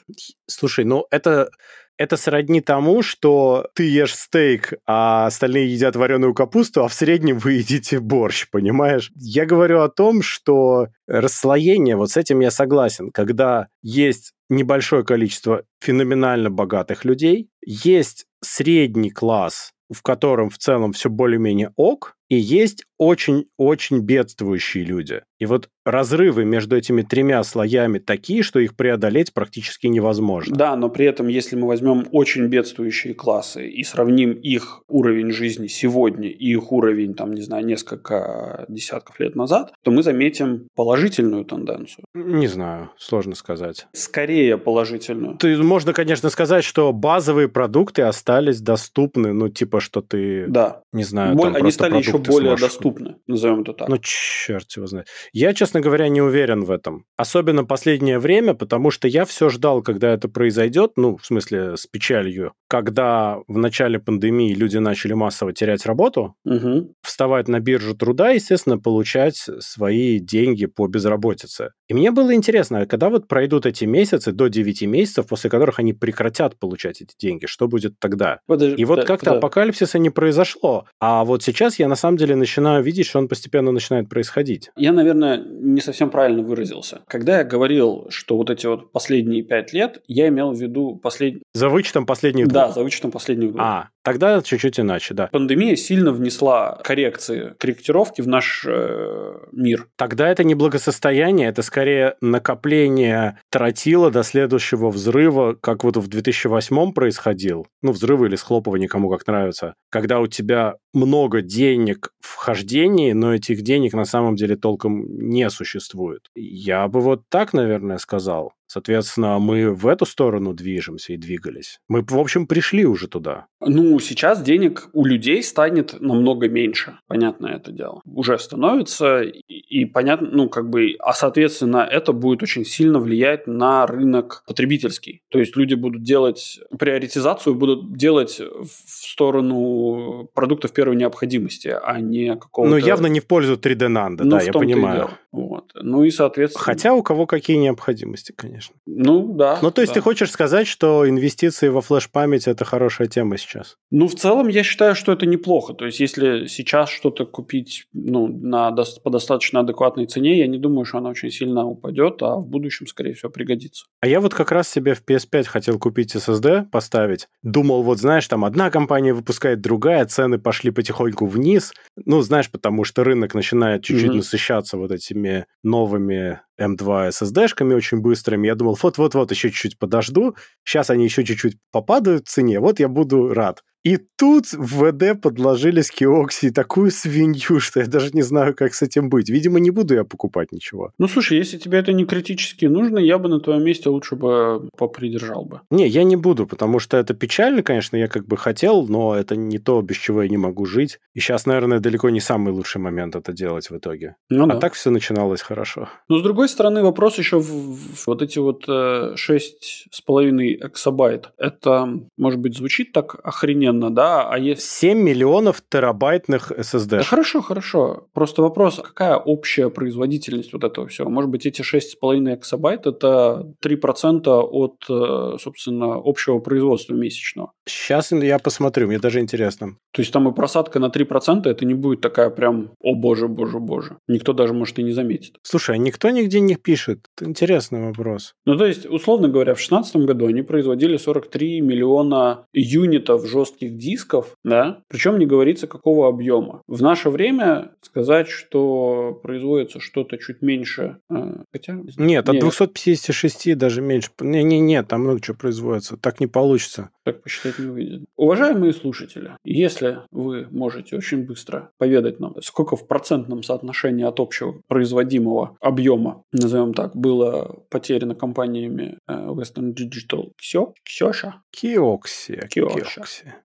Слушай, 0.46 0.84
ну 0.84 1.06
это 1.10 1.50
это 1.98 2.16
сродни 2.16 2.60
тому, 2.60 3.02
что 3.02 3.68
ты 3.74 3.88
ешь 3.88 4.14
стейк, 4.14 4.74
а 4.86 5.26
остальные 5.26 5.72
едят 5.72 5.96
вареную 5.96 6.34
капусту, 6.34 6.84
а 6.84 6.88
в 6.88 6.94
среднем 6.94 7.38
вы 7.38 7.54
едите 7.54 8.00
борщ, 8.00 8.48
понимаешь? 8.50 9.10
Я 9.14 9.46
говорю 9.46 9.80
о 9.80 9.88
том, 9.88 10.22
что 10.22 10.88
расслоение, 11.06 11.96
вот 11.96 12.10
с 12.10 12.16
этим 12.16 12.40
я 12.40 12.50
согласен, 12.50 13.10
когда 13.10 13.68
есть 13.82 14.32
небольшое 14.48 15.04
количество 15.04 15.64
феноменально 15.80 16.50
богатых 16.50 17.04
людей, 17.04 17.48
есть 17.64 18.26
средний 18.42 19.10
класс, 19.10 19.72
в 19.92 20.02
котором 20.02 20.50
в 20.50 20.58
целом 20.58 20.92
все 20.92 21.10
более-менее 21.10 21.72
ок, 21.76 22.16
и 22.28 22.36
есть 22.36 22.84
очень-очень 22.98 24.00
бедствующие 24.00 24.84
люди. 24.84 25.22
И 25.38 25.44
вот 25.44 25.68
разрывы 25.84 26.44
между 26.44 26.76
этими 26.76 27.02
тремя 27.02 27.42
слоями 27.44 27.98
такие, 27.98 28.42
что 28.42 28.58
их 28.58 28.74
преодолеть 28.74 29.34
практически 29.34 29.86
невозможно. 29.86 30.56
Да, 30.56 30.74
но 30.76 30.88
при 30.88 31.04
этом, 31.04 31.28
если 31.28 31.56
мы 31.56 31.66
возьмем 31.66 32.06
очень 32.10 32.46
бедствующие 32.46 33.12
классы 33.12 33.68
и 33.68 33.84
сравним 33.84 34.32
их 34.32 34.82
уровень 34.88 35.30
жизни 35.30 35.66
сегодня 35.66 36.30
и 36.30 36.52
их 36.52 36.72
уровень, 36.72 37.14
там, 37.14 37.32
не 37.32 37.42
знаю, 37.42 37.66
несколько 37.66 38.64
десятков 38.68 39.20
лет 39.20 39.36
назад, 39.36 39.74
то 39.84 39.90
мы 39.90 40.02
заметим 40.02 40.68
положительную 40.74 41.44
тенденцию. 41.44 42.04
Не 42.14 42.46
знаю, 42.46 42.90
сложно 42.96 43.34
сказать. 43.34 43.86
Скорее 43.92 44.56
положительную. 44.56 45.36
Ты, 45.36 45.56
можно, 45.58 45.92
конечно, 45.92 46.30
сказать, 46.30 46.64
что 46.64 46.92
базовые 46.94 47.48
продукты 47.48 48.02
остались 48.02 48.60
доступны, 48.62 49.34
ну, 49.34 49.50
типа, 49.50 49.80
что 49.80 50.00
ты, 50.00 50.46
да. 50.48 50.80
не 50.94 51.04
знаю, 51.04 51.36
Боль, 51.36 51.52
там 51.52 51.56
они 51.56 51.70
стали 51.70 51.98
еще 51.98 52.15
более 52.18 52.56
сможешь... 52.56 52.60
доступны, 52.60 53.16
назовем 53.26 53.62
это 53.62 53.72
так. 53.72 53.88
Ну, 53.88 53.98
черт 54.00 54.70
его 54.76 54.86
знает. 54.86 55.08
Я, 55.32 55.54
честно 55.54 55.80
говоря, 55.80 56.08
не 56.08 56.20
уверен 56.20 56.64
в 56.64 56.70
этом. 56.70 57.04
Особенно 57.16 57.64
последнее 57.64 58.18
время, 58.18 58.54
потому 58.54 58.90
что 58.90 59.08
я 59.08 59.24
все 59.24 59.48
ждал, 59.48 59.82
когда 59.82 60.12
это 60.12 60.28
произойдет, 60.28 60.92
ну, 60.96 61.16
в 61.16 61.26
смысле, 61.26 61.76
с 61.76 61.86
печалью, 61.86 62.52
когда 62.68 63.38
в 63.46 63.58
начале 63.58 63.98
пандемии 63.98 64.54
люди 64.54 64.78
начали 64.78 65.12
массово 65.12 65.52
терять 65.52 65.86
работу, 65.86 66.34
угу. 66.44 66.94
вставать 67.02 67.48
на 67.48 67.60
биржу 67.60 67.96
труда, 67.96 68.30
естественно, 68.30 68.78
получать 68.78 69.36
свои 69.36 70.18
деньги 70.18 70.66
по 70.66 70.86
безработице. 70.86 71.70
И 71.88 71.94
мне 71.94 72.10
было 72.10 72.34
интересно, 72.34 72.80
а 72.80 72.86
когда 72.86 73.08
вот 73.08 73.28
пройдут 73.28 73.66
эти 73.66 73.84
месяцы, 73.84 74.32
до 74.32 74.48
9 74.48 74.82
месяцев, 74.82 75.26
после 75.26 75.50
которых 75.50 75.78
они 75.78 75.92
прекратят 75.92 76.58
получать 76.58 77.00
эти 77.00 77.14
деньги, 77.18 77.46
что 77.46 77.68
будет 77.68 77.98
тогда? 77.98 78.40
Подожди, 78.46 78.80
и 78.80 78.84
вот 78.84 79.04
как-то 79.04 79.30
да. 79.30 79.36
апокалипсиса 79.36 79.98
не 79.98 80.10
произошло. 80.10 80.86
А 81.00 81.24
вот 81.24 81.42
сейчас 81.42 81.78
я 81.78 81.88
на 81.88 81.96
самом 81.96 82.16
деле 82.16 82.34
начинаю 82.36 82.82
видеть, 82.82 83.06
что 83.06 83.18
он 83.18 83.28
постепенно 83.28 83.72
начинает 83.72 84.08
происходить. 84.08 84.70
Я, 84.76 84.92
наверное, 84.92 85.38
не 85.38 85.80
совсем 85.80 86.10
правильно 86.10 86.42
выразился. 86.42 87.02
Когда 87.06 87.38
я 87.38 87.44
говорил, 87.44 88.06
что 88.10 88.36
вот 88.36 88.50
эти 88.50 88.66
вот 88.66 88.92
последние 88.92 89.42
пять 89.42 89.72
лет, 89.72 90.02
я 90.08 90.28
имел 90.28 90.52
в 90.52 90.60
виду 90.60 90.96
последние... 90.96 91.42
За 91.56 91.70
вычетом 91.70 92.04
последних 92.04 92.48
двух? 92.48 92.52
Да, 92.52 92.70
за 92.70 92.82
вычетом 92.82 93.10
последних 93.10 93.52
двух. 93.52 93.62
А, 93.62 93.88
тогда 94.04 94.42
чуть-чуть 94.42 94.78
иначе, 94.78 95.14
да. 95.14 95.28
Пандемия 95.28 95.74
сильно 95.74 96.12
внесла 96.12 96.78
коррекции, 96.84 97.54
корректировки 97.58 98.20
в 98.20 98.28
наш 98.28 98.66
э, 98.68 99.38
мир. 99.52 99.86
Тогда 99.96 100.28
это 100.28 100.44
не 100.44 100.54
благосостояние, 100.54 101.48
это 101.48 101.62
скорее 101.62 102.16
накопление 102.20 103.38
тротила 103.50 104.10
до 104.10 104.22
следующего 104.22 104.90
взрыва, 104.90 105.54
как 105.54 105.82
вот 105.82 105.96
в 105.96 106.08
2008 106.08 106.92
происходил. 106.92 107.66
Ну, 107.80 107.92
взрывы 107.92 108.26
или 108.26 108.36
схлопывание, 108.36 108.86
кому 108.86 109.08
как 109.08 109.26
нравится. 109.26 109.76
Когда 109.88 110.20
у 110.20 110.26
тебя 110.26 110.74
много 110.96 111.42
денег 111.42 112.12
в 112.20 112.34
хождении, 112.34 113.12
но 113.12 113.34
этих 113.34 113.62
денег 113.62 113.92
на 113.94 114.04
самом 114.04 114.34
деле 114.34 114.56
толком 114.56 115.06
не 115.18 115.48
существует. 115.50 116.30
Я 116.34 116.88
бы 116.88 117.00
вот 117.00 117.22
так, 117.28 117.52
наверное, 117.52 117.98
сказал. 117.98 118.52
Соответственно, 118.66 119.38
мы 119.38 119.72
в 119.72 119.86
эту 119.86 120.06
сторону 120.06 120.52
движемся 120.52 121.12
и 121.12 121.16
двигались. 121.16 121.78
Мы, 121.88 122.02
в 122.02 122.18
общем, 122.18 122.46
пришли 122.46 122.84
уже 122.84 123.06
туда. 123.06 123.46
Ну, 123.60 123.98
сейчас 124.00 124.42
денег 124.42 124.88
у 124.92 125.04
людей 125.04 125.42
станет 125.42 126.00
намного 126.00 126.48
меньше. 126.48 126.98
Понятно 127.06 127.46
это 127.46 127.70
дело. 127.70 128.00
Уже 128.04 128.38
становится. 128.38 129.22
И, 129.22 129.40
и 129.48 129.84
понятно, 129.84 130.28
ну, 130.32 130.48
как 130.48 130.68
бы, 130.68 130.96
а, 130.98 131.12
соответственно, 131.12 131.88
это 131.90 132.12
будет 132.12 132.42
очень 132.42 132.64
сильно 132.64 132.98
влиять 132.98 133.46
на 133.46 133.86
рынок 133.86 134.42
потребительский. 134.46 135.22
То 135.30 135.38
есть 135.38 135.56
люди 135.56 135.74
будут 135.74 136.02
делать 136.02 136.58
приоритизацию, 136.76 137.54
будут 137.54 137.96
делать 137.96 138.40
в 138.40 138.68
сторону 138.88 140.28
продуктов 140.34 140.72
первой 140.86 140.96
необходимости, 140.96 141.68
а 141.68 142.00
не 142.00 142.36
какого-то... 142.36 142.70
Ну, 142.70 142.76
явно 142.76 143.06
не 143.08 143.20
в 143.20 143.26
пользу 143.26 143.54
3D 143.54 143.88
NAND, 143.88 144.16
ну, 144.20 144.30
да, 144.30 144.42
я 144.42 144.52
понимаю. 144.52 145.10
Вот. 145.42 145.72
Ну 145.74 146.04
и, 146.04 146.10
соответственно... 146.10 146.64
Хотя 146.64 146.94
у 146.94 147.02
кого 147.02 147.26
какие 147.26 147.56
необходимости, 147.56 148.32
конечно. 148.32 148.74
Ну, 148.86 149.34
да. 149.34 149.58
Ну, 149.62 149.70
то 149.70 149.80
есть 149.80 149.92
да. 149.92 150.00
ты 150.00 150.00
хочешь 150.00 150.30
сказать, 150.30 150.66
что 150.66 151.08
инвестиции 151.08 151.68
во 151.68 151.80
флеш-память– 151.80 152.46
это 152.48 152.64
хорошая 152.64 153.08
тема 153.08 153.36
сейчас? 153.36 153.76
Ну, 153.90 154.08
в 154.08 154.14
целом, 154.14 154.48
я 154.48 154.62
считаю, 154.62 154.94
что 154.94 155.12
это 155.12 155.26
неплохо. 155.26 155.74
То 155.74 155.86
есть, 155.86 156.00
если 156.00 156.46
сейчас 156.46 156.88
что-то 156.88 157.26
купить 157.26 157.86
ну, 157.92 158.28
на, 158.28 158.72
по 159.02 159.10
достаточно 159.10 159.60
адекватной 159.60 160.06
цене, 160.06 160.38
я 160.38 160.46
не 160.46 160.58
думаю, 160.58 160.84
что 160.84 160.98
она 160.98 161.10
очень 161.10 161.30
сильно 161.30 161.66
упадет, 161.66 162.22
а 162.22 162.36
в 162.36 162.46
будущем, 162.46 162.86
скорее 162.86 163.14
всего, 163.14 163.30
пригодится. 163.30 163.86
А 164.00 164.06
я 164.06 164.20
вот 164.20 164.34
как 164.34 164.52
раз 164.52 164.68
себе 164.68 164.94
в 164.94 165.04
PS5 165.04 165.44
хотел 165.44 165.78
купить 165.78 166.14
SSD, 166.14 166.66
поставить. 166.70 167.28
Думал, 167.42 167.82
вот 167.82 167.98
знаешь, 167.98 168.26
там 168.28 168.44
одна 168.44 168.70
компания 168.70 169.12
выпускает 169.12 169.60
другая, 169.60 170.04
цены 170.06 170.38
пошли 170.38 170.70
потихоньку 170.70 171.26
вниз. 171.26 171.72
Ну, 172.04 172.22
знаешь, 172.22 172.50
потому 172.50 172.84
что 172.84 173.04
рынок 173.04 173.34
начинает 173.34 173.82
чуть-чуть 173.82 174.10
mm-hmm. 174.10 174.16
насыщаться 174.16 174.76
вот 174.76 174.92
этими 174.92 175.25
этими 175.26 175.46
новыми 175.62 176.40
M2 176.60 177.08
SSD-шками 177.10 177.74
очень 177.74 178.00
быстрыми. 178.00 178.46
Я 178.46 178.54
думал, 178.54 178.78
вот-вот-вот, 178.80 179.30
еще 179.30 179.50
чуть-чуть 179.50 179.78
подожду. 179.78 180.36
Сейчас 180.64 180.90
они 180.90 181.04
еще 181.04 181.24
чуть-чуть 181.24 181.58
попадают 181.70 182.26
в 182.26 182.30
цене, 182.30 182.60
вот 182.60 182.80
я 182.80 182.88
буду 182.88 183.32
рад. 183.32 183.62
И 183.86 183.98
тут 183.98 184.46
в 184.52 184.90
ВД 184.90 185.20
подложили 185.20 185.80
с 185.80 185.92
Киокси 185.92 186.50
такую 186.50 186.90
свинью, 186.90 187.60
что 187.60 187.78
я 187.78 187.86
даже 187.86 188.10
не 188.14 188.22
знаю, 188.22 188.52
как 188.52 188.74
с 188.74 188.82
этим 188.82 189.08
быть. 189.08 189.30
Видимо, 189.30 189.60
не 189.60 189.70
буду 189.70 189.94
я 189.94 190.02
покупать 190.02 190.50
ничего. 190.50 190.90
Ну, 190.98 191.06
слушай, 191.06 191.38
если 191.38 191.56
тебе 191.56 191.78
это 191.78 191.92
не 191.92 192.04
критически 192.04 192.66
нужно, 192.66 192.98
я 192.98 193.18
бы 193.18 193.28
на 193.28 193.38
твоем 193.38 193.62
месте 193.62 193.88
лучше 193.88 194.16
бы 194.16 194.68
попридержал 194.76 195.44
бы. 195.44 195.60
Не, 195.70 195.86
я 195.86 196.02
не 196.02 196.16
буду, 196.16 196.48
потому 196.48 196.80
что 196.80 196.96
это 196.96 197.14
печально, 197.14 197.62
конечно, 197.62 197.96
я 197.96 198.08
как 198.08 198.26
бы 198.26 198.36
хотел, 198.36 198.88
но 198.88 199.14
это 199.14 199.36
не 199.36 199.58
то, 199.58 199.80
без 199.82 199.98
чего 199.98 200.24
я 200.24 200.28
не 200.28 200.36
могу 200.36 200.66
жить. 200.66 200.98
И 201.14 201.20
сейчас, 201.20 201.46
наверное, 201.46 201.78
далеко 201.78 202.10
не 202.10 202.20
самый 202.20 202.52
лучший 202.52 202.80
момент 202.80 203.14
это 203.14 203.32
делать 203.32 203.70
в 203.70 203.76
итоге. 203.76 204.16
Ну, 204.30 204.44
а 204.44 204.54
да. 204.54 204.58
так 204.58 204.72
все 204.72 204.90
начиналось 204.90 205.42
хорошо. 205.42 205.88
Но, 206.08 206.18
с 206.18 206.22
другой 206.22 206.48
стороны, 206.48 206.82
вопрос 206.82 207.18
еще 207.18 207.38
в, 207.38 207.44
в 207.44 208.06
вот 208.08 208.22
эти 208.22 208.40
вот 208.40 208.64
э, 208.66 209.14
6,5 209.14 210.66
эксабайт. 210.66 211.28
Это, 211.38 211.88
может 212.16 212.40
быть, 212.40 212.56
звучит 212.56 212.90
так 212.90 213.14
охрененно, 213.22 213.75
охрененно, 213.76 213.90
да, 213.94 214.28
а 214.28 214.38
если... 214.38 214.62
7 214.62 214.98
миллионов 214.98 215.62
терабайтных 215.68 216.52
SSD. 216.52 216.98
Да 216.98 217.02
хорошо, 217.02 217.42
хорошо. 217.42 218.06
Просто 218.12 218.42
вопрос, 218.42 218.80
какая 218.82 219.16
общая 219.16 219.70
производительность 219.70 220.52
вот 220.52 220.64
этого 220.64 220.86
всего? 220.88 221.10
Может 221.10 221.30
быть, 221.30 221.46
эти 221.46 221.62
6,5 221.62 222.34
эксабайт– 222.34 222.86
это 222.86 223.52
3% 223.64 224.28
от, 224.28 224.84
э, 224.88 225.38
собственно, 225.38 226.00
общего 226.04 226.38
производства 226.40 226.94
месячного. 226.94 227.52
Сейчас 227.68 228.12
я 228.12 228.38
посмотрю, 228.38 228.86
мне 228.86 228.98
даже 228.98 229.20
интересно. 229.20 229.76
То 229.92 230.02
есть 230.02 230.12
там 230.12 230.28
и 230.28 230.34
просадка 230.34 230.78
на 230.78 230.86
3% 230.86 231.48
это 231.48 231.64
не 231.64 231.74
будет 231.74 232.00
такая 232.00 232.30
прям 232.30 232.70
«О 232.80 232.94
боже, 232.94 233.28
боже, 233.28 233.58
боже». 233.58 233.98
Никто 234.08 234.32
даже, 234.32 234.52
может, 234.52 234.78
и 234.78 234.82
не 234.82 234.92
заметит. 234.92 235.36
Слушай, 235.42 235.76
а 235.76 235.78
никто 235.78 236.10
нигде 236.10 236.40
не 236.40 236.54
пишет? 236.54 237.00
Это 237.16 237.28
интересный 237.28 237.86
вопрос. 237.86 238.34
Ну, 238.44 238.56
то 238.56 238.66
есть, 238.66 238.86
условно 238.86 239.28
говоря, 239.28 239.54
в 239.54 239.58
2016 239.58 239.96
году 239.96 240.26
они 240.26 240.42
производили 240.42 240.96
43 240.96 241.60
миллиона 241.60 242.46
юнитов 242.52 243.26
жестких 243.26 243.76
дисков, 243.76 244.36
да? 244.44 244.82
Причем 244.88 245.18
не 245.18 245.26
говорится, 245.26 245.66
какого 245.66 246.08
объема. 246.08 246.62
В 246.68 246.82
наше 246.82 247.10
время 247.10 247.72
сказать, 247.82 248.28
что 248.28 249.18
производится 249.22 249.80
что-то 249.80 250.18
чуть 250.18 250.42
меньше... 250.42 250.98
Э, 251.10 251.38
хотя... 251.52 251.78
Нет, 251.96 252.28
от 252.28 252.38
256 252.38 253.56
даже 253.56 253.80
меньше. 253.80 254.10
Не-не-не, 254.20 254.82
там 254.82 255.02
много 255.02 255.20
чего 255.20 255.36
производится. 255.36 255.96
Так 255.96 256.20
не 256.20 256.26
получится. 256.26 256.90
Так 257.04 257.22
посчитать 257.22 257.55
не 257.58 257.66
выйдет. 257.66 258.04
Уважаемые 258.16 258.72
слушатели, 258.72 259.36
если 259.44 259.98
вы 260.10 260.46
можете 260.50 260.96
очень 260.96 261.24
быстро 261.24 261.70
поведать 261.78 262.20
нам, 262.20 262.34
сколько 262.42 262.76
в 262.76 262.86
процентном 262.86 263.42
соотношении 263.42 264.04
от 264.04 264.20
общего 264.20 264.60
производимого 264.68 265.56
объема, 265.60 266.22
назовем 266.32 266.74
так, 266.74 266.96
было 266.96 267.64
потеряно 267.70 268.14
компаниями 268.14 268.98
э, 269.08 269.12
Western 269.12 269.74
Digital 269.74 270.32
Ксё, 270.38 270.74
Ксёша? 270.84 271.42
Киокси. 271.50 272.48
Киоша. 272.50 273.04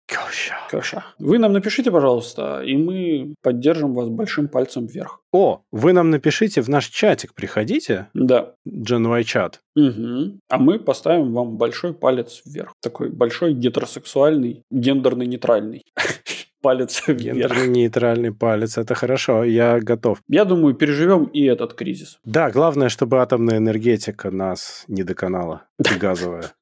Кёша. 0.07 0.55
Кёша. 0.69 1.03
Вы 1.19 1.39
нам 1.39 1.53
напишите, 1.53 1.91
пожалуйста, 1.91 2.61
и 2.61 2.77
мы 2.77 3.35
поддержим 3.41 3.93
вас 3.93 4.09
большим 4.09 4.47
пальцем 4.47 4.85
вверх. 4.85 5.21
О, 5.31 5.61
вы 5.71 5.93
нам 5.93 6.11
напишите 6.11 6.61
в 6.61 6.69
наш 6.69 6.87
чатик, 6.87 7.33
приходите. 7.33 8.07
Да. 8.13 8.53
GenY 8.67 9.23
чат. 9.23 9.61
Угу. 9.75 10.39
А 10.49 10.57
мы 10.57 10.79
поставим 10.79 11.33
вам 11.33 11.57
большой 11.57 11.93
палец 11.93 12.41
вверх. 12.45 12.73
Такой 12.81 13.09
большой 13.09 13.53
гетеросексуальный, 13.53 14.61
гендерно-нейтральный 14.71 15.81
палец 16.61 17.07
вверх. 17.07 17.37
Гендерно-нейтральный 17.37 18.31
палец. 18.31 18.77
Это 18.77 18.93
хорошо, 18.93 19.43
я 19.43 19.79
готов. 19.79 20.19
Я 20.29 20.45
думаю, 20.45 20.75
переживем 20.75 21.25
и 21.25 21.43
этот 21.45 21.73
кризис. 21.73 22.19
Да, 22.23 22.51
главное, 22.51 22.89
чтобы 22.89 23.21
атомная 23.21 23.57
энергетика 23.57 24.29
нас 24.29 24.85
не 24.87 25.03
доконала. 25.03 25.63
Газовая. 25.99 26.45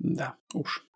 Да, 0.00 0.34
уж. 0.54 0.87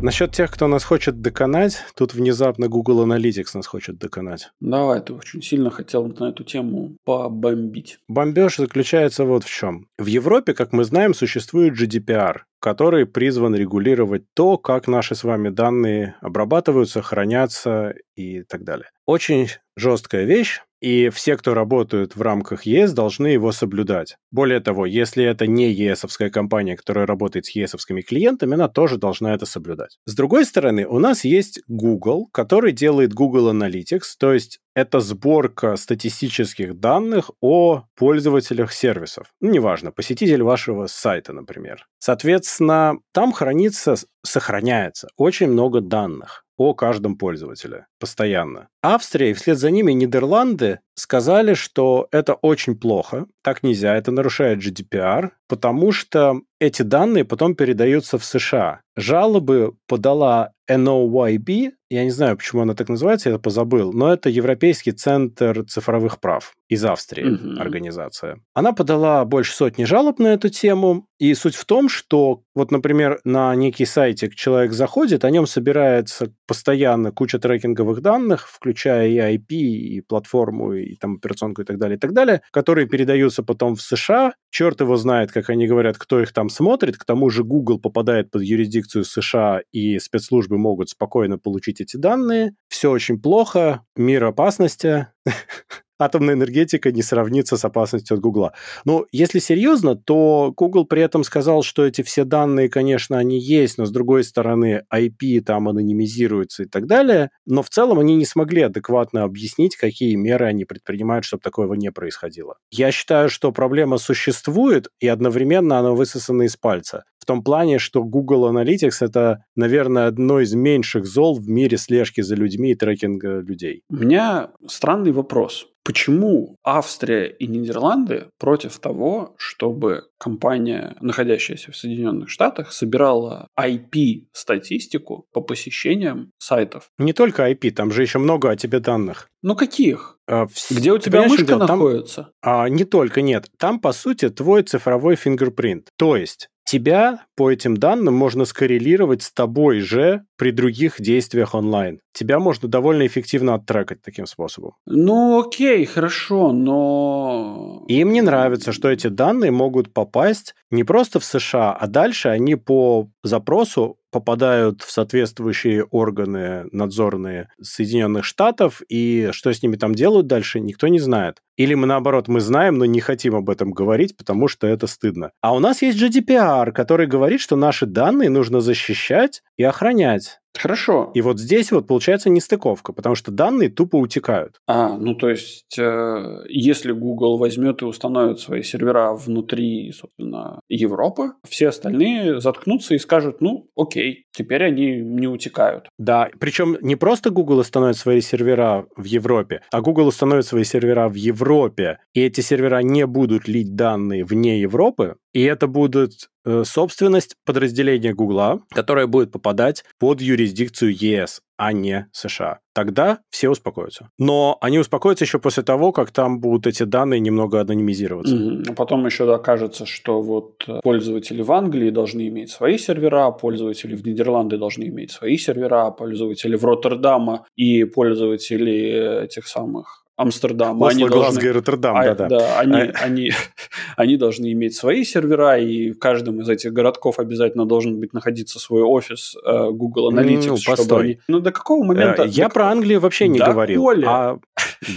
Насчет 0.00 0.32
тех, 0.32 0.50
кто 0.50 0.68
нас 0.68 0.84
хочет 0.84 1.20
доконать, 1.20 1.78
тут 1.94 2.14
внезапно 2.14 2.68
Google 2.68 3.06
Analytics 3.06 3.48
нас 3.54 3.66
хочет 3.66 3.98
доконать. 3.98 4.50
Давай, 4.60 5.00
ты 5.00 5.14
очень 5.14 5.42
сильно 5.42 5.70
хотел 5.70 6.06
на 6.06 6.28
эту 6.28 6.44
тему 6.44 6.96
побомбить. 7.04 7.98
Бомбеж 8.06 8.58
заключается 8.58 9.24
вот 9.24 9.44
в 9.44 9.50
чем. 9.50 9.88
В 9.98 10.06
Европе, 10.06 10.52
как 10.52 10.72
мы 10.72 10.84
знаем, 10.84 11.14
существует 11.14 11.74
GDPR, 11.74 12.40
который 12.60 13.06
призван 13.06 13.54
регулировать 13.54 14.24
то, 14.34 14.58
как 14.58 14.86
наши 14.86 15.14
с 15.14 15.24
вами 15.24 15.48
данные 15.48 16.16
обрабатываются, 16.20 17.00
хранятся 17.00 17.94
и 18.14 18.42
так 18.42 18.64
далее. 18.64 18.90
Очень 19.06 19.48
жесткая 19.76 20.24
вещь, 20.24 20.60
и 20.80 21.08
все, 21.08 21.36
кто 21.36 21.54
работают 21.54 22.16
в 22.16 22.22
рамках 22.22 22.64
ЕС, 22.64 22.92
должны 22.92 23.28
его 23.28 23.50
соблюдать. 23.50 24.18
Более 24.36 24.60
того, 24.60 24.84
если 24.84 25.24
это 25.24 25.46
не 25.46 25.72
ЕСовская 25.72 26.28
компания, 26.28 26.76
которая 26.76 27.06
работает 27.06 27.46
с 27.46 27.52
ЕСовскими 27.52 28.02
клиентами, 28.02 28.52
она 28.52 28.68
тоже 28.68 28.98
должна 28.98 29.32
это 29.32 29.46
соблюдать. 29.46 29.96
С 30.04 30.14
другой 30.14 30.44
стороны, 30.44 30.86
у 30.86 30.98
нас 30.98 31.24
есть 31.24 31.62
Google, 31.68 32.26
который 32.32 32.72
делает 32.72 33.14
Google 33.14 33.50
Analytics, 33.50 34.02
то 34.18 34.34
есть 34.34 34.60
это 34.74 35.00
сборка 35.00 35.76
статистических 35.76 36.78
данных 36.78 37.30
о 37.40 37.84
пользователях 37.94 38.72
сервисов. 38.72 39.28
Ну, 39.40 39.50
неважно, 39.50 39.90
посетитель 39.90 40.42
вашего 40.42 40.86
сайта, 40.86 41.32
например. 41.32 41.86
Соответственно, 41.98 42.98
там 43.14 43.32
хранится, 43.32 43.94
сохраняется 44.22 45.08
очень 45.16 45.46
много 45.46 45.80
данных 45.80 46.44
о 46.58 46.74
каждом 46.74 47.16
пользователе 47.16 47.86
постоянно. 47.98 48.68
Австрия 48.82 49.30
и 49.30 49.34
вслед 49.34 49.58
за 49.58 49.70
ними 49.70 49.92
Нидерланды 49.92 50.80
сказали, 50.94 51.54
что 51.54 52.08
это 52.10 52.34
очень 52.34 52.78
плохо, 52.78 53.26
так 53.42 53.62
нельзя, 53.62 53.96
это 53.96 54.10
нарушает 54.26 54.58
GDPR, 54.58 55.30
потому 55.46 55.92
что 55.92 56.40
эти 56.58 56.82
данные 56.82 57.24
потом 57.24 57.54
передаются 57.54 58.18
в 58.18 58.24
США. 58.24 58.80
Жалобы 58.96 59.74
подала 59.86 60.52
NOYB, 60.70 61.72
я 61.90 62.04
не 62.04 62.10
знаю, 62.10 62.36
почему 62.36 62.62
она 62.62 62.74
так 62.74 62.88
называется, 62.88 63.30
я 63.30 63.38
позабыл, 63.38 63.92
но 63.92 64.12
это 64.12 64.28
Европейский 64.28 64.92
центр 64.92 65.64
цифровых 65.64 66.18
прав 66.18 66.54
из 66.68 66.84
Австрии 66.84 67.24
mm-hmm. 67.24 67.60
организация. 67.60 68.40
Она 68.54 68.72
подала 68.72 69.24
больше 69.24 69.54
сотни 69.54 69.84
жалоб 69.84 70.18
на 70.18 70.28
эту 70.28 70.48
тему, 70.48 71.06
и 71.18 71.32
суть 71.34 71.54
в 71.54 71.64
том, 71.64 71.88
что 71.88 72.42
вот, 72.54 72.72
например, 72.72 73.20
на 73.24 73.54
некий 73.54 73.84
сайтик 73.84 74.34
человек 74.34 74.72
заходит, 74.72 75.24
о 75.24 75.30
нем 75.30 75.46
собирается 75.46 76.32
постоянно 76.46 77.12
куча 77.12 77.38
трекинговых 77.38 78.00
данных, 78.02 78.48
включая 78.48 79.08
и 79.08 79.36
IP, 79.36 79.48
и 79.50 80.00
платформу, 80.00 80.72
и 80.72 80.96
там 80.96 81.16
операционку, 81.16 81.62
и 81.62 81.64
так 81.64 81.78
далее, 81.78 81.96
и 81.96 82.00
так 82.00 82.12
далее, 82.12 82.42
которые 82.50 82.88
передаются 82.88 83.42
потом 83.42 83.76
в 83.76 83.82
США. 83.82 84.32
Черт 84.50 84.80
его 84.80 84.96
знает, 84.96 85.30
как 85.30 85.50
они 85.50 85.66
говорят, 85.66 85.96
кто 85.98 86.20
их 86.20 86.32
там 86.32 86.45
смотрит. 86.50 86.96
К 86.96 87.04
тому 87.04 87.30
же 87.30 87.44
Google 87.44 87.78
попадает 87.78 88.30
под 88.30 88.42
юрисдикцию 88.42 89.04
США, 89.04 89.60
и 89.72 89.98
спецслужбы 89.98 90.58
могут 90.58 90.90
спокойно 90.90 91.38
получить 91.38 91.80
эти 91.80 91.96
данные. 91.96 92.54
Все 92.68 92.90
очень 92.90 93.20
плохо, 93.20 93.84
мир 93.96 94.24
опасности. 94.24 95.08
атомная 95.98 96.34
энергетика 96.34 96.92
не 96.92 97.02
сравнится 97.02 97.56
с 97.56 97.64
опасностью 97.64 98.14
от 98.14 98.20
Гугла. 98.20 98.52
Но 98.84 99.06
если 99.12 99.38
серьезно, 99.38 99.96
то 99.96 100.52
Google 100.56 100.84
при 100.84 101.02
этом 101.02 101.24
сказал, 101.24 101.62
что 101.62 101.84
эти 101.84 102.02
все 102.02 102.24
данные, 102.24 102.68
конечно, 102.68 103.18
они 103.18 103.38
есть, 103.38 103.78
но 103.78 103.86
с 103.86 103.90
другой 103.90 104.24
стороны 104.24 104.84
IP 104.92 105.40
там 105.40 105.68
анонимизируется 105.68 106.64
и 106.64 106.66
так 106.66 106.86
далее. 106.86 107.30
Но 107.46 107.62
в 107.62 107.70
целом 107.70 107.98
они 107.98 108.16
не 108.16 108.24
смогли 108.24 108.62
адекватно 108.62 109.24
объяснить, 109.24 109.76
какие 109.76 110.14
меры 110.14 110.46
они 110.46 110.64
предпринимают, 110.64 111.24
чтобы 111.24 111.42
такого 111.42 111.74
не 111.74 111.90
происходило. 111.90 112.56
Я 112.70 112.92
считаю, 112.92 113.28
что 113.28 113.52
проблема 113.52 113.98
существует, 113.98 114.88
и 115.00 115.08
одновременно 115.08 115.78
она 115.78 115.92
высосана 115.92 116.42
из 116.42 116.56
пальца. 116.56 117.04
В 117.26 117.28
том 117.28 117.42
плане, 117.42 117.80
что 117.80 118.04
Google 118.04 118.48
Analytics 118.48 118.98
это, 119.00 119.44
наверное, 119.56 120.06
одно 120.06 120.38
из 120.38 120.54
меньших 120.54 121.06
зол 121.06 121.36
в 121.36 121.48
мире 121.48 121.76
слежки 121.76 122.20
за 122.20 122.36
людьми 122.36 122.70
и 122.70 122.76
трекинга 122.76 123.40
людей. 123.40 123.82
У 123.90 123.96
меня 123.96 124.50
странный 124.68 125.10
вопрос. 125.10 125.66
Почему 125.82 126.56
Австрия 126.62 127.26
и 127.26 127.48
Нидерланды 127.48 128.28
против 128.38 128.78
того, 128.78 129.34
чтобы 129.38 130.04
компания, 130.18 130.96
находящаяся 131.00 131.72
в 131.72 131.76
Соединенных 131.76 132.28
Штатах, 132.28 132.72
собирала 132.72 133.48
IP-статистику 133.58 135.26
по 135.32 135.40
посещениям 135.40 136.30
сайтов? 136.38 136.90
Не 136.98 137.12
только 137.12 137.50
IP, 137.50 137.72
там 137.72 137.90
же 137.90 138.02
еще 138.02 138.20
много 138.20 138.50
о 138.50 138.56
тебе 138.56 138.78
данных. 138.78 139.28
Ну 139.42 139.56
каких? 139.56 140.18
А, 140.28 140.46
Где 140.70 140.92
у 140.92 140.98
тебя 140.98 141.22
мышка 141.22 141.44
дело? 141.44 141.66
находится? 141.66 142.30
Там, 142.40 142.60
а, 142.62 142.68
не 142.68 142.84
только, 142.84 143.22
нет. 143.22 143.46
Там, 143.58 143.80
по 143.80 143.92
сути, 143.92 144.28
твой 144.28 144.62
цифровой 144.62 145.16
фингерпринт. 145.16 145.88
То 145.96 146.16
есть 146.16 146.48
тебя 146.66 147.20
по 147.36 147.50
этим 147.50 147.76
данным 147.76 148.14
можно 148.14 148.44
скоррелировать 148.44 149.22
с 149.22 149.32
тобой 149.32 149.80
же 149.80 150.24
при 150.36 150.50
других 150.50 151.00
действиях 151.00 151.54
онлайн. 151.54 152.00
Тебя 152.12 152.38
можно 152.38 152.68
довольно 152.68 153.06
эффективно 153.06 153.54
оттрекать 153.54 154.02
таким 154.02 154.26
способом. 154.26 154.72
Ну 154.84 155.40
окей, 155.40 155.84
хорошо, 155.86 156.52
но... 156.52 157.84
Им 157.88 158.12
не 158.12 158.20
нравится, 158.20 158.72
что 158.72 158.90
эти 158.90 159.06
данные 159.06 159.52
могут 159.52 159.94
попасть 159.94 160.54
не 160.70 160.84
просто 160.84 161.20
в 161.20 161.24
США, 161.24 161.72
а 161.72 161.86
дальше 161.86 162.28
они 162.28 162.56
по 162.56 163.08
запросу 163.22 163.96
попадают 164.16 164.80
в 164.80 164.90
соответствующие 164.90 165.84
органы 165.84 166.64
надзорные 166.72 167.50
Соединенных 167.60 168.24
Штатов, 168.24 168.80
и 168.88 169.28
что 169.32 169.52
с 169.52 169.62
ними 169.62 169.76
там 169.76 169.94
делают 169.94 170.26
дальше, 170.26 170.58
никто 170.58 170.88
не 170.88 170.98
знает. 170.98 171.42
Или 171.58 171.74
мы, 171.74 171.86
наоборот, 171.86 172.28
мы 172.28 172.40
знаем, 172.40 172.78
но 172.78 172.86
не 172.86 173.00
хотим 173.00 173.34
об 173.34 173.50
этом 173.50 173.72
говорить, 173.72 174.16
потому 174.16 174.48
что 174.48 174.66
это 174.66 174.86
стыдно. 174.86 175.32
А 175.42 175.54
у 175.54 175.58
нас 175.58 175.82
есть 175.82 176.02
GDPR, 176.02 176.72
который 176.72 177.06
говорит, 177.06 177.42
что 177.42 177.56
наши 177.56 177.84
данные 177.84 178.30
нужно 178.30 178.60
защищать 178.60 179.42
и 179.58 179.62
охранять. 179.64 180.40
Хорошо. 180.58 181.10
И 181.14 181.20
вот 181.20 181.38
здесь 181.38 181.72
вот 181.72 181.86
получается 181.86 182.30
нестыковка, 182.30 182.92
потому 182.92 183.14
что 183.14 183.30
данные 183.30 183.68
тупо 183.68 183.96
утекают. 183.96 184.60
А, 184.66 184.96
ну 184.96 185.14
то 185.14 185.28
есть, 185.28 185.78
э, 185.78 186.44
если 186.48 186.92
Google 186.92 187.38
возьмет 187.38 187.82
и 187.82 187.84
установит 187.84 188.40
свои 188.40 188.62
сервера 188.62 189.12
внутри, 189.12 189.92
собственно, 189.92 190.60
Европы, 190.68 191.32
все 191.48 191.68
остальные 191.68 192.40
заткнутся 192.40 192.94
и 192.94 192.98
скажут, 192.98 193.40
ну, 193.40 193.68
окей, 193.76 194.24
теперь 194.32 194.64
они 194.64 194.96
не 195.00 195.26
утекают. 195.26 195.88
Да, 195.98 196.28
причем 196.38 196.76
не 196.80 196.96
просто 196.96 197.30
Google 197.30 197.58
установит 197.58 197.96
свои 197.96 198.20
сервера 198.20 198.86
в 198.96 199.04
Европе, 199.04 199.62
а 199.70 199.80
Google 199.80 200.08
установит 200.08 200.46
свои 200.46 200.64
сервера 200.64 201.08
в 201.08 201.14
Европе, 201.14 201.98
и 202.14 202.22
эти 202.22 202.40
сервера 202.40 202.78
не 202.82 203.06
будут 203.06 203.48
лить 203.48 203.74
данные 203.74 204.24
вне 204.24 204.60
Европы, 204.60 205.16
И 205.36 205.42
это 205.42 205.66
будет 205.66 206.30
э, 206.46 206.64
собственность 206.64 207.34
подразделения 207.44 208.14
Гугла, 208.14 208.62
которая 208.70 209.06
будет 209.06 209.30
попадать 209.30 209.84
под 209.98 210.22
юрисдикцию 210.22 210.96
ЕС, 210.98 211.42
а 211.58 211.74
не 211.74 212.08
США. 212.10 212.60
Тогда 212.74 213.18
все 213.28 213.50
успокоятся. 213.50 214.08
Но 214.18 214.56
они 214.62 214.78
успокоятся 214.78 215.24
еще 215.26 215.38
после 215.38 215.62
того, 215.62 215.92
как 215.92 216.10
там 216.10 216.40
будут 216.40 216.66
эти 216.66 216.84
данные 216.84 217.20
немного 217.20 217.60
анонимизироваться. 217.60 218.34
Mm-hmm. 218.34 218.74
Потом 218.76 219.04
еще 219.04 219.30
окажется, 219.30 219.84
что 219.84 220.22
вот 220.22 220.64
э, 220.68 220.80
пользователи 220.82 221.42
в 221.42 221.52
Англии 221.52 221.90
должны 221.90 222.28
иметь 222.28 222.48
свои 222.48 222.78
сервера, 222.78 223.30
пользователи 223.30 223.94
в 223.94 224.06
Нидерланды 224.06 224.56
должны 224.56 224.84
иметь 224.84 225.10
свои 225.10 225.36
сервера, 225.36 225.90
пользователи 225.90 226.56
в 226.56 226.64
Роттердама 226.64 227.44
и 227.56 227.84
пользователи 227.84 229.24
этих 229.24 229.48
самых 229.48 230.05
Амстердам. 230.16 230.82
Осло, 230.82 230.88
они 230.88 231.04
Глазго 231.04 231.20
должны... 231.20 231.48
и 231.48 231.50
Роттердам, 231.50 231.96
а, 231.96 232.14
да, 232.14 232.28
да. 232.28 232.58
они, 232.58 232.80
а... 232.80 232.92
они, 233.02 233.32
они 233.96 234.16
должны 234.16 234.52
иметь 234.52 234.74
свои 234.74 235.04
сервера, 235.04 235.58
и 235.58 235.92
в 235.92 235.98
каждом 235.98 236.40
из 236.40 236.48
этих 236.48 236.72
городков 236.72 237.18
обязательно 237.18 237.66
должен 237.66 238.00
быть 238.00 238.14
находиться 238.14 238.58
свой 238.58 238.82
офис 238.82 239.36
э, 239.44 239.70
Google 239.70 240.12
Analytics. 240.12 240.46
Ну, 240.46 240.54
постой. 240.54 240.76
Чтобы 240.76 241.00
они... 241.00 241.18
Ну, 241.28 241.40
до 241.40 241.52
какого 241.52 241.84
момента... 241.84 242.22
Э, 242.22 242.28
я 242.28 242.48
до... 242.48 242.54
про 242.54 242.70
Англию 242.70 243.00
вообще 243.00 243.28
не 243.28 243.38
до 243.38 243.52
говорил. 243.52 243.82
Коли. 243.82 244.04
А... 244.06 244.38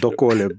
До 0.01 0.11
Коли. 0.11 0.49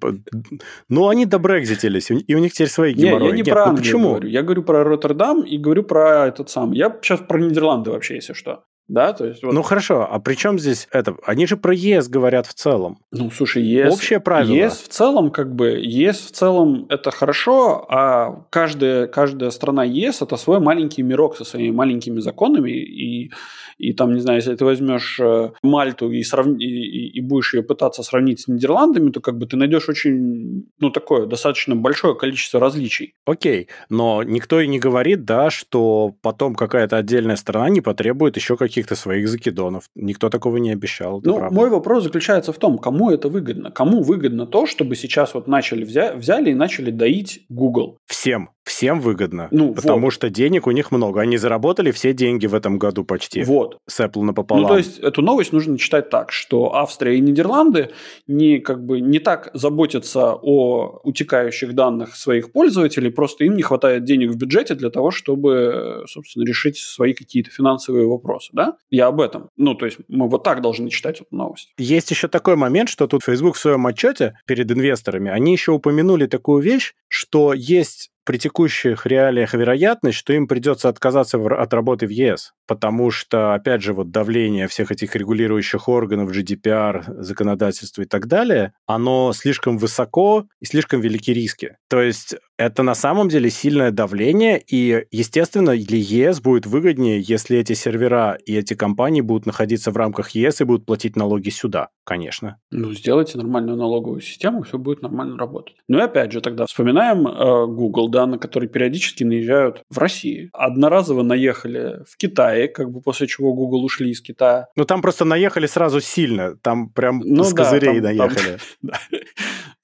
Ну, 0.89 1.09
они 1.09 1.27
добрекзитились, 1.27 2.11
и 2.11 2.35
у 2.35 2.39
них 2.39 2.53
теперь 2.53 2.69
свои 2.69 2.93
геморрои. 2.93 3.23
Не, 3.23 3.29
я 3.29 3.33
не 3.33 3.43
Нет, 3.43 3.49
про 3.49 3.65
ну 3.65 3.71
Англию 3.71 3.85
почему? 3.85 4.09
говорю. 4.11 4.29
Я 4.29 4.43
говорю 4.43 4.63
про 4.63 4.85
Роттердам 4.85 5.43
и 5.43 5.59
говорю 5.59 5.85
про 5.85 6.27
этот 6.27 6.51
сам. 6.51 6.73
Я 6.73 6.95
сейчас 7.03 7.21
про 7.21 7.39
Нидерланды 7.39 7.91
вообще, 7.91 8.17
если 8.17 8.35
что. 8.35 8.65
Да, 8.91 9.13
то 9.13 9.25
есть 9.25 9.45
вот... 9.45 9.55
Ну 9.55 9.63
хорошо, 9.63 10.09
а 10.11 10.19
при 10.19 10.35
чем 10.35 10.59
здесь 10.59 10.89
это? 10.91 11.15
Они 11.25 11.47
же 11.47 11.57
про 11.57 11.73
ЕС 11.73 12.09
говорят 12.09 12.49
в 12.49 12.55
целом. 12.55 12.99
Ну, 13.13 13.31
слушай, 13.31 13.63
ЕС... 13.63 13.95
Общее 13.95 14.19
правило. 14.19 14.53
ЕС 14.53 14.83
в 14.83 14.89
целом, 14.89 15.31
как 15.31 15.55
бы, 15.55 15.79
ЕС 15.81 16.19
в 16.19 16.33
целом 16.33 16.87
это 16.89 17.13
хорошо, 17.13 17.87
а 17.89 18.45
каждая, 18.51 19.07
каждая 19.07 19.51
страна 19.51 19.85
ЕС 19.85 20.23
это 20.23 20.37
свой 20.37 20.59
маленький 20.59 21.03
мирок 21.03 21.37
со 21.37 21.45
своими 21.45 21.71
маленькими 21.71 22.19
законами, 22.19 22.73
и, 22.73 23.31
и 23.79 23.93
там, 23.93 24.13
не 24.13 24.21
знаю, 24.21 24.41
если 24.41 24.57
ты 24.57 24.65
возьмешь 24.65 25.21
э, 25.21 25.53
Мальту 25.63 26.11
и, 26.11 26.23
срав... 26.25 26.49
и, 26.49 27.09
и 27.19 27.21
будешь 27.21 27.55
ее 27.55 27.63
пытаться 27.63 28.03
сравнить 28.03 28.41
с 28.41 28.49
Нидерландами, 28.49 29.11
то 29.11 29.21
как 29.21 29.39
бы 29.39 29.47
ты 29.47 29.57
найдешь 29.57 29.89
очень, 29.89 30.67
ну, 30.81 30.91
такое 30.91 31.27
достаточно 31.27 31.77
большое 31.77 32.17
количество 32.17 32.59
различий. 32.59 33.15
Окей, 33.25 33.69
но 33.89 34.25
никто 34.25 34.61
и 34.61 34.67
не 34.67 34.81
говорит, 34.81 35.25
да, 35.25 35.49
что 35.49 36.15
потом 36.23 36.57
какая-то 36.57 36.97
отдельная 36.97 37.37
страна 37.37 37.69
не 37.69 37.81
потребует 37.81 38.35
еще 38.37 38.57
каких 38.57 38.80
каких-то 38.81 38.97
своих 38.97 39.29
закидонов. 39.29 39.85
Никто 39.95 40.29
такого 40.31 40.57
не 40.57 40.73
обещал. 40.73 41.21
Ну, 41.25 41.37
правда. 41.37 41.55
мой 41.55 41.71
вопрос 41.71 42.05
заключается 42.05 42.53
в 42.53 42.59
том, 42.59 42.79
кому 42.79 43.11
это 43.11 43.29
выгодно? 43.29 43.71
Кому 43.71 44.03
выгодно 44.03 44.47
то, 44.47 44.67
чтобы 44.67 44.97
сейчас 44.97 45.35
вот 45.35 45.49
начали 45.49 45.85
взя- 45.85 46.17
взяли 46.17 46.51
и 46.51 46.55
начали 46.55 46.91
доить 46.91 47.45
Google? 47.49 47.99
Всем. 48.07 48.49
Всем 48.65 49.01
выгодно. 49.01 49.49
Ну, 49.51 49.75
потому 49.75 50.07
вот. 50.07 50.11
что 50.11 50.31
денег 50.31 50.67
у 50.67 50.71
них 50.71 50.93
много. 50.93 51.21
Они 51.21 51.39
заработали 51.39 51.91
все 51.91 52.13
деньги 52.13 52.47
в 52.47 52.55
этом 52.55 52.79
году 52.79 53.05
почти. 53.05 53.43
Вот. 53.43 53.79
С 53.89 54.01
Apple 54.01 54.23
напополам. 54.23 54.63
Ну, 54.63 54.69
то 54.69 54.77
есть, 54.77 54.99
эту 54.99 55.23
новость 55.23 55.53
нужно 55.53 55.79
читать 55.79 56.11
так, 56.11 56.31
что 56.31 56.75
Австрия 56.75 57.17
и 57.17 57.21
Нидерланды 57.21 57.91
не, 58.29 58.59
как 58.61 58.85
бы, 58.85 59.01
не 59.01 59.19
так 59.19 59.51
заботятся 59.55 60.35
о 60.35 61.01
утекающих 61.03 61.75
данных 61.75 62.17
своих 62.17 62.53
пользователей, 62.53 63.11
просто 63.11 63.45
им 63.45 63.57
не 63.57 63.63
хватает 63.63 64.05
денег 64.05 64.31
в 64.31 64.37
бюджете 64.37 64.75
для 64.75 64.91
того, 64.91 65.11
чтобы, 65.11 66.05
собственно, 66.07 66.45
решить 66.45 66.77
свои 66.77 67.13
какие-то 67.15 67.51
финансовые 67.51 68.07
вопросы. 68.07 68.51
Да? 68.53 68.70
Я 68.91 69.07
об 69.07 69.21
этом. 69.21 69.51
Ну, 69.57 69.75
то 69.75 69.87
есть, 69.87 69.99
мы 70.09 70.29
вот 70.29 70.43
так 70.45 70.61
должны 70.63 70.91
читать 70.91 71.21
эту 71.21 71.35
новость. 71.35 71.73
Есть 71.79 72.11
еще 72.11 72.29
такой 72.29 72.57
момент, 72.57 72.89
что 72.89 73.07
тут 73.07 73.23
Facebook 73.25 73.57
в 73.57 73.61
своем 73.61 73.87
отчете 73.87 74.39
перед 74.47 74.71
инвесторами, 74.71 75.31
они 75.31 75.53
еще 75.53 75.73
упомянули 75.73 76.27
такую 76.27 76.63
вещь, 76.63 76.95
что 77.09 77.53
есть 77.55 78.11
при 78.25 78.39
текущих 78.39 79.07
реалиях 79.07 79.55
вероятность, 79.55 80.19
что 80.19 80.33
им 80.33 80.47
придется 80.47 80.89
отказаться 80.89 81.39
от 81.39 81.75
работы 81.75 82.07
в 82.07 82.11
ЕС, 82.11 82.53
потому 82.67 83.11
что, 83.11 83.55
опять 83.55 83.83
же, 83.83 83.93
вот 83.93 84.11
давление 84.11 84.69
всех 84.69 84.93
этих 84.93 85.17
регулирующих 85.17 85.89
органов, 85.89 86.31
GDPR, 86.31 87.23
законодательства 87.23 88.03
и 88.03 88.07
так 88.07 88.27
далее, 88.27 88.73
оно 88.87 89.33
слишком 89.33 89.79
высоко 89.79 90.47
и 90.61 90.67
слишком 90.67 91.01
велики 91.01 91.33
риски. 91.33 91.77
То 91.89 92.01
есть 92.01 92.37
это 92.61 92.83
на 92.83 92.95
самом 92.95 93.31
деле 93.31 93.49
сильное 93.49 93.91
давление, 93.91 94.63
и, 94.65 95.07
естественно, 95.11 95.75
для 95.75 95.97
ЕС 95.97 96.43
будет 96.43 96.67
выгоднее, 96.67 97.21
если 97.21 97.59
эти 97.59 97.73
сервера 97.73 98.37
и 98.45 98.55
эти 98.55 98.75
компании 98.75 99.23
будут 99.23 99.47
находиться 99.47 99.91
в 99.91 99.97
рамках 99.97 100.33
ЕС 100.33 100.61
и 100.61 100.65
будут 100.65 100.85
платить 100.85 101.17
налоги 101.17 101.49
сюда, 101.49 101.89
конечно. 102.05 102.59
Ну, 102.71 102.93
сделайте 102.93 103.39
нормальную 103.39 103.79
налоговую 103.79 104.21
систему, 104.21 104.63
все 104.63 104.77
будет 104.77 105.01
нормально 105.01 105.39
работать. 105.39 105.77
Ну 105.89 105.99
и 105.99 106.03
опять 106.03 106.33
же, 106.33 106.43
тогда 106.43 106.67
вспоминаем 106.67 107.27
э, 107.27 107.67
Google, 107.67 108.10
да, 108.11 108.27
на 108.27 108.39
который 108.39 108.69
периодически 108.69 109.25
наезжают 109.25 109.83
в 109.91 109.99
России. 109.99 110.51
Одноразово 110.53 111.23
наехали 111.23 112.05
в 112.09 112.17
Китае, 112.17 112.69
как 112.69 112.91
бы 112.91 113.01
после 113.01 113.27
чего 113.27 113.55
Google 113.55 113.85
ушли 113.85 114.11
из 114.11 114.21
Китая. 114.21 114.67
Ну, 114.77 114.85
там 114.85 115.03
просто 115.03 115.25
наехали 115.25 115.67
сразу 115.67 116.01
сильно, 116.01 116.57
там 116.57 116.91
прям 116.91 117.21
ну, 117.21 117.45
с 117.45 117.53
да, 117.53 117.65
козырей 117.65 118.01
там, 118.01 118.03
наехали. 118.03 118.59
Там, 118.83 118.99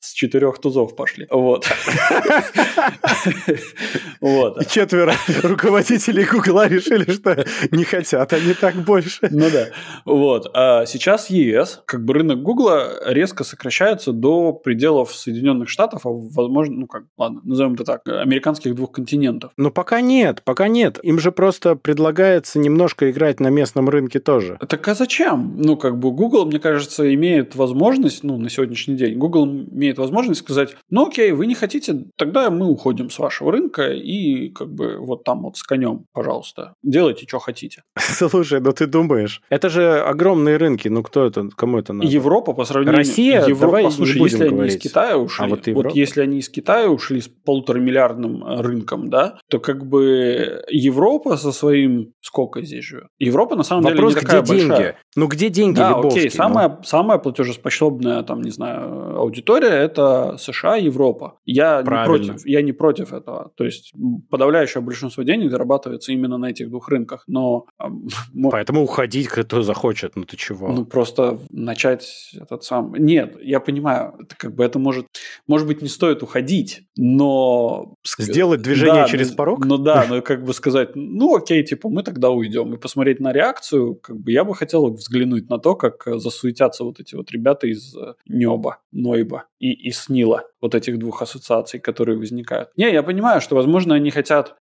с 0.06 0.12
четырех 0.12 0.58
тузов 0.60 0.94
пошли. 0.94 1.26
Вот. 1.30 1.66
вот. 4.20 4.62
И 4.62 4.66
четверо 4.68 5.14
руководителей 5.42 6.24
Гугла 6.24 6.68
решили, 6.68 7.10
что 7.10 7.44
не 7.72 7.84
хотят 7.84 8.32
они 8.32 8.54
так 8.54 8.76
больше. 8.76 9.28
Ну 9.30 9.50
да. 9.50 9.66
Вот. 10.04 10.48
А 10.54 10.86
сейчас 10.86 11.28
ЕС, 11.28 11.82
как 11.86 12.04
бы 12.04 12.14
рынок 12.14 12.40
Гугла 12.40 12.92
резко 13.04 13.42
сокращается 13.42 14.12
до 14.12 14.52
пределов 14.52 15.12
Соединенных 15.12 15.68
Штатов, 15.68 16.06
а 16.06 16.10
возможно, 16.10 16.76
ну 16.76 16.86
как, 16.86 17.04
ладно, 17.18 17.40
назовем 17.42 17.74
это 17.74 17.84
так, 17.84 18.02
американских 18.06 18.74
двух 18.76 18.92
континентов. 18.92 19.52
Ну 19.56 19.70
пока 19.70 20.00
нет, 20.00 20.42
пока 20.44 20.68
нет. 20.68 21.00
Им 21.02 21.18
же 21.18 21.32
просто 21.32 21.74
предлагается 21.74 22.60
немножко 22.60 23.10
играть 23.10 23.40
на 23.40 23.48
местном 23.48 23.88
рынке 23.88 24.20
тоже. 24.20 24.58
Так 24.68 24.86
а 24.86 24.94
зачем? 24.94 25.56
Ну 25.56 25.76
как 25.76 25.98
бы 25.98 26.12
Google, 26.12 26.46
мне 26.46 26.60
кажется, 26.60 27.12
имеет 27.12 27.56
возможность, 27.56 28.22
ну 28.22 28.38
на 28.38 28.48
сегодняшний 28.48 28.94
день, 28.94 29.18
Google 29.18 29.46
имеет 29.46 29.95
имеет 29.96 29.98
возможность 29.98 30.40
сказать, 30.40 30.76
ну 30.90 31.06
окей, 31.06 31.32
вы 31.32 31.46
не 31.46 31.54
хотите, 31.54 32.04
тогда 32.16 32.50
мы 32.50 32.66
уходим 32.66 33.10
с 33.10 33.18
вашего 33.18 33.52
рынка 33.52 33.92
и 33.92 34.50
как 34.50 34.72
бы 34.72 34.98
вот 34.98 35.24
там 35.24 35.42
вот 35.42 35.56
с 35.56 35.62
конем, 35.62 36.04
пожалуйста, 36.12 36.74
делайте, 36.82 37.26
что 37.26 37.38
хотите. 37.38 37.82
Слушай, 37.98 38.60
ну 38.60 38.72
ты 38.72 38.86
думаешь, 38.86 39.42
это 39.48 39.68
же 39.68 40.00
огромные 40.00 40.56
рынки, 40.56 40.88
ну 40.88 41.02
кто 41.02 41.26
это, 41.26 41.48
кому 41.56 41.78
это 41.78 41.92
надо? 41.92 42.06
Европа 42.08 42.52
по 42.52 42.64
сравнению... 42.64 42.98
Россия? 42.98 43.40
Европа, 43.40 43.60
Давай 43.60 43.84
послушай, 43.84 44.22
если 44.22 44.48
говорить. 44.48 44.58
они 44.58 44.68
из 44.68 44.82
Китая 44.82 45.18
ушли, 45.18 45.44
а 45.44 45.48
вот, 45.48 45.66
вот 45.66 45.94
если 45.94 46.22
они 46.22 46.38
из 46.38 46.48
Китая 46.48 46.88
ушли 46.88 47.20
с 47.20 47.28
полуторамиллиардным 47.28 48.44
э, 48.44 48.60
рынком, 48.62 49.08
да, 49.10 49.38
то 49.48 49.58
как 49.58 49.86
бы 49.86 50.62
Европа 50.68 51.36
со 51.36 51.52
своим... 51.52 52.12
Сколько 52.20 52.62
здесь 52.62 52.84
живет? 52.84 53.06
Европа 53.18 53.56
на 53.56 53.62
самом 53.62 53.84
Вопрос, 53.84 54.14
деле 54.14 54.20
не 54.20 54.26
такая 54.26 54.42
где 54.42 54.54
деньги? 54.56 54.68
большая. 54.68 54.96
Ну 55.14 55.26
где 55.28 55.48
деньги, 55.48 55.76
Да, 55.76 55.90
Лебовский, 55.90 56.20
окей, 56.20 56.30
ну? 56.32 56.36
самая, 56.36 56.78
самая 56.84 57.18
платежеспособная, 57.18 58.22
там, 58.22 58.42
не 58.42 58.50
знаю, 58.50 59.16
аудитория 59.18 59.85
это 59.86 60.36
США, 60.38 60.76
Европа. 60.76 61.38
Я 61.44 61.82
не, 61.82 62.04
против, 62.04 62.46
я 62.46 62.62
не 62.62 62.72
против 62.72 63.12
этого. 63.12 63.52
То 63.56 63.64
есть 63.64 63.92
подавляющее 64.30 64.82
большинство 64.82 65.22
денег 65.22 65.50
зарабатывается 65.50 66.12
именно 66.12 66.38
на 66.38 66.50
этих 66.50 66.68
двух 66.68 66.88
рынках. 66.88 67.24
Но... 67.26 67.66
Поэтому 68.50 68.82
уходить 68.82 69.28
кто 69.28 69.62
захочет, 69.62 70.16
ну 70.16 70.24
ты 70.24 70.36
чего? 70.36 70.68
Ну 70.68 70.84
просто 70.84 71.38
начать 71.50 72.32
этот 72.34 72.64
сам... 72.64 72.94
Нет, 72.94 73.36
я 73.42 73.60
понимаю, 73.60 74.14
это 74.20 74.36
как 74.36 74.54
бы 74.54 74.64
это 74.64 74.78
может... 74.78 75.06
Может 75.46 75.66
быть, 75.66 75.82
не 75.82 75.88
стоит 75.88 76.22
уходить, 76.22 76.82
но... 76.96 77.94
Сделать 78.18 78.62
движение 78.62 79.02
да, 79.02 79.08
через 79.08 79.30
порог? 79.30 79.64
Ну 79.64 79.78
да, 79.78 80.06
но 80.08 80.22
как 80.22 80.44
бы 80.44 80.52
сказать, 80.52 80.90
ну 80.94 81.36
окей, 81.36 81.62
типа 81.64 81.88
мы 81.88 82.02
тогда 82.02 82.30
уйдем. 82.30 82.74
И 82.74 82.78
посмотреть 82.78 83.20
на 83.20 83.32
реакцию, 83.32 83.94
как 83.96 84.18
бы 84.18 84.32
я 84.32 84.44
бы 84.44 84.54
хотел 84.54 84.92
взглянуть 84.92 85.48
на 85.48 85.58
то, 85.58 85.74
как 85.74 86.02
засуетятся 86.06 86.84
вот 86.84 87.00
эти 87.00 87.14
вот 87.14 87.30
ребята 87.30 87.66
из 87.66 87.94
э, 87.96 88.14
Неба, 88.26 88.78
Нойба 88.92 89.44
и, 89.58 89.72
и 89.76 89.90
Снила 89.90 90.44
вот 90.60 90.74
этих 90.74 90.98
двух 90.98 91.22
ассоциаций, 91.22 91.80
которые 91.80 92.18
возникают. 92.18 92.70
Не, 92.76 92.92
я 92.92 93.02
понимаю, 93.02 93.40
что, 93.40 93.54
возможно, 93.54 93.94
они 93.94 94.10
хотят... 94.10 94.56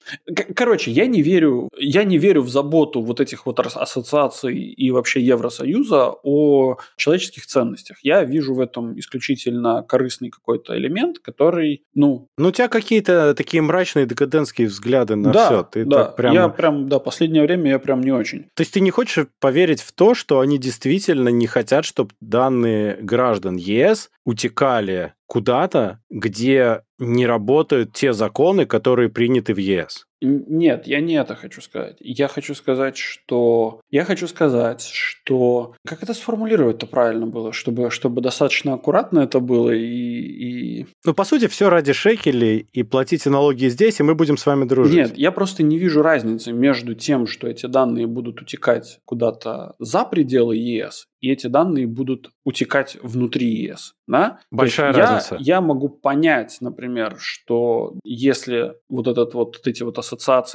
Короче, 0.54 0.90
я 0.90 1.06
не 1.06 1.22
верю, 1.22 1.68
я 1.78 2.04
не 2.04 2.18
верю 2.18 2.42
в 2.42 2.48
заботу 2.48 3.00
вот 3.00 3.20
этих 3.20 3.46
вот 3.46 3.60
ассоциаций 3.60 4.56
и 4.58 4.90
вообще 4.90 5.20
Евросоюза 5.20 6.14
о 6.22 6.76
человеческих 6.96 7.46
ценностях. 7.46 7.98
Я 8.02 8.24
вижу 8.24 8.54
в 8.54 8.60
этом 8.60 8.98
исключительно 8.98 9.82
корыстный 9.82 10.30
какой-то 10.30 10.76
элемент, 10.76 11.20
который, 11.20 11.84
ну... 11.94 12.28
Ну, 12.36 12.48
у 12.48 12.50
тебя 12.50 12.68
какие-то 12.68 13.34
такие 13.34 13.62
мрачные 13.62 14.06
декадентские 14.06 14.66
взгляды 14.66 15.16
на 15.16 15.32
да, 15.32 15.46
все. 15.46 15.62
Ты 15.62 15.84
да, 15.84 16.04
так 16.04 16.16
прямо... 16.16 16.34
я 16.34 16.48
прям, 16.48 16.88
да, 16.88 16.98
последнее 16.98 17.42
время 17.44 17.70
я 17.70 17.78
прям 17.78 18.02
не 18.02 18.12
очень. 18.12 18.44
То 18.54 18.60
есть 18.60 18.74
ты 18.74 18.80
не 18.80 18.90
хочешь 18.90 19.26
поверить 19.40 19.80
в 19.80 19.92
то, 19.92 20.14
что 20.14 20.40
они 20.40 20.58
действительно 20.58 21.28
не 21.28 21.46
хотят, 21.46 21.84
чтобы 21.84 22.10
данные 22.20 22.98
граждан 23.00 23.56
ЕС 23.56 24.10
утекали 24.24 24.93
куда-то, 25.26 26.00
где 26.10 26.82
не 26.98 27.26
работают 27.26 27.92
те 27.92 28.12
законы, 28.12 28.66
которые 28.66 29.08
приняты 29.08 29.54
в 29.54 29.58
ЕС. 29.58 30.06
Нет, 30.24 30.86
я 30.86 31.00
не 31.00 31.14
это 31.14 31.34
хочу 31.34 31.60
сказать. 31.60 31.96
Я 32.00 32.28
хочу 32.28 32.54
сказать, 32.54 32.96
что... 32.96 33.80
Я 33.90 34.04
хочу 34.04 34.26
сказать, 34.26 34.82
что... 34.82 35.74
Как 35.86 36.02
это 36.02 36.14
сформулировать-то 36.14 36.86
правильно 36.86 37.26
было? 37.26 37.52
Чтобы, 37.52 37.90
чтобы 37.90 38.20
достаточно 38.20 38.74
аккуратно 38.74 39.20
это 39.20 39.40
было 39.40 39.70
и, 39.70 39.84
и... 39.84 40.86
Ну, 41.04 41.14
по 41.14 41.24
сути, 41.24 41.46
все 41.46 41.68
ради 41.68 41.92
шекелей, 41.92 42.66
и 42.72 42.82
платите 42.82 43.30
налоги 43.30 43.66
здесь, 43.68 44.00
и 44.00 44.02
мы 44.02 44.14
будем 44.14 44.36
с 44.36 44.46
вами 44.46 44.64
дружить. 44.64 44.94
Нет, 44.94 45.18
я 45.18 45.32
просто 45.32 45.62
не 45.62 45.78
вижу 45.78 46.02
разницы 46.02 46.52
между 46.52 46.94
тем, 46.94 47.26
что 47.26 47.46
эти 47.46 47.66
данные 47.66 48.06
будут 48.06 48.40
утекать 48.40 49.00
куда-то 49.04 49.74
за 49.78 50.04
пределы 50.04 50.56
ЕС, 50.56 51.06
и 51.20 51.30
эти 51.30 51.46
данные 51.46 51.86
будут 51.86 52.30
утекать 52.44 52.98
внутри 53.02 53.48
ЕС. 53.48 53.94
Да? 54.06 54.40
Большая 54.50 54.92
разница. 54.92 55.36
Я, 55.38 55.56
я 55.56 55.60
могу 55.60 55.88
понять, 55.88 56.58
например, 56.60 57.16
что 57.18 57.94
если 58.04 58.74
вот, 58.88 59.06
этот 59.08 59.34
вот, 59.34 59.56
вот 59.56 59.66
эти 59.66 59.82
вот 59.82 59.98
ассоциации 59.98 60.13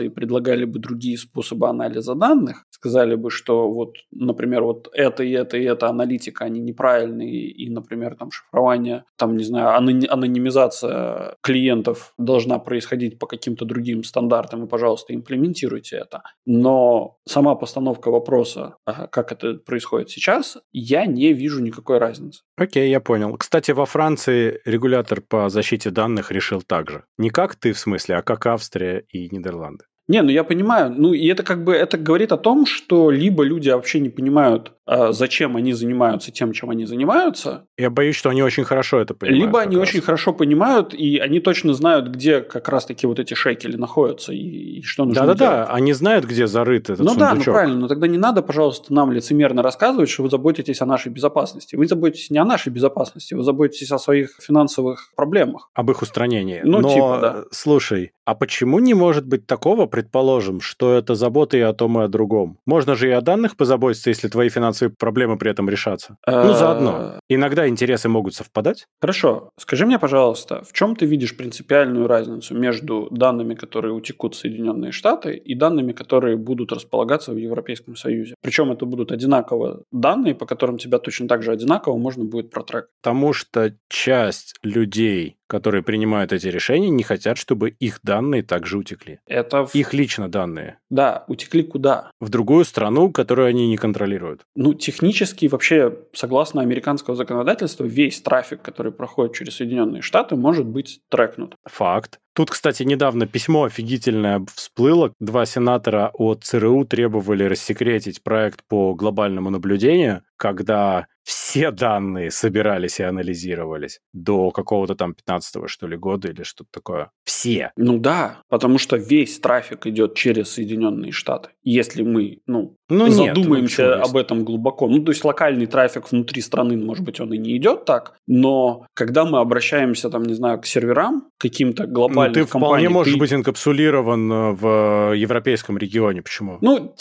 предлагали 0.09 0.65
бы 0.65 0.79
другие 0.79 1.17
способы 1.17 1.67
анализа 1.67 2.15
данных, 2.15 2.65
сказали 2.69 3.15
бы, 3.15 3.29
что 3.29 3.69
вот, 3.71 3.95
например, 4.11 4.63
вот 4.63 4.89
это 4.93 5.23
и 5.23 5.31
это 5.31 5.57
и 5.57 5.63
это 5.63 5.87
аналитика, 5.87 6.45
они 6.45 6.59
неправильные, 6.59 7.49
и, 7.49 7.69
например, 7.69 8.15
там 8.15 8.31
шифрование, 8.31 9.03
там, 9.17 9.35
не 9.35 9.43
знаю, 9.43 9.75
анонимизация 9.75 11.35
клиентов 11.41 12.13
должна 12.17 12.59
происходить 12.59 13.19
по 13.19 13.27
каким-то 13.27 13.65
другим 13.65 14.03
стандартам, 14.03 14.65
и, 14.65 14.67
пожалуйста, 14.67 15.13
имплементируйте 15.13 15.97
это. 15.97 16.23
Но 16.45 17.17
сама 17.27 17.55
постановка 17.55 18.11
вопроса, 18.11 18.75
а 18.85 19.07
как 19.07 19.31
это 19.31 19.55
происходит 19.55 20.09
сейчас, 20.09 20.57
я 20.71 21.05
не 21.05 21.33
вижу 21.33 21.61
никакой 21.61 21.97
разницы. 21.97 22.41
Окей, 22.57 22.89
я 22.89 22.99
понял. 22.99 23.35
Кстати, 23.37 23.71
во 23.71 23.85
Франции 23.85 24.59
регулятор 24.65 25.21
по 25.21 25.49
защите 25.49 25.89
данных 25.89 26.31
решил 26.31 26.61
так 26.61 26.89
же. 26.89 27.03
Не 27.17 27.29
как 27.29 27.55
ты 27.55 27.73
в 27.73 27.79
смысле, 27.79 28.15
а 28.15 28.21
как 28.21 28.45
Австрия 28.45 29.03
и 29.09 29.29
Нидерланды. 29.29 29.48
Нидерланды. 29.49 29.85
Не, 30.09 30.23
ну 30.23 30.29
я 30.29 30.43
понимаю. 30.43 30.93
Ну 30.97 31.13
и 31.13 31.25
это 31.27 31.43
как 31.43 31.63
бы 31.63 31.73
это 31.73 31.97
говорит 31.97 32.31
о 32.31 32.37
том, 32.37 32.65
что 32.65 33.11
либо 33.11 33.43
люди 33.43 33.69
вообще 33.69 33.99
не 33.99 34.09
понимают, 34.09 34.73
а, 34.87 35.11
зачем 35.11 35.55
они 35.55 35.71
занимаются 35.73 36.31
тем, 36.31 36.51
чем 36.51 36.71
они 36.71 36.85
занимаются. 36.85 37.67
Я 37.77 37.91
боюсь, 37.91 38.15
что 38.15 38.29
они 38.31 38.41
очень 38.41 38.63
хорошо 38.63 38.99
это 38.99 39.13
понимают. 39.13 39.45
Либо 39.45 39.61
они 39.61 39.77
раз. 39.77 39.87
очень 39.87 40.01
хорошо 40.01 40.33
понимают, 40.33 40.95
и 40.95 41.19
они 41.19 41.39
точно 41.39 41.73
знают, 41.75 42.07
где 42.07 42.41
как 42.41 42.67
раз-таки 42.69 43.05
вот 43.05 43.19
эти 43.19 43.35
шекели 43.35 43.75
находятся 43.77 44.33
и, 44.33 44.79
и 44.79 44.81
что 44.81 45.05
нужно 45.05 45.27
Да-да-да, 45.27 45.65
они 45.67 45.93
знают, 45.93 46.25
где 46.25 46.47
зарыт 46.47 46.89
этот 46.89 46.99
Ну 47.05 47.09
сундучок. 47.11 47.29
да, 47.29 47.35
ну 47.35 47.43
правильно, 47.43 47.79
но 47.81 47.87
тогда 47.87 48.07
не 48.07 48.17
надо, 48.17 48.41
пожалуйста, 48.41 48.91
нам 48.91 49.11
лицемерно 49.11 49.61
рассказывать, 49.61 50.09
что 50.09 50.23
вы 50.23 50.29
заботитесь 50.31 50.81
о 50.81 50.87
нашей 50.87 51.11
безопасности. 51.11 51.75
Вы 51.75 51.85
заботитесь 51.85 52.31
не 52.31 52.39
о 52.39 52.45
нашей 52.45 52.69
безопасности, 52.73 53.35
вы 53.35 53.43
заботитесь 53.43 53.91
о 53.91 53.99
своих 53.99 54.31
финансовых 54.41 55.11
проблемах. 55.15 55.69
Об 55.75 55.91
их 55.91 56.01
устранении. 56.01 56.61
Ну, 56.63 56.79
но, 56.81 56.89
типа, 56.89 57.19
да. 57.21 57.43
Слушай, 57.51 58.13
а 58.25 58.33
почему 58.33 58.79
не 58.79 58.95
может 58.95 59.27
быть 59.27 59.45
такого, 59.45 59.85
предположим, 59.99 60.61
что 60.61 60.93
это 60.93 61.13
забота 61.15 61.57
и 61.57 61.61
о 61.61 61.73
том, 61.73 61.99
и 61.99 62.03
о 62.03 62.07
другом? 62.07 62.57
Можно 62.65 62.95
же 62.95 63.09
и 63.09 63.11
о 63.11 63.19
данных 63.19 63.57
позаботиться, 63.57 64.09
если 64.09 64.29
твои 64.29 64.47
финансовые 64.47 64.95
проблемы 64.97 65.37
при 65.37 65.51
этом 65.51 65.69
решатся. 65.69 66.15
Ну, 66.25 66.53
заодно. 66.53 67.19
Иногда 67.27 67.67
интересы 67.67 68.07
могут 68.07 68.33
совпадать. 68.33 68.87
Хорошо. 69.01 69.49
Скажи 69.57 69.85
мне, 69.85 69.99
пожалуйста, 69.99 70.63
в 70.63 70.71
чем 70.71 70.95
ты 70.95 71.05
видишь 71.05 71.35
принципиальную 71.35 72.07
разницу 72.07 72.55
между 72.55 73.09
данными, 73.11 73.55
которые 73.55 73.93
утекут 73.93 74.35
в 74.35 74.37
Соединенные 74.37 74.91
Штаты, 74.91 75.35
и 75.35 75.53
данными, 75.55 75.91
которые 75.91 76.37
будут 76.37 76.71
располагаться 76.71 77.33
в 77.33 77.37
Европейском 77.37 77.97
Союзе? 77.97 78.35
Причем 78.41 78.71
это 78.71 78.85
будут 78.85 79.11
одинаково 79.11 79.83
данные, 79.91 80.33
по 80.33 80.45
которым 80.45 80.77
тебя 80.77 80.99
точно 80.99 81.27
так 81.27 81.43
же 81.43 81.51
одинаково 81.51 81.97
можно 81.97 82.23
будет 82.23 82.51
протрекать. 82.51 82.89
Потому 83.01 83.33
что 83.33 83.73
часть 83.89 84.55
людей 84.63 85.38
которые 85.49 85.81
принимают 85.81 86.31
эти 86.31 86.47
решения, 86.47 86.89
не 86.89 87.03
хотят, 87.03 87.37
чтобы 87.37 87.71
их 87.71 87.99
данные 88.03 88.43
также 88.43 88.77
утекли. 88.77 89.19
Это 89.25 89.65
в... 89.65 89.73
их 89.73 89.93
лично 89.93 90.29
данные. 90.29 90.77
Да, 90.89 91.25
утекли 91.27 91.63
куда? 91.63 92.11
В 92.21 92.29
другую 92.29 92.63
страну, 92.65 93.11
которую 93.11 93.47
они 93.47 93.67
не 93.67 93.77
контролируют. 93.77 94.41
Ну, 94.55 94.73
технически 94.75 95.47
вообще, 95.47 95.97
согласно 96.13 96.61
американского 96.61 97.15
законодательства, 97.15 97.83
весь 97.83 98.21
трафик, 98.21 98.61
который 98.61 98.91
проходит 98.91 99.35
через 99.35 99.55
Соединенные 99.55 100.03
Штаты, 100.03 100.35
может 100.35 100.67
быть 100.67 101.01
трекнут. 101.09 101.55
Факт. 101.65 102.19
Тут, 102.33 102.51
кстати, 102.51 102.83
недавно 102.83 103.27
письмо 103.27 103.63
офигительное 103.63 104.45
всплыло. 104.53 105.13
Два 105.19 105.45
сенатора 105.45 106.11
от 106.13 106.43
ЦРУ 106.43 106.85
требовали 106.85 107.43
рассекретить 107.43 108.23
проект 108.23 108.63
по 108.67 108.93
глобальному 108.93 109.49
наблюдению, 109.49 110.23
когда 110.37 111.07
все 111.23 111.69
данные 111.69 112.31
собирались 112.31 112.99
и 112.99 113.03
анализировались 113.03 113.99
до 114.13 114.49
какого-то 114.51 114.95
там 114.95 115.11
15-го, 115.11 115.67
что 115.67 115.85
ли, 115.87 115.95
года 115.95 116.29
или 116.29 116.43
что-то 116.43 116.69
такое. 116.71 117.11
Все. 117.23 117.71
Ну 117.75 117.99
да, 117.99 118.41
потому 118.49 118.79
что 118.79 118.95
весь 118.95 119.39
трафик 119.39 119.85
идет 119.85 120.15
через 120.15 120.49
Соединенные 120.49 121.11
Штаты. 121.11 121.49
Если 121.61 122.01
мы, 122.01 122.39
ну, 122.47 122.77
ну 122.89 123.09
задумаемся 123.09 123.83
нет, 123.83 124.07
об 124.07 124.17
этом 124.17 124.43
глубоко. 124.43 124.87
Ну, 124.87 125.03
то 125.03 125.11
есть 125.11 125.23
локальный 125.23 125.67
трафик 125.67 126.11
внутри 126.11 126.41
страны, 126.41 126.77
может 126.77 127.05
быть, 127.05 127.19
он 127.19 127.33
и 127.33 127.37
не 127.37 127.55
идет 127.57 127.85
так, 127.85 128.13
но 128.27 128.85
когда 128.93 129.25
мы 129.25 129.39
обращаемся, 129.39 130.09
там, 130.09 130.23
не 130.23 130.33
знаю, 130.33 130.59
к 130.59 130.65
серверам, 130.65 131.27
каким-то 131.37 131.87
глобальным 131.87 132.33
ты 132.33 132.45
вполне 132.45 132.89
можешь 132.89 133.15
быть 133.15 133.31
инкапсулирован 133.33 134.31
э, 134.31 134.51
в 134.53 135.13
европейском 135.15 135.77
регионе. 135.77 136.21
Почему? 136.21 136.57
Ну, 136.61 136.95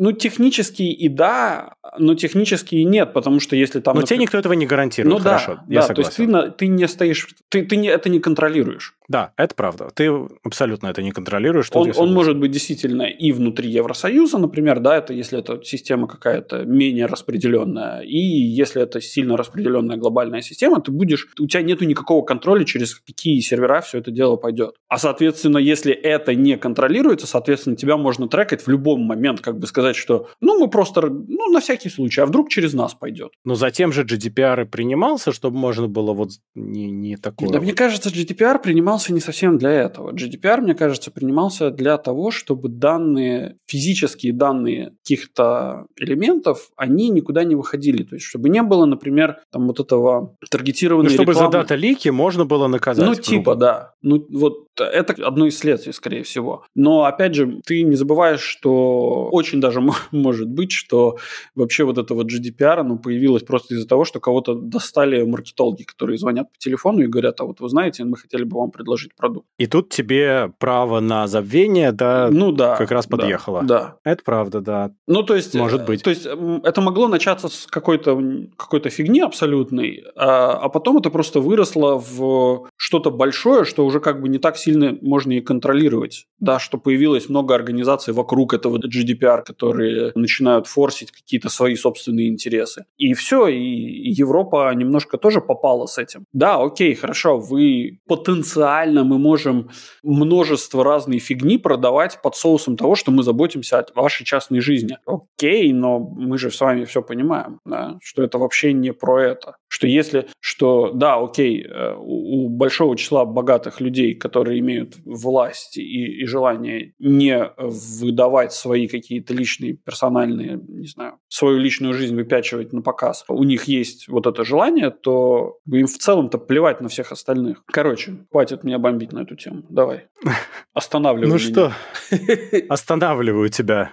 ну, 0.00 0.12
технически 0.12 0.82
и 0.84 1.08
да, 1.10 1.74
но 1.98 2.14
технически 2.14 2.76
и 2.76 2.84
нет, 2.84 3.12
потому 3.12 3.38
что 3.38 3.54
если 3.54 3.80
там... 3.80 3.94
Но 3.94 4.00
например... 4.00 4.08
тебе 4.08 4.22
никто 4.22 4.38
этого 4.38 4.54
не 4.54 4.64
гарантирует, 4.64 5.18
ну, 5.18 5.22
хорошо, 5.22 5.56
да, 5.56 5.74
я 5.74 5.86
да, 5.86 5.94
то 5.94 6.00
есть 6.00 6.16
ты, 6.16 6.50
ты 6.56 6.66
не 6.68 6.88
стоишь, 6.88 7.28
ты, 7.50 7.66
ты 7.66 7.76
не, 7.76 7.88
это 7.88 8.08
не 8.08 8.18
контролируешь. 8.18 8.96
Да, 9.10 9.32
это 9.36 9.56
правда. 9.56 9.88
Ты 9.92 10.08
абсолютно 10.44 10.86
это 10.86 11.02
не 11.02 11.10
контролируешь. 11.10 11.68
Он, 11.72 11.92
он 11.96 12.14
может 12.14 12.38
быть 12.38 12.52
действительно 12.52 13.02
и 13.02 13.32
внутри 13.32 13.68
Евросоюза, 13.68 14.38
например, 14.38 14.78
да, 14.78 14.96
это 14.96 15.12
если 15.12 15.40
это 15.40 15.60
система 15.64 16.06
какая-то 16.06 16.64
менее 16.64 17.06
распределенная, 17.06 18.02
и 18.02 18.16
если 18.16 18.80
это 18.80 19.00
сильно 19.00 19.36
распределенная 19.36 19.96
глобальная 19.96 20.42
система, 20.42 20.80
ты 20.80 20.92
будешь, 20.92 21.26
у 21.40 21.46
тебя 21.48 21.62
нету 21.62 21.84
никакого 21.86 22.24
контроля, 22.24 22.64
через 22.64 22.94
какие 22.94 23.40
сервера 23.40 23.80
все 23.80 23.98
это 23.98 24.12
дело 24.12 24.36
пойдет. 24.36 24.76
А, 24.88 24.96
соответственно, 24.96 25.58
если 25.58 25.92
это 25.92 26.36
не 26.36 26.56
контролируется, 26.56 27.26
соответственно, 27.26 27.74
тебя 27.74 27.96
можно 27.96 28.28
трекать 28.28 28.62
в 28.62 28.68
любом 28.68 29.00
момент, 29.00 29.40
как 29.40 29.58
бы 29.58 29.66
сказать, 29.66 29.89
сказать, 29.90 29.96
что 29.96 30.28
ну 30.40 30.58
мы 30.58 30.68
просто, 30.68 31.02
ну 31.02 31.50
на 31.50 31.60
всякий 31.60 31.88
случай, 31.88 32.20
а 32.20 32.26
вдруг 32.26 32.48
через 32.48 32.74
нас 32.74 32.94
пойдет. 32.94 33.32
Но 33.44 33.54
затем 33.54 33.92
же 33.92 34.04
GDPR 34.04 34.62
и 34.62 34.64
принимался, 34.64 35.32
чтобы 35.32 35.58
можно 35.58 35.88
было 35.88 36.12
вот 36.12 36.30
не, 36.54 36.90
не 36.90 37.16
такое. 37.16 37.48
Да, 37.48 37.58
вот. 37.58 37.64
мне 37.64 37.72
кажется, 37.72 38.10
GDPR 38.10 38.60
принимался 38.62 39.12
не 39.12 39.20
совсем 39.20 39.58
для 39.58 39.70
этого. 39.70 40.12
GDPR, 40.12 40.60
мне 40.60 40.74
кажется, 40.74 41.10
принимался 41.10 41.70
для 41.70 41.98
того, 41.98 42.30
чтобы 42.30 42.68
данные, 42.68 43.56
физические 43.66 44.32
данные 44.32 44.92
каких-то 45.02 45.86
элементов, 45.98 46.70
они 46.76 47.10
никуда 47.10 47.44
не 47.44 47.54
выходили. 47.54 48.02
То 48.02 48.16
есть, 48.16 48.26
чтобы 48.26 48.48
не 48.48 48.62
было, 48.62 48.86
например, 48.86 49.38
там 49.52 49.66
вот 49.66 49.80
этого 49.80 50.36
таргетированного 50.50 51.10
ну, 51.10 51.14
чтобы 51.14 51.32
рекламы. 51.32 51.52
за 51.52 51.58
дата-лики 51.58 52.08
можно 52.08 52.44
было 52.44 52.66
наказать. 52.68 53.06
Ну, 53.06 53.14
типа, 53.14 53.54
да. 53.54 53.92
Ну, 54.02 54.24
вот 54.30 54.66
это 54.78 55.14
одно 55.26 55.46
из 55.46 55.58
следствий, 55.58 55.92
скорее 55.92 56.22
всего. 56.22 56.64
Но, 56.74 57.04
опять 57.04 57.34
же, 57.34 57.60
ты 57.66 57.82
не 57.82 57.96
забываешь, 57.96 58.40
что 58.40 59.28
очень 59.30 59.60
даже 59.60 59.79
может 60.10 60.48
быть, 60.48 60.72
что 60.72 61.18
вообще 61.54 61.84
вот 61.84 61.98
это 61.98 62.14
вот 62.14 62.26
GDPR, 62.26 62.80
оно 62.80 62.98
появилось 62.98 63.42
просто 63.42 63.74
из-за 63.74 63.86
того, 63.86 64.04
что 64.04 64.20
кого-то 64.20 64.54
достали 64.54 65.22
маркетологи, 65.22 65.82
которые 65.82 66.18
звонят 66.18 66.52
по 66.52 66.58
телефону 66.58 67.00
и 67.00 67.06
говорят, 67.06 67.40
а 67.40 67.44
вот 67.44 67.60
вы 67.60 67.68
знаете, 67.68 68.04
мы 68.04 68.16
хотели 68.16 68.44
бы 68.44 68.58
вам 68.58 68.70
предложить 68.70 69.14
продукт. 69.16 69.46
И 69.58 69.66
тут 69.66 69.88
тебе 69.90 70.52
право 70.58 71.00
на 71.00 71.26
забвение, 71.26 71.92
да, 71.92 72.28
ну, 72.30 72.52
да 72.52 72.76
как 72.76 72.90
раз 72.90 73.06
подъехало. 73.06 73.62
Да. 73.62 73.96
Это 74.04 74.22
правда, 74.24 74.60
да. 74.60 74.90
Ну, 75.06 75.22
то 75.22 75.36
есть... 75.36 75.54
Может 75.54 75.86
быть. 75.86 76.02
То 76.02 76.10
есть 76.10 76.26
это 76.26 76.80
могло 76.80 77.08
начаться 77.08 77.48
с 77.48 77.66
какой-то 77.66 78.20
какой 78.56 78.80
фигни 78.90 79.20
абсолютной, 79.20 80.04
а, 80.16 80.52
а 80.52 80.68
потом 80.68 80.98
это 80.98 81.10
просто 81.10 81.40
выросло 81.40 81.98
в 81.98 82.68
что-то 82.76 83.10
большое, 83.10 83.64
что 83.64 83.84
уже 83.84 84.00
как 84.00 84.20
бы 84.20 84.28
не 84.28 84.38
так 84.38 84.56
сильно 84.56 84.96
можно 85.00 85.32
и 85.32 85.40
контролировать. 85.40 86.26
Да, 86.38 86.58
что 86.58 86.78
появилось 86.78 87.28
много 87.28 87.54
организаций 87.54 88.14
вокруг 88.14 88.54
этого 88.54 88.78
GDPR, 88.78 89.42
которые 89.60 90.12
начинают 90.14 90.66
форсить 90.66 91.10
какие-то 91.12 91.50
свои 91.50 91.74
собственные 91.74 92.28
интересы. 92.28 92.86
И 92.96 93.12
все, 93.12 93.46
и 93.46 94.10
Европа 94.10 94.72
немножко 94.74 95.18
тоже 95.18 95.40
попала 95.40 95.86
с 95.86 95.98
этим. 95.98 96.24
Да, 96.32 96.62
окей, 96.62 96.94
хорошо, 96.94 97.38
вы 97.38 97.98
потенциально 98.08 99.04
мы 99.04 99.18
можем 99.18 99.70
множество 100.02 100.82
разной 100.82 101.18
фигни 101.18 101.58
продавать 101.58 102.22
под 102.22 102.36
соусом 102.36 102.76
того, 102.76 102.94
что 102.94 103.10
мы 103.10 103.22
заботимся 103.22 103.80
о 103.80 104.00
вашей 104.00 104.24
частной 104.24 104.60
жизни. 104.60 104.96
Окей, 105.06 105.72
но 105.72 105.98
мы 105.98 106.38
же 106.38 106.50
с 106.50 106.60
вами 106.60 106.84
все 106.84 107.02
понимаем, 107.02 107.60
да, 107.66 107.98
что 108.02 108.22
это 108.22 108.38
вообще 108.38 108.72
не 108.72 108.92
про 108.92 109.22
это. 109.22 109.56
Что 109.68 109.86
если, 109.86 110.26
что 110.40 110.90
да, 110.92 111.16
окей, 111.16 111.64
э, 111.64 111.94
у 111.98 112.48
большого 112.48 112.96
числа 112.96 113.24
богатых 113.24 113.80
людей, 113.80 114.14
которые 114.14 114.60
имеют 114.60 114.96
власть 115.04 115.76
и, 115.76 116.22
и 116.22 116.24
желание 116.24 116.92
не 116.98 117.50
выдавать 117.58 118.52
свои 118.52 118.88
какие-то 118.88 119.34
личные, 119.34 119.49
персональные, 119.58 120.60
не 120.68 120.86
знаю, 120.86 121.18
свою 121.28 121.58
личную 121.58 121.94
жизнь 121.94 122.14
выпячивать 122.14 122.72
на 122.72 122.82
показ, 122.82 123.24
у 123.28 123.44
них 123.44 123.64
есть 123.64 124.08
вот 124.08 124.26
это 124.26 124.44
желание, 124.44 124.90
то 124.90 125.58
им 125.66 125.86
в 125.86 125.98
целом-то 125.98 126.38
плевать 126.38 126.80
на 126.80 126.88
всех 126.88 127.12
остальных. 127.12 127.62
Короче, 127.66 128.26
хватит 128.30 128.64
меня 128.64 128.78
бомбить 128.78 129.12
на 129.12 129.20
эту 129.20 129.36
тему. 129.36 129.64
Давай. 129.68 130.08
Останавливай 130.74 131.32
Ну 131.32 131.38
что, 131.38 131.72
останавливаю 132.68 133.48
тебя. 133.48 133.92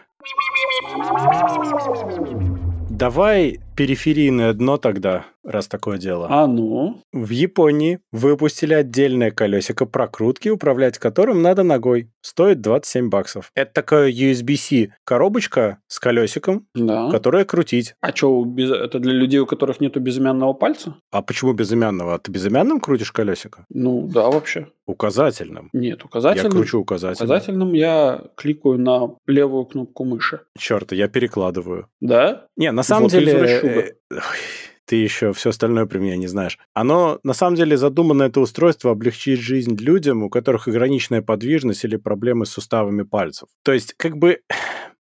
Давай 2.89 3.59
периферийное 3.77 4.53
дно 4.53 4.77
тогда, 4.77 5.25
раз 5.43 5.67
такое 5.67 5.97
дело. 5.99 6.27
А 6.29 6.47
ну? 6.47 7.01
В 7.13 7.29
Японии 7.29 7.99
выпустили 8.11 8.73
отдельное 8.73 9.29
колесико 9.31 9.85
прокрутки, 9.85 10.49
управлять 10.49 10.97
которым 10.97 11.41
надо 11.43 11.61
ногой. 11.63 12.09
Стоит 12.21 12.59
27 12.59 13.09
баксов. 13.09 13.51
Это 13.55 13.71
такая 13.71 14.11
USB-C 14.11 14.89
коробочка 15.05 15.77
с 15.87 15.99
колесиком, 15.99 16.65
Да. 16.73 17.09
которая 17.11 17.45
крутить. 17.45 17.93
А 18.01 18.13
что, 18.13 18.45
это 18.57 18.99
для 18.99 19.13
людей, 19.13 19.39
у 19.39 19.45
которых 19.45 19.79
нету 19.79 19.99
безымянного 19.99 20.53
пальца? 20.53 20.95
А 21.11 21.21
почему 21.21 21.53
безымянного? 21.53 22.15
А 22.15 22.17
ты 22.17 22.31
безымянным 22.31 22.79
крутишь 22.79 23.11
колесико? 23.11 23.65
Ну, 23.69 24.07
да, 24.11 24.27
вообще. 24.29 24.67
Указательным. 24.87 25.69
Нет, 25.73 26.03
указательным. 26.03 26.51
Я 26.51 26.57
кручу 26.57 26.79
указательным. 26.79 27.29
Указательным 27.29 27.73
я 27.73 28.23
кликаю 28.35 28.79
на 28.79 29.15
левую 29.27 29.65
кнопку 29.65 30.03
мыши. 30.05 30.41
Черт, 30.57 30.93
я 30.93 31.07
перекладываю. 31.09 31.87
Да? 32.01 32.45
Не, 32.55 32.71
на 32.71 32.83
самом 32.83 33.03
Вот 33.03 33.11
деле... 33.11 33.31
извращуга. 33.67 33.95
э, 34.11 34.19
Ты 34.85 34.95
еще 34.95 35.33
все 35.33 35.49
остальное 35.49 35.85
про 35.85 35.99
меня 35.99 36.15
не 36.15 36.27
знаешь. 36.27 36.57
Оно, 36.73 37.19
на 37.23 37.33
самом 37.33 37.55
деле, 37.57 37.75
задумано 37.75 38.23
это 38.23 38.39
устройство 38.39 38.91
облегчить 38.91 39.39
жизнь 39.39 39.75
людям, 39.75 40.23
у 40.23 40.29
которых 40.29 40.67
ограниченная 40.67 41.21
подвижность 41.21 41.83
или 41.83 41.97
проблемы 41.97 42.45
с 42.45 42.51
суставами 42.51 43.03
пальцев. 43.03 43.49
То 43.63 43.73
есть, 43.73 43.93
как 43.97 44.17
бы, 44.17 44.39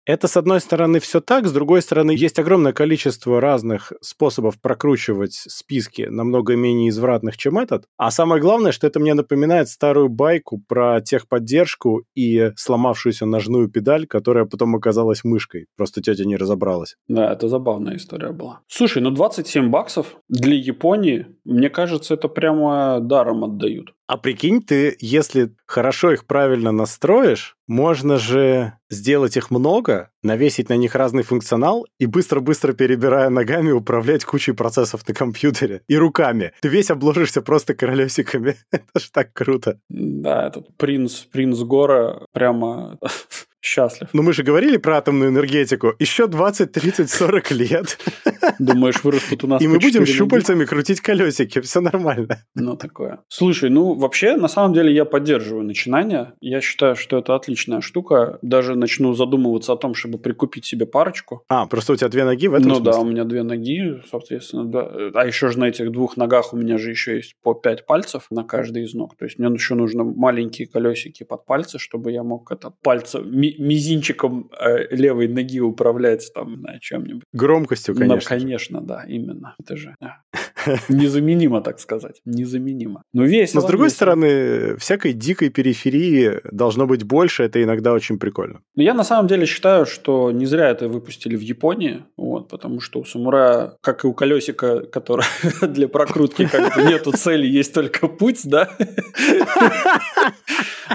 это, 0.06 0.28
с 0.28 0.38
одной 0.38 0.60
стороны, 0.60 1.00
все 1.00 1.20
так, 1.20 1.48
с 1.48 1.52
другой 1.52 1.82
стороны, 1.82 2.12
есть 2.12 2.38
огромное 2.40 2.74
количество 2.74 3.42
разных 3.42 3.92
способов 4.02 4.60
прокручивать 4.62 5.34
списки, 5.34 6.04
намного 6.04 6.56
менее 6.56 6.90
извратных, 6.90 7.38
чем 7.38 7.58
этот. 7.58 7.86
А 7.98 8.12
самое 8.12 8.42
главное, 8.42 8.72
что 8.72 8.88
это 8.88 9.00
мне 9.00 9.14
напоминает 9.14 9.68
старую 9.70 10.10
байку 10.10 10.62
про 10.68 11.02
техподдержку 11.02 12.04
и 12.16 12.52
сломавшуюся 12.56 13.26
ножную 13.26 13.70
педаль, 13.70 14.06
которая 14.06 14.46
потом 14.46 14.76
оказалась 14.76 15.24
мышкой. 15.24 15.66
Просто 15.76 16.02
тетя 16.02 16.26
не 16.26 16.38
разобралась. 16.38 16.96
Да, 17.08 17.34
это 17.34 17.48
забавная 17.48 17.98
история 17.98 18.32
была. 18.32 18.62
Слушай, 18.68 19.02
ну 19.02 19.12
27 19.12 19.70
баксов 19.70 20.18
для 20.30 20.56
Японии, 20.56 21.28
мне 21.44 21.70
кажется, 21.70 22.14
это 22.14 22.28
прямо 22.28 23.00
даром 23.00 23.44
отдают. 23.44 23.94
А 24.08 24.18
прикинь, 24.18 24.62
ты, 24.62 24.96
если 25.00 25.56
хорошо 25.66 26.12
их 26.12 26.26
правильно 26.26 26.72
настроишь, 26.72 27.58
можно 27.68 28.20
же 28.20 28.74
сделать 28.90 29.36
их 29.36 29.50
много, 29.50 30.12
навесить 30.22 30.70
на 30.70 30.78
них 30.78 30.94
разный 30.94 31.24
функционал 31.24 31.88
и 32.00 32.06
быстро-быстро 32.06 32.74
перебирая 32.74 33.30
ногами 33.30 33.72
управлять 33.72 34.24
кучей 34.24 34.52
процессов 34.52 35.08
на 35.08 35.16
компьютере 35.16 35.82
и 35.88 35.98
руками. 35.98 36.54
Ты 36.62 36.68
весь 36.68 36.92
обложишься 36.92 37.42
просто 37.42 37.74
колесиками. 37.74 38.58
Это 38.72 39.00
ж 39.00 39.10
так 39.12 39.34
круто. 39.34 39.80
Да, 39.90 40.48
этот 40.48 40.76
принц, 40.78 41.22
принц 41.22 41.60
Гора 41.62 42.28
прямо 42.32 43.00
счастлив. 43.62 44.10
Но 44.14 44.22
мы 44.22 44.34
же 44.34 44.44
говорили 44.44 44.78
про 44.78 44.98
атомную 44.98 45.32
энергетику. 45.32 45.94
Еще 45.98 46.28
20, 46.28 46.72
30, 46.72 47.10
40 47.10 47.52
лет. 47.52 47.98
Думаешь, 48.60 49.04
вырастут 49.04 49.44
у 49.44 49.48
нас 49.48 49.62
И 49.62 49.68
мы 49.68 49.80
будем 49.80 50.02
ноги? 50.02 50.12
щупальцами 50.12 50.66
крутить 50.66 51.02
колесики. 51.02 51.62
Все 51.62 51.82
нормально. 51.82 52.40
Ну, 52.56 52.76
такое. 52.76 53.20
Слушай, 53.28 53.70
ну, 53.70 53.94
вообще, 53.94 54.36
на 54.36 54.48
самом 54.48 54.74
деле, 54.74 54.94
я 54.94 55.06
поддерживаю 55.06 55.64
начинание. 55.66 56.34
Я 56.42 56.62
считаю, 56.62 56.96
что 56.96 57.18
это 57.18 57.36
отличная 57.36 57.82
штука. 57.82 58.40
Даже 58.42 58.76
начну 58.76 59.14
задумываться 59.14 59.74
о 59.74 59.78
том, 59.78 59.94
чтобы 59.94 60.18
прикупить 60.18 60.66
себе 60.66 60.86
парочку. 60.86 61.44
А, 61.50 61.66
просто 61.68 61.94
у 61.94 61.96
тебя 61.96 62.10
две 62.10 62.24
ноги 62.26 62.48
в 62.48 62.54
этом 62.54 62.68
ну 62.70 62.80
да, 62.80 62.94
смысле? 62.94 63.02
у 63.10 63.12
меня 63.12 63.24
две 63.24 63.44
ноги, 63.44 64.02
соответственно, 64.10 64.66
да. 64.66 64.90
А 65.14 65.26
еще 65.26 65.50
же 65.50 65.60
на 65.60 65.66
этих 65.66 65.92
двух 65.92 66.18
ногах 66.18 66.54
у 66.54 66.58
меня 66.58 66.78
же 66.78 66.90
еще 66.92 67.16
есть 67.16 67.36
по 67.44 67.54
пять 67.54 67.86
пальцев 67.86 68.28
на 68.30 68.44
каждый 68.44 68.84
из 68.84 68.94
ног. 68.94 69.16
То 69.18 69.26
есть 69.26 69.38
мне 69.40 69.54
еще 69.54 69.76
нужно 69.76 70.04
маленькие 70.04 70.68
колесики 70.68 71.24
под 71.24 71.46
пальцы, 71.46 71.80
чтобы 71.80 72.12
я 72.12 72.24
мог 72.24 72.52
это 72.52 72.72
пальцем, 72.82 73.30
ми- 73.32 73.56
мизинчиком 73.58 74.50
э, 74.60 74.96
левой 74.96 75.28
ноги 75.28 75.60
управлять 75.60 76.32
там, 76.34 76.62
на 76.62 76.80
чем-нибудь. 76.80 77.24
Громкостью, 77.34 77.96
конечно. 77.96 78.35
Конечно, 78.40 78.82
да, 78.82 79.04
именно. 79.08 79.56
Это 79.60 79.76
же 79.76 79.96
да. 80.00 80.22
незаменимо, 80.90 81.62
так 81.62 81.80
сказать. 81.80 82.22
Незаменимо. 82.26 83.04
Ну, 83.14 83.24
весело. 83.24 83.62
Но 83.62 83.68
с 83.68 83.70
другой 83.70 83.88
весело. 83.88 83.96
стороны, 83.96 84.78
всякой 84.78 85.14
дикой 85.14 85.50
периферии 85.50 86.42
должно 86.52 86.88
быть 86.88 87.04
больше, 87.04 87.44
это 87.44 87.62
иногда 87.62 87.94
очень 87.94 88.20
прикольно. 88.20 88.62
Но 88.76 88.84
я 88.84 88.94
на 88.94 89.04
самом 89.04 89.28
деле 89.28 89.46
считаю, 89.46 89.86
что 89.86 90.32
не 90.32 90.46
зря 90.46 90.70
это 90.70 90.88
выпустили 90.88 91.36
в 91.36 91.42
Японии, 91.42 92.04
вот, 92.18 92.50
потому 92.50 92.82
что 92.82 93.00
у 93.00 93.06
самурая, 93.06 93.78
как 93.82 94.04
и 94.04 94.08
у 94.08 94.14
колесика, 94.14 94.82
которое 94.82 95.28
для 95.62 95.88
прокрутки 95.88 96.48
как 96.48 96.76
бы 96.76 96.84
нету 96.84 97.12
цели, 97.12 97.48
есть 97.48 97.74
только 97.74 98.08
путь, 98.08 98.42
да? 98.44 98.70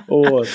Вот. 0.06 0.46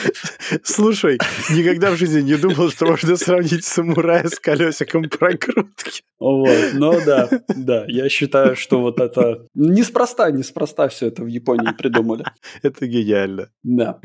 Слушай, 0.64 1.18
никогда 1.50 1.92
в 1.92 1.98
жизни 1.98 2.22
не 2.22 2.36
думал, 2.36 2.70
что 2.70 2.86
можно 2.86 3.18
сравнить 3.18 3.66
самурая 3.66 4.28
с 4.28 4.40
колесиком 4.40 5.10
прокрутки. 5.10 6.04
Вот. 6.20 6.74
Но 6.74 7.00
да, 7.06 7.30
да, 7.56 7.86
я 7.88 8.10
считаю, 8.10 8.56
что 8.56 8.82
вот 8.82 9.00
это 9.06 9.48
неспроста, 9.54 10.32
неспроста 10.32 10.88
все 10.88 11.08
это 11.08 11.24
в 11.24 11.28
Японии 11.28 11.72
придумали. 11.78 12.26
Это 12.62 12.88
гениально. 12.88 13.50
Да. 13.64 14.00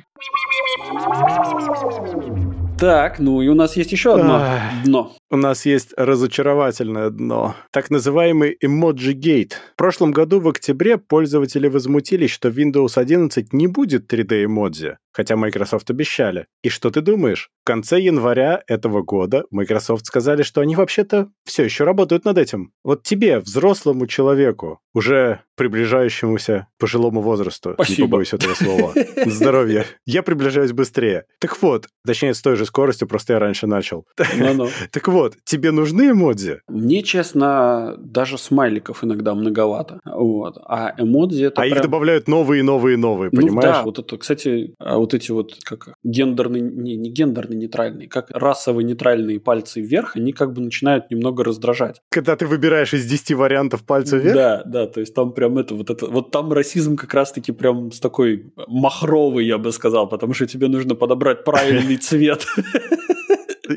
Так, 2.79 3.19
ну 3.19 3.43
и 3.43 3.49
у 3.49 3.55
нас 3.55 3.77
есть 3.77 3.93
еще 3.93 4.15
одно 4.15 4.43
дно. 4.85 5.13
У 5.33 5.37
нас 5.37 5.65
есть 5.65 5.95
разочаровательное 5.97 7.09
дно. 7.09 7.55
Так 7.71 7.89
называемый 7.89 8.57
Emoji 8.61 9.13
Gate. 9.15 9.53
В 9.75 9.77
прошлом 9.77 10.11
году 10.11 10.41
в 10.41 10.49
октябре 10.49 10.99
пользователи 10.99 11.69
возмутились, 11.69 12.33
что 12.33 12.49
Windows 12.49 12.95
11 12.97 13.53
не 13.53 13.69
будет 13.69 14.13
3D 14.13 14.47
эмодзи, 14.47 14.99
хотя 15.13 15.37
Microsoft 15.37 15.89
обещали. 15.89 16.47
И 16.65 16.69
что 16.69 16.91
ты 16.91 17.01
думаешь? 17.01 17.51
В 17.63 17.67
конце 17.67 18.01
января 18.01 18.61
этого 18.67 19.03
года 19.03 19.45
Microsoft 19.53 20.07
сказали, 20.07 20.43
что 20.43 20.63
они 20.63 20.75
вообще-то 20.75 21.31
все 21.45 21.63
еще 21.63 21.85
работают 21.85 22.25
над 22.25 22.37
этим. 22.37 22.73
Вот 22.83 23.05
тебе, 23.05 23.39
взрослому 23.39 24.09
человеку, 24.09 24.81
уже 24.95 25.43
приближающемуся 25.57 26.67
пожилому 26.79 27.21
возрасту, 27.21 27.71
не 27.71 27.75
Спасибо. 27.75 28.09
побоюсь 28.09 28.33
этого 28.33 28.55
слова, 28.55 28.95
здоровья, 29.27 29.85
я 30.07 30.23
приближаюсь 30.25 30.73
быстрее. 30.73 31.27
Так 31.39 31.61
вот, 31.63 31.87
точнее, 32.05 32.35
с 32.35 32.41
той 32.41 32.57
же 32.57 32.67
скоростью, 32.67 33.07
просто 33.07 33.35
я 33.35 33.39
раньше 33.39 33.69
начал. 33.69 34.07
Так 34.17 35.07
вот, 35.07 35.20
тебе 35.45 35.71
нужны 35.71 36.11
эмодзи? 36.11 36.61
Мне, 36.69 37.03
честно, 37.03 37.95
даже 37.99 38.39
смайликов 38.39 39.05
иногда 39.05 39.35
многовато. 39.35 40.01
Вот. 40.05 40.59
А 40.67 40.95
эмодзи 40.99 41.45
это 41.45 41.63
а 41.63 41.67
их 41.67 41.73
прям- 41.73 41.83
добавляют 41.83 42.29
новые, 42.29 42.63
новые, 42.63 42.97
новые, 42.97 43.31
Ну 43.33 43.41
понимаешь? 43.41 43.77
да, 43.77 43.83
вот 43.83 43.99
это, 43.99 44.17
кстати, 44.17 44.75
а 44.79 44.99
вот 44.99 45.15
эти 45.15 45.31
вот 45.31 45.55
как 45.65 45.95
гендерные, 46.05 46.63
не, 46.63 46.97
не 46.97 47.11
гендерные 47.11 47.59
нейтральные, 47.59 48.09
как 48.09 48.31
расово 48.31 48.81
нейтральные 48.81 49.41
пальцы 49.41 49.81
вверх, 49.81 50.17
они 50.17 50.33
как 50.33 50.53
бы 50.53 50.61
начинают 50.63 51.11
немного 51.11 51.45
раздражать. 51.45 52.01
Когда 52.11 52.37
ты 52.37 52.47
выбираешь 52.47 52.95
из 52.95 53.07
10 53.07 53.33
вариантов 53.35 53.85
пальца 53.85 54.17
вверх, 54.17 54.35
Да, 54.35 54.63
да, 54.65 54.87
то 54.87 55.01
есть 55.01 55.15
там 55.15 55.33
прям 55.33 55.59
это, 55.59 55.75
вот 55.75 55.91
это, 55.91 56.07
вот 56.07 56.31
там 56.31 56.53
расизм 56.53 56.97
как 56.97 57.15
раз-таки 57.15 57.53
прям 57.53 57.93
с 57.93 58.01
такой 58.01 58.53
махровый, 58.69 59.47
я 59.47 59.59
бы 59.59 59.73
сказал, 59.73 60.09
потому 60.09 60.35
что 60.35 60.47
тебе 60.47 60.69
нужно 60.69 60.95
подобрать 60.95 61.45
правильный 61.45 61.97
цвет. 62.01 62.47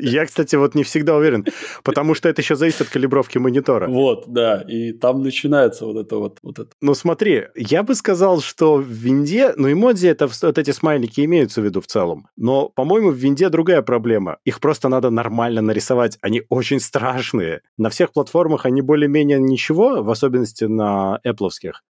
Я, 0.00 0.26
кстати, 0.26 0.56
вот 0.56 0.74
не 0.74 0.84
всегда 0.84 1.16
уверен, 1.16 1.46
потому 1.82 2.14
что 2.14 2.28
это 2.28 2.42
еще 2.42 2.56
зависит 2.56 2.82
от 2.82 2.88
калибровки 2.88 3.38
монитора. 3.38 3.88
Вот, 3.88 4.24
да, 4.26 4.60
и 4.62 4.92
там 4.92 5.22
начинается 5.22 5.86
вот 5.86 5.96
это 5.96 6.16
вот, 6.16 6.38
вот 6.42 6.58
это. 6.58 6.70
Ну 6.80 6.94
смотри, 6.94 7.44
я 7.54 7.82
бы 7.82 7.94
сказал, 7.94 8.40
что 8.40 8.76
в 8.76 8.86
винде, 8.86 9.54
ну 9.56 9.70
эмодзи, 9.70 10.08
это 10.08 10.28
вот 10.42 10.58
эти 10.58 10.70
смайлики 10.70 11.24
имеются 11.24 11.60
в 11.60 11.64
виду 11.64 11.80
в 11.80 11.86
целом, 11.86 12.28
но, 12.36 12.68
по-моему, 12.68 13.10
в 13.10 13.16
винде 13.16 13.48
другая 13.48 13.82
проблема. 13.82 14.38
Их 14.44 14.60
просто 14.60 14.88
надо 14.88 15.10
нормально 15.10 15.62
нарисовать, 15.62 16.18
они 16.20 16.42
очень 16.48 16.80
страшные. 16.80 17.60
На 17.78 17.90
всех 17.90 18.12
платформах 18.12 18.66
они 18.66 18.82
более-менее 18.82 19.38
ничего, 19.38 20.02
в 20.02 20.10
особенности 20.10 20.64
на 20.64 21.20
Apple. 21.24 21.44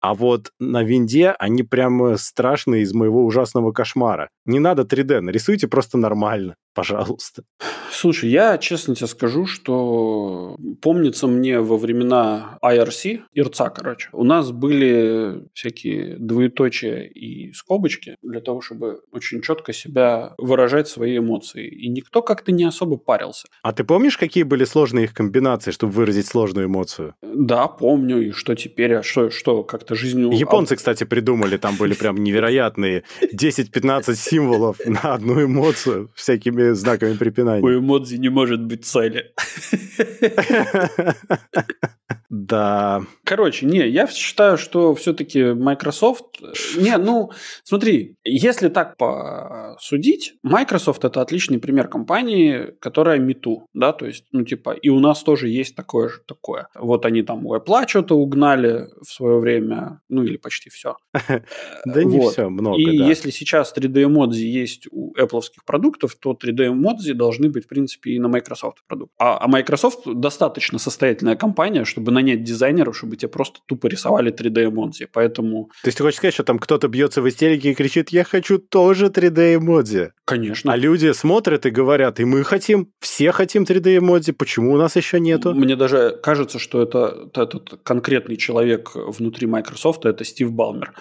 А 0.01 0.15
вот 0.15 0.53
на 0.61 0.83
винде 0.83 1.31
они 1.39 1.63
прям 1.63 2.17
страшные 2.17 2.83
из 2.83 2.93
моего 2.93 3.25
ужасного 3.25 3.73
кошмара. 3.73 4.31
Не 4.45 4.59
надо 4.59 4.83
3D, 4.83 5.21
нарисуйте 5.21 5.69
просто 5.69 5.99
нормально. 5.99 6.55
Пожалуйста. 6.79 7.43
Слушай, 7.91 8.31
я 8.31 8.57
честно 8.57 8.95
тебе 8.95 9.09
скажу, 9.09 9.47
что 9.47 10.57
помнится 10.81 11.27
мне 11.27 11.59
во 11.59 11.77
времена 11.77 12.57
IRC, 12.63 13.23
ИРЦА, 13.35 13.71
короче, 13.71 14.11
у 14.13 14.23
нас 14.23 14.53
были 14.53 15.43
всякие 15.55 16.17
двоеточия 16.19 17.01
и 17.01 17.53
скобочки 17.53 18.15
для 18.23 18.41
того, 18.41 18.61
чтобы 18.61 19.01
очень 19.11 19.43
четко 19.43 19.73
себя 19.73 20.35
выражать 20.39 20.87
свои 20.87 21.19
эмоции. 21.19 21.67
И 21.67 21.89
никто 21.89 22.23
как-то 22.23 22.53
не 22.53 22.63
особо 22.63 22.97
парился. 22.97 23.49
А 23.65 23.73
ты 23.73 23.83
помнишь, 23.83 24.17
какие 24.17 24.45
были 24.45 24.65
сложные 24.65 25.07
их 25.07 25.15
комбинации, 25.15 25.73
чтобы 25.73 25.95
выразить 25.95 26.29
сложную 26.29 26.69
эмоцию? 26.69 27.17
Да, 27.23 27.67
помню. 27.67 28.29
И 28.29 28.31
что 28.31 28.55
теперь? 28.55 28.95
А 28.95 29.03
что, 29.03 29.31
что 29.31 29.65
как-то 29.65 29.97
жизнь... 29.97 30.33
Японцы, 30.33 30.77
кстати, 30.77 31.03
придумали. 31.03 31.57
Там 31.57 31.75
были 31.75 31.95
прям 31.95 32.23
невероятные 32.23 33.03
10-15 33.35 34.15
символов 34.15 34.79
на 34.87 35.15
одну 35.15 35.43
эмоцию 35.43 36.13
всякими 36.15 36.68
знаками 36.75 37.15
препинания. 37.15 37.63
У 37.63 37.71
эмодзи 37.71 38.17
не 38.17 38.29
может 38.29 38.65
быть 38.65 38.85
цели. 38.85 39.33
Да. 42.31 43.03
Короче, 43.25 43.65
не, 43.65 43.89
я 43.89 44.07
считаю, 44.07 44.59
что 44.59 44.95
все-таки 44.95 45.55
Microsoft... 45.55 46.41
Не, 46.77 46.99
ну, 46.99 47.31
смотри, 47.65 48.17
если 48.23 48.69
так 48.69 48.97
посудить, 48.97 50.35
Microsoft 50.43 51.05
это 51.05 51.23
отличный 51.23 51.59
пример 51.59 51.89
компании, 51.89 52.75
которая 52.81 53.19
мету, 53.19 53.67
да, 53.73 53.93
то 53.93 54.07
есть, 54.07 54.27
ну, 54.33 54.45
типа, 54.45 54.73
и 54.73 54.91
у 54.91 55.01
нас 55.01 55.23
тоже 55.23 55.49
есть 55.49 55.75
такое 55.75 56.09
же 56.11 56.21
такое. 56.27 56.69
Вот 56.75 57.07
они 57.07 57.23
там 57.23 57.47
у 57.47 57.55
Apple 57.55 57.89
что-то 57.89 58.17
угнали 58.17 58.89
в 59.01 59.11
свое 59.11 59.39
время, 59.39 60.01
ну, 60.09 60.23
или 60.23 60.37
почти 60.37 60.71
все. 60.71 60.97
Да 61.85 62.05
не 62.05 62.21
все, 62.29 62.49
много, 62.49 62.79
И 62.79 62.85
если 62.85 63.31
сейчас 63.31 63.73
3D-эмодзи 63.75 64.45
есть 64.45 64.89
у 64.91 65.15
Apple 65.15 65.41
продуктов, 65.65 66.17
то 66.17 66.33
3D-эмодзи 66.33 67.15
должны 67.15 67.49
быть, 67.49 67.65
в 67.65 67.69
принципе, 67.69 68.13
и 68.13 68.19
на 68.19 68.29
Microsoft 68.29 68.79
продукт. 68.87 69.13
А, 69.19 69.39
а 69.39 69.49
Microsoft 69.49 70.07
достаточно 70.07 70.79
состоятельная 70.79 71.37
компания, 71.37 71.85
чтобы 71.85 72.13
нанять 72.19 72.43
дизайнеров, 72.43 72.97
чтобы 72.97 73.17
тебе 73.17 73.29
просто 73.29 73.61
тупо 73.67 73.87
рисовали 73.87 74.33
3D-эмодзи. 74.33 75.09
Поэтому... 75.13 75.71
То 75.83 75.89
есть 75.89 75.99
ты 75.99 76.05
хочешь 76.05 76.19
сказать, 76.19 76.35
что 76.35 76.45
там 76.45 76.59
кто-то 76.59 76.89
бьется 76.89 77.23
в 77.23 77.29
истерике 77.29 77.71
и 77.71 77.75
кричит, 77.75 78.11
я 78.11 78.25
хочу 78.25 78.59
тоже 78.59 79.07
3D-эмодзи? 79.07 80.11
Конечно. 80.25 80.73
А 80.73 80.77
люди 80.77 81.13
смотрят 81.13 81.67
и 81.67 81.71
говорят, 81.71 82.21
и 82.21 82.25
мы 82.25 82.45
хотим, 82.45 82.89
все 83.01 83.33
хотим 83.33 83.63
3D-эмодзи, 83.63 84.33
почему 84.33 84.73
у 84.73 84.77
нас 84.77 84.97
еще 84.97 85.21
нету? 85.21 85.55
Мне 85.55 85.77
даже 85.77 86.19
кажется, 86.23 86.59
что 86.59 86.83
это 86.83 87.31
этот 87.35 87.81
конкретный 87.83 88.37
человек 88.37 88.91
внутри 88.95 89.47
Microsoft, 89.47 90.05
это 90.05 90.25
Стив 90.25 90.53
Балмер. 90.53 90.95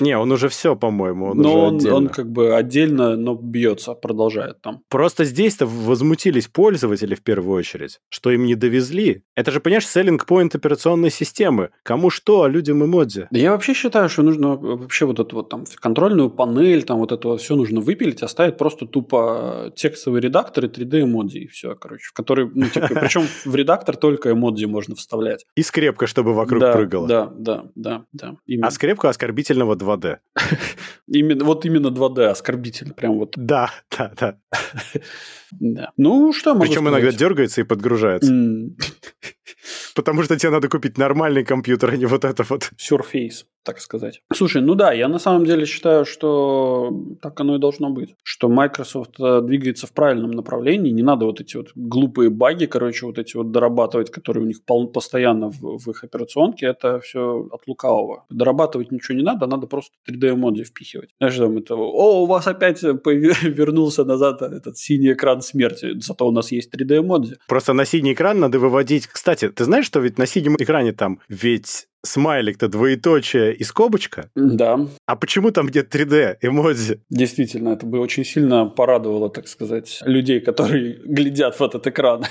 Не, 0.00 0.16
он 0.16 0.32
уже 0.32 0.48
все, 0.48 0.76
по-моему. 0.76 1.34
Но 1.34 1.66
он, 1.66 1.86
он 1.86 2.08
как 2.08 2.30
бы 2.30 2.56
отдельно, 2.56 3.16
но 3.16 3.34
бьется, 3.34 3.92
продолжает 3.94 4.60
там. 4.62 4.82
Просто 4.88 5.24
здесь-то 5.24 5.66
возмутились 5.66 6.48
пользователи 6.48 7.14
в 7.14 7.22
первую 7.22 7.58
очередь, 7.58 8.00
что 8.08 8.30
им 8.30 8.46
не 8.46 8.54
довезли. 8.54 9.22
Это 9.36 9.52
же, 9.52 9.60
понимаешь, 9.60 9.84
selling 9.84 9.99
point 10.08 10.50
операционной 10.54 11.10
системы. 11.10 11.70
Кому 11.82 12.10
что, 12.10 12.42
а 12.42 12.48
людям 12.48 12.84
эмодзи. 12.84 13.28
Да 13.30 13.38
я 13.38 13.52
вообще 13.52 13.74
считаю, 13.74 14.08
что 14.08 14.22
нужно 14.22 14.56
вообще 14.56 15.06
вот 15.06 15.20
эту 15.20 15.36
вот 15.36 15.48
там 15.48 15.64
контрольную 15.76 16.30
панель, 16.30 16.82
там 16.84 16.98
вот 16.98 17.12
это 17.12 17.28
вот 17.28 17.40
все 17.40 17.56
нужно 17.56 17.80
выпилить, 17.80 18.22
оставить 18.22 18.56
просто 18.56 18.86
тупо 18.86 19.72
текстовый 19.76 20.20
редактор 20.20 20.64
и 20.66 20.68
3D 20.68 21.02
эмодзи, 21.02 21.38
и 21.38 21.46
все, 21.46 21.74
короче, 21.74 22.08
в 22.08 22.12
который, 22.12 22.50
ну, 22.54 22.66
типа, 22.66 22.88
причем 23.00 23.22
в 23.44 23.54
редактор 23.54 23.96
только 23.96 24.32
эмодзи 24.32 24.66
можно 24.66 24.94
вставлять. 24.94 25.46
И 25.56 25.62
скрепка, 25.62 26.06
чтобы 26.06 26.34
вокруг 26.34 26.60
да, 26.60 26.72
прыгала. 26.72 27.08
Да, 27.08 27.32
да, 27.36 27.64
да, 27.74 28.04
да. 28.12 28.36
Именно. 28.46 28.66
А 28.66 28.70
скрепку 28.70 29.08
оскорбительного 29.08 29.76
2D. 29.76 30.18
Именно, 31.08 31.44
вот 31.44 31.64
именно 31.64 31.88
2D, 31.88 32.26
оскорбительно, 32.26 32.94
прям 32.94 33.18
вот. 33.18 33.34
Да, 33.36 33.70
да, 33.90 34.12
да. 34.18 34.36
Да. 35.52 35.90
Ну, 35.96 36.32
что 36.32 36.54
могу 36.54 36.66
Причем 36.66 36.88
иногда 36.88 37.10
дергается 37.10 37.60
и 37.60 37.64
подгружается. 37.64 38.32
Потому 39.96 40.22
что 40.22 40.38
тебе 40.38 40.50
надо 40.50 40.68
купить 40.68 40.96
нормальный 40.96 41.44
компьютер, 41.44 41.90
а 41.90 41.96
не 41.96 42.06
вот 42.06 42.24
это 42.24 42.44
вот. 42.44 42.70
Surface 42.78 43.44
так 43.62 43.80
сказать. 43.80 44.22
Слушай, 44.32 44.62
ну 44.62 44.74
да, 44.74 44.92
я 44.92 45.08
на 45.08 45.18
самом 45.18 45.44
деле 45.44 45.66
считаю, 45.66 46.04
что 46.04 46.92
так 47.20 47.40
оно 47.40 47.56
и 47.56 47.58
должно 47.58 47.90
быть. 47.90 48.14
Что 48.22 48.48
Microsoft 48.48 49.20
э, 49.20 49.40
двигается 49.42 49.86
в 49.86 49.92
правильном 49.92 50.30
направлении. 50.30 50.90
Не 50.90 51.02
надо 51.02 51.26
вот 51.26 51.40
эти 51.40 51.56
вот 51.56 51.68
глупые 51.74 52.30
баги, 52.30 52.66
короче, 52.66 53.06
вот 53.06 53.18
эти 53.18 53.36
вот 53.36 53.50
дорабатывать, 53.50 54.10
которые 54.10 54.44
у 54.44 54.46
них 54.46 54.58
постоянно 54.92 55.50
в, 55.50 55.78
в 55.78 55.90
их 55.90 56.04
операционке. 56.04 56.66
Это 56.66 57.00
все 57.00 57.48
от 57.50 57.66
лукавого. 57.66 58.24
Дорабатывать 58.30 58.92
ничего 58.92 59.18
не 59.18 59.24
надо, 59.24 59.46
надо 59.46 59.66
просто 59.66 59.92
3D-эмодзи 60.08 60.64
впихивать. 60.64 61.10
Знаешь, 61.18 61.36
там 61.36 61.58
это, 61.58 61.74
о, 61.74 62.22
у 62.22 62.26
вас 62.26 62.46
опять 62.46 62.82
вернулся 62.82 64.04
назад 64.04 64.42
этот 64.42 64.78
синий 64.78 65.12
экран 65.12 65.42
смерти, 65.42 65.98
зато 66.00 66.26
у 66.26 66.30
нас 66.30 66.52
есть 66.52 66.74
3D-эмодзи. 66.74 67.36
Просто 67.46 67.72
на 67.72 67.84
синий 67.84 68.12
экран 68.12 68.40
надо 68.40 68.58
выводить... 68.58 69.06
Кстати, 69.06 69.48
ты 69.48 69.64
знаешь, 69.64 69.86
что 69.86 70.00
ведь 70.00 70.18
на 70.18 70.26
синем 70.26 70.56
экране 70.56 70.92
там 70.92 71.20
ведь 71.28 71.86
смайлик-то 72.02 72.68
двоеточие 72.68 73.54
и 73.54 73.64
скобочка. 73.64 74.30
Да. 74.34 74.86
А 75.06 75.16
почему 75.16 75.50
там 75.50 75.68
нет 75.68 75.94
3D 75.94 76.38
эмодзи? 76.42 77.00
Действительно, 77.10 77.70
это 77.70 77.86
бы 77.86 78.00
очень 78.00 78.24
сильно 78.24 78.66
порадовало, 78.66 79.30
так 79.30 79.48
сказать, 79.48 80.00
людей, 80.04 80.40
которые 80.40 80.98
глядят 81.04 81.58
в 81.58 81.62
этот 81.62 81.86
экран. 81.86 82.24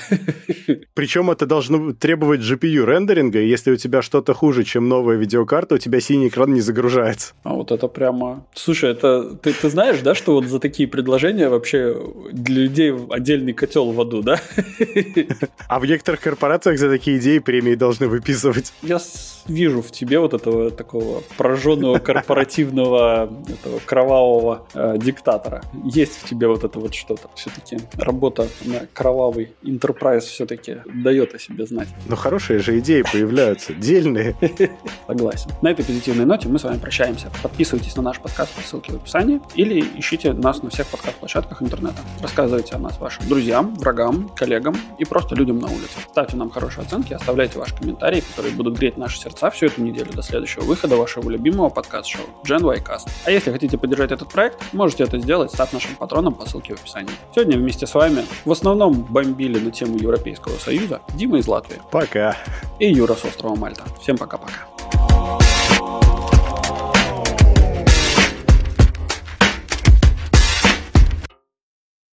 Причем 0.94 1.32
это 1.32 1.46
должно 1.46 1.94
требовать 1.94 2.42
GPU 2.42 2.86
рендеринга, 2.86 3.40
и 3.40 3.48
если 3.48 3.72
у 3.72 3.76
тебя 3.76 4.02
что-то 4.02 4.34
хуже, 4.34 4.64
чем 4.64 4.88
новая 4.88 5.18
видеокарта, 5.18 5.76
у 5.76 5.78
тебя 5.78 6.00
синий 6.00 6.28
экран 6.28 6.54
не 6.54 6.62
загружается. 6.62 7.34
А 7.44 7.54
вот 7.54 7.72
это 7.72 7.88
прямо... 7.88 8.46
Слушай, 8.54 8.92
это 8.92 9.36
ты, 9.36 9.54
ты 9.54 9.70
знаешь, 9.70 10.00
да, 10.02 10.16
что 10.16 10.34
вот 10.34 10.46
за 10.46 10.60
такие 10.60 10.88
предложения 10.88 11.50
вообще 11.50 11.96
для 12.32 12.64
людей 12.64 12.94
отдельный 13.10 13.54
котел 13.54 13.92
в 13.92 14.02
аду, 14.02 14.22
да? 14.22 14.40
А 15.68 15.80
в 15.80 15.86
некоторых 15.86 16.22
корпорациях 16.22 16.80
за 16.80 16.90
такие 16.90 17.20
идеи 17.20 17.40
премии 17.40 17.76
должны 17.76 18.08
выписывать. 18.08 18.74
Я 18.82 19.00
вижу 19.60 19.82
в 19.82 19.92
тебе 19.92 20.20
вот 20.20 20.34
этого 20.34 20.72
такого 20.72 21.22
прожженного 21.38 22.00
корпоративного 22.10 23.30
этого 23.48 23.80
кровавого 23.86 24.66
э, 24.74 24.98
диктатора. 24.98 25.62
Есть 25.84 26.14
в 26.22 26.30
тебе 26.30 26.48
вот 26.48 26.64
это 26.64 26.80
вот 26.80 26.96
что-то. 26.96 27.30
Все-таки 27.36 27.78
работа 27.98 28.48
на 28.64 28.88
кровавый 28.94 29.52
enterprise 29.64 30.22
все-таки 30.22 30.78
дает 30.94 31.36
о 31.36 31.40
себе 31.40 31.66
знать. 31.66 31.90
Но 32.08 32.16
хорошие 32.16 32.60
же 32.60 32.80
идеи 32.80 33.04
появляются, 33.12 33.74
дельные. 33.74 34.36
Согласен. 35.08 35.52
На 35.62 35.72
этой 35.72 35.84
позитивной 35.84 36.26
ноте 36.26 36.48
мы 36.48 36.58
с 36.58 36.64
вами 36.64 36.80
прощаемся. 36.80 37.28
Подписывайтесь 37.44 37.96
на 37.98 38.02
наш 38.02 38.20
подкаст 38.20 38.54
по 38.54 38.62
ссылке 38.62 38.94
в 38.94 38.96
описании 38.96 39.42
или 39.56 39.84
ищите 39.98 40.32
нас 40.32 40.64
на 40.64 40.70
всех 40.70 40.88
подкаст-площадках 40.88 41.62
интернета. 41.62 41.98
Рассказывайте 42.22 42.76
о 42.76 42.80
нас 42.80 42.98
вашим 43.00 43.28
друзьям, 43.28 43.76
врагам, 43.76 44.30
коллегам 44.30 44.76
и 44.98 45.04
просто 45.04 45.36
людям 45.36 45.60
на 45.60 45.68
улице. 45.68 46.00
Ставьте 46.12 46.38
нам 46.38 46.50
хорошие 46.50 46.86
оценки, 46.86 47.14
оставляйте 47.14 47.60
ваши 47.60 47.76
комментарии, 47.76 48.22
которые 48.22 48.56
будут 48.56 48.78
греть 48.78 48.98
наши 48.98 49.20
сердца 49.20 49.49
всю 49.50 49.68
эту 49.68 49.82
неделю 49.82 50.12
до 50.14 50.22
следующего 50.22 50.64
выхода 50.64 50.96
вашего 50.96 51.30
любимого 51.30 51.70
подкаст-шоу 51.70 52.26
Gen 52.44 52.64
Y 52.64 52.80
Cast. 52.84 53.10
А 53.26 53.32
если 53.32 53.52
хотите 53.52 53.78
поддержать 53.78 54.12
этот 54.12 54.30
проект, 54.30 54.62
можете 54.74 55.04
это 55.04 55.20
сделать, 55.20 55.52
став 55.52 55.72
нашим 55.74 55.96
патроном 55.96 56.34
по 56.34 56.46
ссылке 56.48 56.76
в 56.76 56.82
описании. 56.82 57.12
Сегодня 57.34 57.58
вместе 57.58 57.88
с 57.88 57.94
вами 57.94 58.26
в 58.46 58.52
основном 58.52 59.02
бомбили 59.04 59.60
на 59.60 59.72
тему 59.72 59.98
Европейского 59.98 60.58
Союза 60.58 61.02
Дима 61.16 61.40
из 61.40 61.48
Латвии. 61.48 61.82
Пока. 61.92 62.38
И 62.80 62.92
Юра 62.92 63.16
с 63.16 63.26
острова 63.26 63.56
Мальта. 63.56 63.84
Всем 64.02 64.18
пока-пока. 64.18 65.59